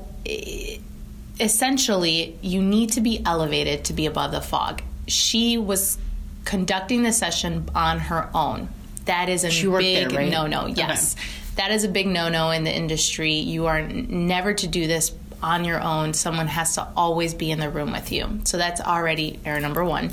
essentially, 1.40 2.38
you 2.42 2.62
need 2.62 2.94
to 2.94 3.02
be 3.02 3.22
elevated 3.26 3.86
to 3.86 3.94
be 3.94 4.06
above 4.06 4.32
the 4.32 4.42
fog. 4.42 4.82
She 5.08 5.58
was 5.58 5.98
conducting 6.46 7.04
the 7.04 7.12
session 7.12 7.70
on 7.76 8.00
her 8.00 8.30
own. 8.34 8.70
That 9.06 9.30
is 9.30 9.44
a 9.44 9.52
she 9.52 9.68
big 9.68 10.14
right? 10.14 10.32
no 10.32 10.48
no. 10.48 10.68
Yes. 10.68 11.16
Okay. 11.16 11.26
That 11.58 11.72
is 11.72 11.84
a 11.84 11.90
big 11.90 12.08
no 12.08 12.30
no 12.30 12.52
in 12.52 12.64
the 12.64 12.76
industry. 12.76 13.34
You 13.34 13.68
are 13.68 13.82
never 13.82 14.54
to 14.54 14.68
do 14.68 14.88
this 14.88 15.12
on 15.44 15.66
your 15.66 15.82
own. 15.82 16.14
Someone 16.14 16.48
has 16.48 16.76
to 16.76 16.88
always 16.96 17.34
be 17.34 17.52
in 17.52 17.60
the 17.60 17.70
room 17.70 17.92
with 17.92 18.12
you. 18.12 18.40
So 18.46 18.58
that's 18.58 18.82
already 18.82 19.40
error 19.46 19.60
number 19.60 19.84
one. 19.84 20.12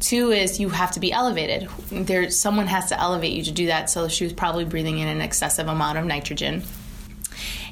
Two 0.00 0.32
is 0.32 0.60
you 0.60 0.68
have 0.68 0.90
to 0.92 1.00
be 1.00 1.12
elevated. 1.12 1.68
There, 1.90 2.30
someone 2.30 2.66
has 2.66 2.90
to 2.90 3.00
elevate 3.00 3.32
you 3.32 3.44
to 3.44 3.52
do 3.52 3.66
that. 3.66 3.88
So 3.88 4.08
she 4.08 4.24
was 4.24 4.32
probably 4.32 4.64
breathing 4.64 4.98
in 4.98 5.08
an 5.08 5.20
excessive 5.22 5.68
amount 5.68 5.98
of 5.98 6.04
nitrogen. 6.04 6.62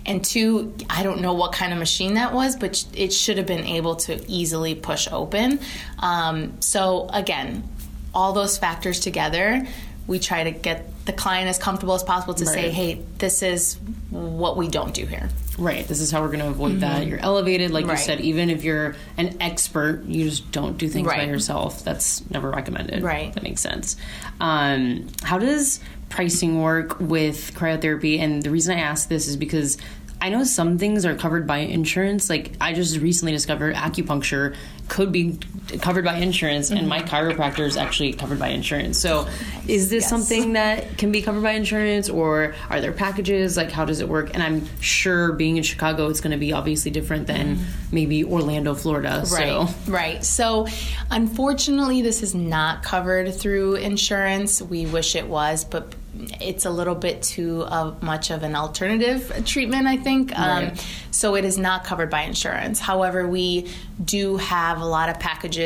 And 0.07 0.25
two, 0.25 0.75
I 0.91 1.03
don't 1.03 1.21
know 1.21 1.35
what 1.35 1.53
kind 1.53 1.73
of 1.73 1.79
machine 1.79 2.15
that 2.15 2.35
was, 2.35 2.57
but 2.57 2.85
it 2.95 3.13
should 3.13 3.39
have 3.39 3.47
been 3.47 3.65
able 3.65 3.97
to 3.97 4.23
easily 4.31 4.75
push 4.75 5.09
open. 5.11 5.61
Um, 5.99 6.61
so, 6.61 7.09
again, 7.13 7.67
all 8.15 8.33
those 8.33 8.59
factors 8.59 9.01
together, 9.01 9.67
we 10.07 10.19
try 10.19 10.45
to 10.45 10.51
get 10.51 10.91
the 11.07 11.13
client 11.13 11.49
as 11.49 11.59
comfortable 11.59 11.95
as 11.95 12.03
possible 12.03 12.35
to 12.35 12.45
right. 12.45 12.55
say, 12.55 12.71
hey, 12.71 13.03
this 13.19 13.43
is 13.43 13.79
what 14.11 14.57
we 14.57 14.69
don't 14.69 14.95
do 14.95 15.07
here. 15.07 15.31
Right. 15.59 15.87
This 15.87 16.01
is 16.01 16.11
how 16.11 16.21
we're 16.21 16.29
going 16.29 16.41
to 16.41 16.49
avoid 16.49 16.73
mm-hmm. 16.73 16.81
that. 16.81 17.07
You're 17.07 17.21
elevated, 17.21 17.71
like 17.71 17.87
right. 17.87 17.99
you 17.99 18.05
said, 18.05 18.21
even 18.21 18.51
if 18.51 18.65
you're 18.65 18.97
an 19.17 19.37
expert, 19.41 20.05
you 20.05 20.29
just 20.29 20.51
don't 20.51 20.77
do 20.77 20.89
things 20.89 21.07
right. 21.07 21.21
by 21.21 21.25
yourself. 21.25 21.85
That's 21.85 22.29
never 22.31 22.51
recommended. 22.51 23.03
Right. 23.03 23.33
That 23.33 23.43
makes 23.43 23.61
sense. 23.61 23.97
Um, 24.41 25.07
how 25.23 25.39
does 25.39 25.81
pricing 26.15 26.63
work 26.63 27.01
with 27.01 27.53
cryotherapy? 27.55 28.21
And 28.21 28.41
the 28.41 28.51
reason 28.51 28.77
I 28.77 28.81
ask 28.81 29.09
this 29.09 29.27
is 29.27 29.37
because 29.37 29.79
I 30.21 30.29
know 30.29 30.45
some 30.45 30.79
things 30.79 31.05
are 31.05 31.15
covered 31.17 31.45
by 31.47 31.59
insurance. 31.59 32.31
Like 32.31 32.53
I 32.61 32.73
just 32.73 32.99
recently 32.99 33.33
discovered 33.33 33.75
acupuncture 33.75 34.55
could 34.89 35.11
be 35.11 35.39
covered 35.81 36.05
by 36.05 36.17
insurance, 36.17 36.69
mm-hmm. 36.69 36.79
and 36.79 36.89
my 36.89 37.01
mm-hmm. 37.01 37.15
chiropractor 37.15 37.67
is 37.67 37.77
actually 37.77 38.13
covered 38.13 38.39
by 38.39 38.49
insurance. 38.49 38.99
So, 38.99 39.29
is 39.69 39.91
this 39.91 40.03
yes. 40.03 40.11
something 40.11 40.55
that 40.55 40.99
can 40.99 41.13
be 41.13 41.23
covered 41.23 41.43
by 41.43 41.53
insurance, 41.53 42.09
or 42.09 42.55
are 42.71 42.81
there 42.81 42.93
packages? 42.93 43.57
Like, 43.57 43.71
how 43.71 43.85
does 43.85 44.01
it 44.01 44.09
work? 44.09 44.31
And 44.35 44.43
I'm 44.43 44.67
sure 44.81 45.33
being 45.33 45.57
in 45.57 45.63
Chicago, 45.63 46.09
it's 46.09 46.21
going 46.21 46.33
to 46.33 46.39
be 46.39 46.53
obviously 46.53 46.91
different 46.91 47.27
than 47.27 47.57
mm-hmm. 47.57 47.65
maybe 47.93 48.25
Orlando, 48.25 48.75
Florida. 48.75 49.25
Right, 49.31 49.69
so. 49.69 49.69
right. 49.89 50.25
So, 50.25 50.67
unfortunately, 51.11 52.03
this 52.03 52.23
is 52.23 52.35
not 52.35 52.83
covered 52.83 53.35
through 53.35 53.77
insurance. 53.77 54.61
We 54.61 54.87
wish 54.87 55.17
it 55.17 55.29
was, 55.29 55.65
but 55.65 55.95
it's 56.41 56.65
a 56.65 56.71
little 56.71 56.95
bit 56.95 57.23
too 57.23 57.63
uh, 57.63 57.95
much 58.01 58.31
of 58.31 58.43
an 58.43 58.55
alternative 58.55 59.43
treatment, 59.45 59.87
I 59.87 59.97
think. 59.97 60.37
Um, 60.39 60.65
right. 60.65 60.87
So 61.11 61.35
it 61.35 61.45
is 61.45 61.59
not 61.59 61.85
covered 61.85 62.11
by 62.11 62.23
insurance. 62.23 62.81
However, 62.81 63.27
we 63.27 63.69
do 64.03 64.37
have 64.37 64.81
a 64.81 64.85
lot 64.85 65.09
of 65.09 65.19
packages. 65.19 65.64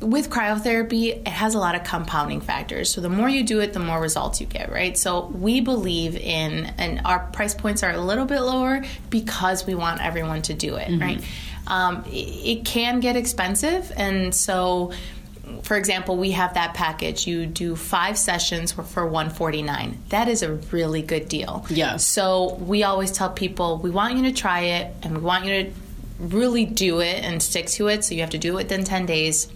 With 0.00 0.30
cryotherapy, 0.30 1.18
it 1.18 1.28
has 1.28 1.54
a 1.54 1.58
lot 1.58 1.76
of 1.76 1.84
compounding 1.84 2.40
factors. 2.40 2.90
So 2.90 3.00
the 3.00 3.08
more 3.08 3.28
you 3.28 3.44
do 3.44 3.60
it, 3.60 3.72
the 3.72 3.78
more 3.78 4.00
results 4.00 4.40
you 4.40 4.46
get, 4.48 4.72
right? 4.72 4.98
So 4.98 5.26
we 5.26 5.60
believe 5.60 6.16
in, 6.16 6.66
and 6.78 7.02
our 7.04 7.20
price 7.20 7.54
points 7.54 7.84
are 7.84 7.92
a 7.92 8.00
little 8.00 8.24
bit 8.24 8.40
lower 8.40 8.82
because 9.10 9.64
we 9.64 9.76
want 9.76 10.04
everyone 10.04 10.42
to 10.42 10.54
do 10.54 10.74
it, 10.74 10.88
mm-hmm. 10.88 11.00
right? 11.00 11.24
Um, 11.68 12.04
it, 12.06 12.10
it 12.10 12.64
can 12.64 12.98
get 12.98 13.14
expensive, 13.14 13.92
and 13.96 14.34
so 14.34 14.92
for 15.62 15.76
example, 15.76 16.16
we 16.16 16.32
have 16.32 16.54
that 16.54 16.74
package. 16.74 17.26
You 17.26 17.46
do 17.46 17.76
five 17.76 18.16
sessions 18.16 18.72
for, 18.72 18.82
for 18.82 19.04
149. 19.04 19.98
That 20.08 20.28
is 20.28 20.42
a 20.42 20.54
really 20.54 21.02
good 21.02 21.28
deal. 21.28 21.66
Yeah. 21.68 21.96
So 21.96 22.54
we 22.54 22.84
always 22.84 23.12
tell 23.12 23.30
people 23.30 23.78
we 23.78 23.90
want 23.90 24.16
you 24.16 24.22
to 24.24 24.32
try 24.32 24.60
it 24.60 24.94
and 25.02 25.16
we 25.16 25.22
want 25.22 25.44
you 25.44 25.64
to 25.64 25.70
really 26.22 26.64
do 26.64 27.00
it 27.00 27.24
and 27.24 27.42
stick 27.42 27.66
to 27.66 27.88
it. 27.88 28.04
So 28.04 28.14
you 28.14 28.20
have 28.20 28.30
to 28.30 28.38
do 28.38 28.52
it 28.52 28.64
within 28.64 28.84
10 28.84 29.06
days. 29.06 29.48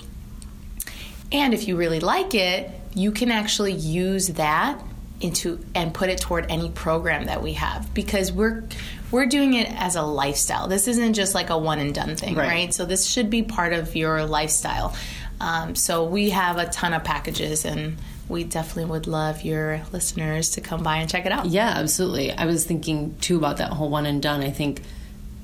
And 1.32 1.54
if 1.54 1.68
you 1.68 1.76
really 1.76 2.00
like 2.00 2.34
it, 2.34 2.70
you 2.94 3.12
can 3.12 3.30
actually 3.30 3.72
use 3.72 4.28
that 4.28 4.82
into 5.20 5.64
and 5.74 5.94
put 5.94 6.10
it 6.10 6.20
toward 6.20 6.50
any 6.50 6.70
program 6.70 7.26
that 7.26 7.42
we 7.42 7.54
have 7.54 7.92
because 7.94 8.30
we're 8.30 8.64
we're 9.10 9.26
doing 9.26 9.54
it 9.54 9.70
as 9.70 9.96
a 9.96 10.02
lifestyle. 10.02 10.66
This 10.68 10.88
isn't 10.88 11.14
just 11.14 11.34
like 11.34 11.48
a 11.48 11.56
one 11.56 11.78
and 11.78 11.94
done 11.94 12.16
thing, 12.16 12.34
right? 12.34 12.48
right? 12.48 12.74
So 12.74 12.84
this 12.84 13.06
should 13.06 13.30
be 13.30 13.42
part 13.42 13.72
of 13.72 13.94
your 13.94 14.24
lifestyle. 14.26 14.94
Um, 15.40 15.74
so 15.74 16.04
we 16.04 16.30
have 16.30 16.58
a 16.58 16.66
ton 16.66 16.92
of 16.92 17.04
packages 17.04 17.64
and 17.64 17.98
we 18.28 18.44
definitely 18.44 18.90
would 18.90 19.06
love 19.06 19.42
your 19.42 19.82
listeners 19.92 20.50
to 20.50 20.60
come 20.60 20.82
by 20.82 20.96
and 20.96 21.08
check 21.08 21.24
it 21.24 21.32
out. 21.32 21.46
Yeah, 21.46 21.68
absolutely. 21.76 22.32
I 22.32 22.46
was 22.46 22.64
thinking 22.64 23.16
too 23.20 23.36
about 23.36 23.58
that 23.58 23.72
whole 23.72 23.88
one 23.88 24.06
and 24.06 24.20
done. 24.20 24.40
I 24.40 24.50
think 24.50 24.82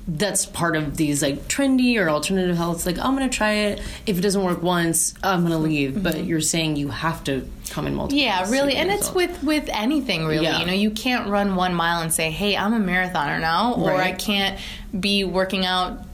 that's 0.07 0.45
part 0.45 0.75
of 0.75 0.97
these 0.97 1.21
like 1.21 1.47
trendy 1.47 1.97
or 1.97 2.09
alternative 2.09 2.57
health. 2.57 2.77
It's 2.77 2.85
like, 2.85 2.99
I'm 2.99 3.17
to 3.17 3.29
try 3.29 3.53
it. 3.53 3.81
If 4.05 4.17
it 4.17 4.21
doesn't 4.21 4.43
work 4.43 4.61
once, 4.61 5.13
I'm 5.23 5.41
going 5.41 5.51
to 5.51 5.57
leave. 5.57 5.91
Mm-hmm. 5.91 6.03
But 6.03 6.23
you're 6.25 6.41
saying 6.41 6.75
you 6.75 6.89
have 6.89 7.23
to 7.25 7.47
come 7.69 7.87
in 7.87 7.95
multiple. 7.95 8.19
Yeah, 8.19 8.49
really, 8.49 8.75
and 8.75 8.91
it's 8.91 9.13
with 9.13 9.41
with 9.43 9.69
anything 9.69 10.25
really. 10.25 10.43
Yeah. 10.45 10.59
You 10.59 10.65
know, 10.65 10.73
you 10.73 10.91
can't 10.91 11.29
run 11.29 11.55
one 11.55 11.73
mile 11.73 12.01
and 12.01 12.13
say, 12.13 12.31
hey, 12.31 12.57
I'm 12.57 12.73
a 12.73 12.79
marathoner 12.79 13.39
now, 13.39 13.75
or 13.75 13.91
right. 13.91 14.13
I 14.13 14.17
can't 14.17 14.59
be 14.97 15.23
working 15.23 15.65
out 15.65 16.05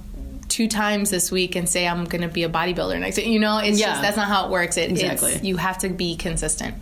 two 0.50 0.68
times 0.68 1.10
this 1.10 1.32
week 1.32 1.56
and 1.56 1.70
say 1.70 1.88
I'm 1.88 2.06
going 2.06 2.22
to 2.22 2.28
be 2.28 2.44
a 2.44 2.50
bodybuilder 2.50 3.00
next. 3.00 3.18
You 3.18 3.40
know, 3.40 3.60
it's 3.60 3.80
yeah. 3.80 3.88
just 3.88 4.02
that's 4.02 4.18
not 4.18 4.28
how 4.28 4.46
it 4.46 4.52
works. 4.52 4.78
It, 4.78 4.92
exactly. 4.92 5.40
you 5.42 5.58
have 5.58 5.80
to 5.80 5.90
be 5.90 6.16
consistent. 6.16 6.76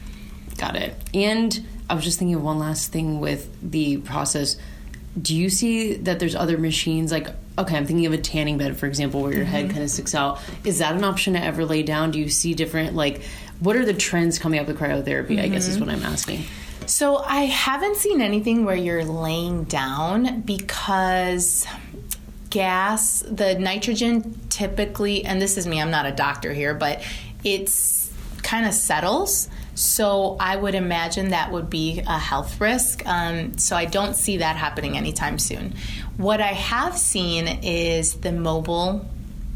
Got 0.57 0.75
it. 0.75 0.95
And 1.13 1.65
I 1.89 1.93
was 1.93 2.03
just 2.03 2.19
thinking 2.19 2.35
of 2.35 2.43
one 2.43 2.59
last 2.59 2.91
thing 2.91 3.19
with 3.19 3.49
the 3.61 3.97
process. 3.97 4.57
Do 5.21 5.35
you 5.35 5.49
see 5.49 5.93
that 5.95 6.19
there's 6.19 6.35
other 6.35 6.57
machines 6.57 7.11
like 7.11 7.27
okay 7.57 7.75
i'm 7.75 7.85
thinking 7.85 8.05
of 8.05 8.13
a 8.13 8.17
tanning 8.17 8.57
bed 8.57 8.77
for 8.77 8.85
example 8.85 9.21
where 9.21 9.31
your 9.33 9.43
Mm-hmm. 9.45 9.51
head 9.51 9.69
kind 9.71 9.83
of 9.83 9.89
sticks 9.89 10.13
out 10.13 10.39
is 10.63 10.79
that 10.79 10.95
an 10.95 11.03
option 11.03 11.33
to 11.33 11.43
ever 11.43 11.65
lay 11.65 11.81
down 11.83 12.11
do 12.11 12.19
you 12.19 12.29
see 12.29 12.53
different 12.53 12.95
like 12.95 13.23
what 13.59 13.75
are 13.75 13.85
the 13.85 13.93
trends 13.93 14.37
coming 14.37 14.59
up 14.59 14.67
with 14.67 14.77
cryotherapy 14.77 15.41
i 15.41 15.47
guess 15.47 15.67
is 15.67 15.77
Mm-hmm. 15.77 15.85
what 15.87 15.95
i'm 15.95 16.03
asking 16.03 16.43
So 16.85 17.17
I 17.17 17.41
haven't 17.45 17.97
seen 17.97 18.21
anything 18.21 18.63
where 18.63 18.75
you're 18.75 19.03
laying 19.03 19.63
down 19.65 20.41
because 20.41 21.65
gas, 22.49 23.21
the 23.29 23.55
nitrogen 23.59 24.39
typically, 24.49 25.25
and 25.25 25.41
this 25.41 25.57
is 25.57 25.67
me, 25.67 25.81
I'm 25.81 25.91
not 25.91 26.05
a 26.05 26.13
doctor 26.13 26.53
here, 26.53 26.73
but 26.73 27.03
it's 27.43 28.09
kind 28.41 28.65
of 28.65 28.73
settles. 28.73 29.49
So 29.77 30.37
I 30.39 30.55
would 30.55 30.73
imagine 30.73 31.29
that 31.29 31.51
would 31.51 31.69
be 31.69 31.99
a 31.99 32.17
health 32.17 32.59
risk. 32.59 33.03
Um, 33.05 33.59
so 33.59 33.75
I 33.75 33.85
don't 33.85 34.15
see 34.15 34.37
that 34.37 34.55
happening 34.55 34.97
anytime 34.97 35.37
soon. 35.37 35.75
What 36.17 36.41
I 36.41 36.53
have 36.53 36.97
seen 36.97 37.47
is 37.61 38.15
the 38.15 38.31
mobile 38.31 39.05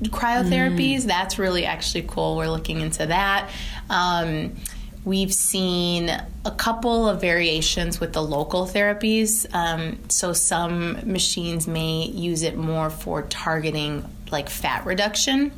cryotherapies. 0.03 1.05
That's 1.05 1.39
really 1.39 1.65
actually 1.65 2.03
cool. 2.03 2.37
We're 2.37 2.49
looking 2.49 2.81
into 2.81 3.07
that. 3.07 3.49
Um, 3.89 4.57
we've 5.03 5.33
seen 5.33 6.09
a 6.45 6.51
couple 6.51 7.09
of 7.09 7.19
variations 7.19 7.99
with 7.99 8.13
the 8.13 8.21
local 8.21 8.67
therapies. 8.67 9.47
Um, 9.55 9.97
so 10.09 10.33
some 10.33 11.11
machines 11.11 11.67
may 11.67 12.05
use 12.05 12.43
it 12.43 12.55
more 12.55 12.91
for 12.91 13.23
targeting 13.23 14.05
like 14.31 14.49
fat 14.49 14.85
reduction. 14.85 15.51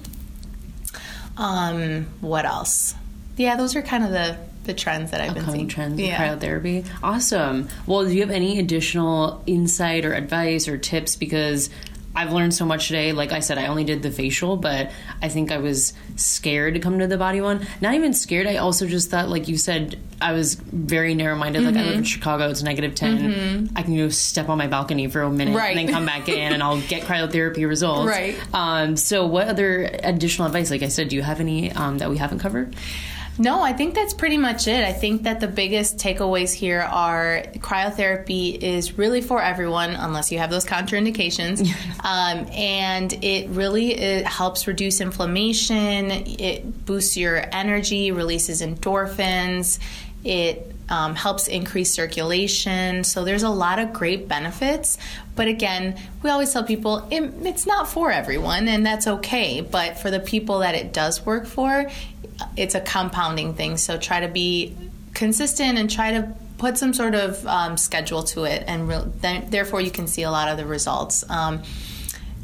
Um, 1.35 2.05
what 2.21 2.45
else? 2.45 2.95
Yeah, 3.35 3.57
those 3.57 3.75
are 3.75 3.81
kind 3.81 4.05
of 4.05 4.11
the 4.11 4.37
the 4.63 4.73
trends 4.73 5.11
that 5.11 5.21
I've 5.21 5.33
been 5.33 5.39
Upcoming 5.43 5.59
seeing. 5.61 5.67
trends 5.69 5.99
in 5.99 6.05
yeah. 6.05 6.35
cryotherapy 6.35 6.85
awesome 7.03 7.67
well 7.85 8.03
do 8.05 8.11
you 8.11 8.21
have 8.21 8.31
any 8.31 8.59
additional 8.59 9.43
insight 9.45 10.05
or 10.05 10.13
advice 10.13 10.67
or 10.67 10.77
tips 10.77 11.15
because 11.15 11.69
I've 12.15 12.31
learned 12.31 12.53
so 12.53 12.63
much 12.67 12.85
today. 12.89 13.11
Like 13.11 13.31
I 13.31 13.39
said, 13.39 13.57
I 13.57 13.65
only 13.65 13.85
did 13.85 14.03
the 14.03 14.11
facial, 14.11 14.55
but 14.55 14.91
I 15.23 15.29
think 15.29 15.51
I 15.51 15.57
was 15.57 15.93
scared 16.15 16.75
to 16.75 16.79
come 16.79 16.99
to 16.99 17.07
the 17.07 17.17
body 17.17 17.41
one. 17.41 17.65
Not 17.81 17.95
even 17.95 18.13
scared. 18.13 18.45
I 18.45 18.57
also 18.57 18.85
just 18.85 19.09
thought, 19.09 19.29
like 19.29 19.47
you 19.47 19.57
said, 19.57 19.97
I 20.21 20.33
was 20.33 20.53
very 20.53 21.15
narrow 21.15 21.35
minded. 21.35 21.63
Like 21.63 21.73
I 21.73 21.79
Mm-hmm. 21.79 21.87
live 21.87 21.97
in 21.97 22.03
Chicago, 22.03 22.49
it's 22.51 22.61
negative 22.61 22.93
10. 22.93 23.71
I 23.75 23.81
can 23.81 23.97
go 23.97 24.09
step 24.09 24.47
on 24.47 24.59
my 24.59 24.67
balcony 24.67 25.07
for 25.07 25.23
a 25.23 25.31
minute 25.31 25.55
Right. 25.57 25.75
and 25.75 25.87
then 25.87 25.91
come 25.95 26.05
back 26.05 26.29
in 26.29 26.53
and 26.53 26.61
I'll 26.61 26.79
get 26.81 27.01
cryotherapy 27.01 27.67
results. 27.67 28.05
Right. 28.15 28.35
Um, 28.53 28.95
so, 28.95 29.25
what 29.25 29.47
other 29.47 29.81
additional 30.03 30.45
advice? 30.45 30.69
Like 30.69 30.83
I 30.83 30.89
said, 30.89 31.09
do 31.09 31.15
you 31.15 31.23
have 31.23 31.39
any 31.39 31.71
um, 31.71 31.97
that 31.97 32.11
we 32.11 32.17
haven't 32.17 32.37
covered? 32.37 32.75
No, 33.37 33.61
I 33.61 33.73
think 33.73 33.95
that's 33.95 34.13
pretty 34.13 34.37
much 34.37 34.67
it. 34.67 34.83
I 34.83 34.93
think 34.93 35.23
that 35.23 35.39
the 35.39 35.47
biggest 35.47 35.97
takeaways 35.97 36.53
here 36.53 36.81
are 36.81 37.43
cryotherapy 37.57 38.57
is 38.61 38.97
really 38.97 39.21
for 39.21 39.41
everyone, 39.41 39.91
unless 39.91 40.31
you 40.31 40.37
have 40.37 40.51
those 40.51 40.65
contraindications. 40.65 41.61
um, 42.03 42.47
and 42.51 43.11
it 43.23 43.49
really 43.49 43.93
it 43.93 44.27
helps 44.27 44.67
reduce 44.67 45.01
inflammation, 45.01 46.11
it 46.11 46.85
boosts 46.85 47.17
your 47.17 47.43
energy, 47.51 48.11
releases 48.11 48.61
endorphins, 48.61 49.79
it 50.23 50.73
um, 50.89 51.15
helps 51.15 51.47
increase 51.47 51.91
circulation. 51.91 53.03
So 53.03 53.23
there's 53.23 53.43
a 53.43 53.49
lot 53.49 53.79
of 53.79 53.93
great 53.93 54.27
benefits. 54.27 54.97
But 55.35 55.47
again, 55.47 55.99
we 56.21 56.29
always 56.29 56.53
tell 56.53 56.63
people 56.63 57.07
it, 57.09 57.23
it's 57.41 57.65
not 57.65 57.87
for 57.87 58.11
everyone, 58.11 58.67
and 58.67 58.85
that's 58.85 59.07
okay. 59.07 59.61
But 59.61 59.97
for 59.97 60.11
the 60.11 60.19
people 60.19 60.59
that 60.59 60.75
it 60.75 60.93
does 60.93 61.25
work 61.25 61.47
for, 61.47 61.89
it's 62.55 62.75
a 62.75 62.81
compounding 62.81 63.53
thing. 63.53 63.77
So 63.77 63.97
try 63.97 64.19
to 64.21 64.27
be 64.27 64.75
consistent 65.13 65.77
and 65.77 65.89
try 65.89 66.11
to 66.11 66.33
put 66.57 66.77
some 66.77 66.93
sort 66.93 67.15
of 67.15 67.45
um, 67.45 67.77
schedule 67.77 68.23
to 68.23 68.45
it, 68.45 68.63
and 68.67 68.87
re- 68.87 69.03
then, 69.19 69.49
therefore 69.49 69.81
you 69.81 69.91
can 69.91 70.07
see 70.07 70.23
a 70.23 70.31
lot 70.31 70.47
of 70.47 70.57
the 70.57 70.65
results. 70.65 71.29
Um, 71.29 71.61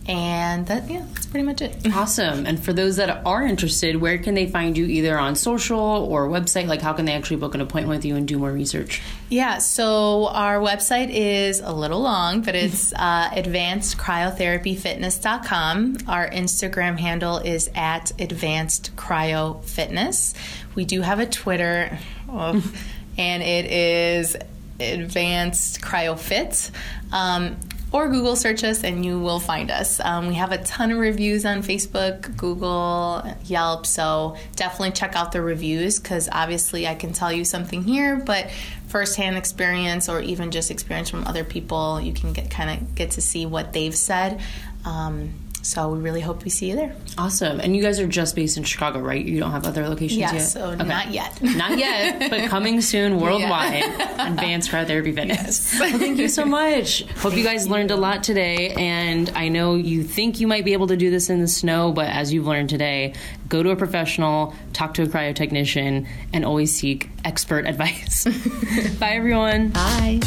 and 0.10 0.66
that, 0.66 0.90
yeah, 0.90 1.06
that's 1.14 1.28
pretty 1.28 1.46
much 1.46 1.62
it. 1.62 1.86
Awesome. 2.00 2.48
And 2.48 2.64
for 2.64 2.72
those 2.74 2.96
that 2.96 3.24
are 3.26 3.46
interested, 3.46 3.98
where 3.98 4.18
can 4.18 4.34
they 4.34 4.48
find 4.48 4.76
you 4.76 4.86
either 4.86 5.20
on 5.20 5.36
social 5.36 5.80
or 5.80 6.28
website? 6.28 6.66
Like, 6.66 6.82
how 6.82 6.94
can 6.94 7.06
they 7.06 7.14
actually 7.14 7.36
book 7.36 7.54
an 7.54 7.62
appointment 7.62 8.00
with 8.00 8.06
you 8.06 8.16
and 8.16 8.28
do 8.28 8.40
more 8.40 8.52
research? 8.52 9.04
Yeah, 9.30 9.60
so 9.60 10.30
our 10.30 10.58
website 10.60 11.12
is 11.12 11.60
a 11.60 11.72
little 11.72 12.02
long, 12.02 12.42
but 12.42 12.56
it's 12.56 12.92
uh, 12.96 13.30
advancedcryotherapyfitness.com. 13.30 15.98
Our 16.08 16.28
Instagram 16.30 16.98
handle 16.98 17.38
is 17.38 17.70
at 17.76 18.12
advanced 18.20 18.96
cryo 18.96 19.64
fitness. 19.64 20.34
We 20.74 20.86
do 20.86 21.02
have 21.02 21.20
a 21.20 21.28
Twitter, 21.28 22.00
oh, 22.30 22.64
and 23.18 23.44
it 23.44 23.72
is 23.72 24.36
advanced 24.80 25.82
cryofit. 25.82 26.72
Um, 27.12 27.58
or 27.92 28.10
Google 28.10 28.36
search 28.36 28.64
us 28.64 28.84
and 28.84 29.04
you 29.04 29.20
will 29.20 29.40
find 29.40 29.72
us. 29.72 30.00
Um, 30.00 30.28
we 30.28 30.36
have 30.36 30.52
a 30.52 30.60
ton 30.60 30.92
of 30.92 31.00
reviews 31.00 31.46
on 31.46 31.64
Facebook, 31.64 32.36
Google, 32.38 33.24
Yelp, 33.46 33.86
so 33.86 34.38
definitely 34.56 34.92
check 34.92 35.16
out 35.16 35.32
the 35.32 35.42
reviews 35.42 36.00
because 36.00 36.30
obviously 36.32 36.88
I 36.88 36.96
can 36.96 37.14
tell 37.14 37.32
you 37.32 37.44
something 37.44 37.84
here, 37.84 38.18
but 38.18 38.52
firsthand 38.88 39.38
experience 39.38 40.10
or 40.10 40.22
even 40.22 40.52
just 40.52 40.72
experience 40.72 41.10
from 41.10 41.26
other 41.26 41.44
people, 41.44 42.00
you 42.02 42.14
can 42.14 42.34
get 42.34 42.50
kind 42.52 42.70
of 42.70 42.96
get 42.96 43.12
to 43.12 43.22
see 43.22 43.46
what 43.46 43.74
they've 43.74 43.96
said. 43.96 44.40
Um, 44.86 45.34
so 45.70 45.90
we 45.90 46.00
really 46.00 46.22
hope 46.22 46.44
we 46.44 46.50
see 46.50 46.70
you 46.70 46.76
there. 46.76 46.96
Awesome. 47.18 47.60
And 47.60 47.76
you 47.76 47.82
guys 47.84 48.00
are 48.00 48.08
just 48.08 48.36
based 48.36 48.58
in 48.58 48.64
Chicago, 48.64 49.00
right? 49.00 49.24
You 49.24 49.40
don't 49.40 49.52
have 49.52 49.66
other 49.68 49.88
locations 49.88 50.18
Yes, 50.20 50.34
yet? 50.34 50.42
so 50.42 50.66
Okay. 50.72 50.84
not 50.84 51.12
yet. 51.12 51.40
Not 51.44 51.78
yet, 51.78 52.30
but 52.32 52.50
coming 52.50 52.82
soon 52.82 53.20
worldwide. 53.20 53.84
Advanced 54.20 54.72
Cryotherapy 54.72 55.14
Fitness. 55.14 55.80
Well, 55.80 55.98
thank 56.00 56.18
you 56.18 56.28
so 56.28 56.44
much. 56.46 57.04
Hope 57.20 57.36
you 57.38 57.44
guys 57.44 57.68
learned 57.70 57.92
a 57.92 57.96
lot 57.96 58.24
today. 58.24 58.70
And 58.72 59.30
I 59.36 59.50
know 59.50 59.76
you 59.76 60.04
think 60.04 60.40
you 60.40 60.48
might 60.48 60.66
be 60.66 60.74
able 60.74 60.88
to 60.88 60.98
do 60.98 61.12
this 61.12 61.30
in 61.30 61.40
the 61.40 61.48
snow, 61.48 61.92
but 61.92 62.08
as 62.08 62.34
you've 62.34 62.48
learned 62.48 62.70
today, 62.70 63.14
go 63.48 63.62
to 63.62 63.70
a 63.70 63.76
professional, 63.76 64.56
talk 64.74 64.96
to 64.96 65.04
a 65.04 65.08
cryotechnician, 65.08 66.08
and 66.34 66.46
always 66.46 66.74
seek 66.76 67.10
expert 67.24 67.66
advice. 67.68 68.26
Bye, 69.00 69.12
everyone. 69.12 69.70
Bye. 69.70 70.20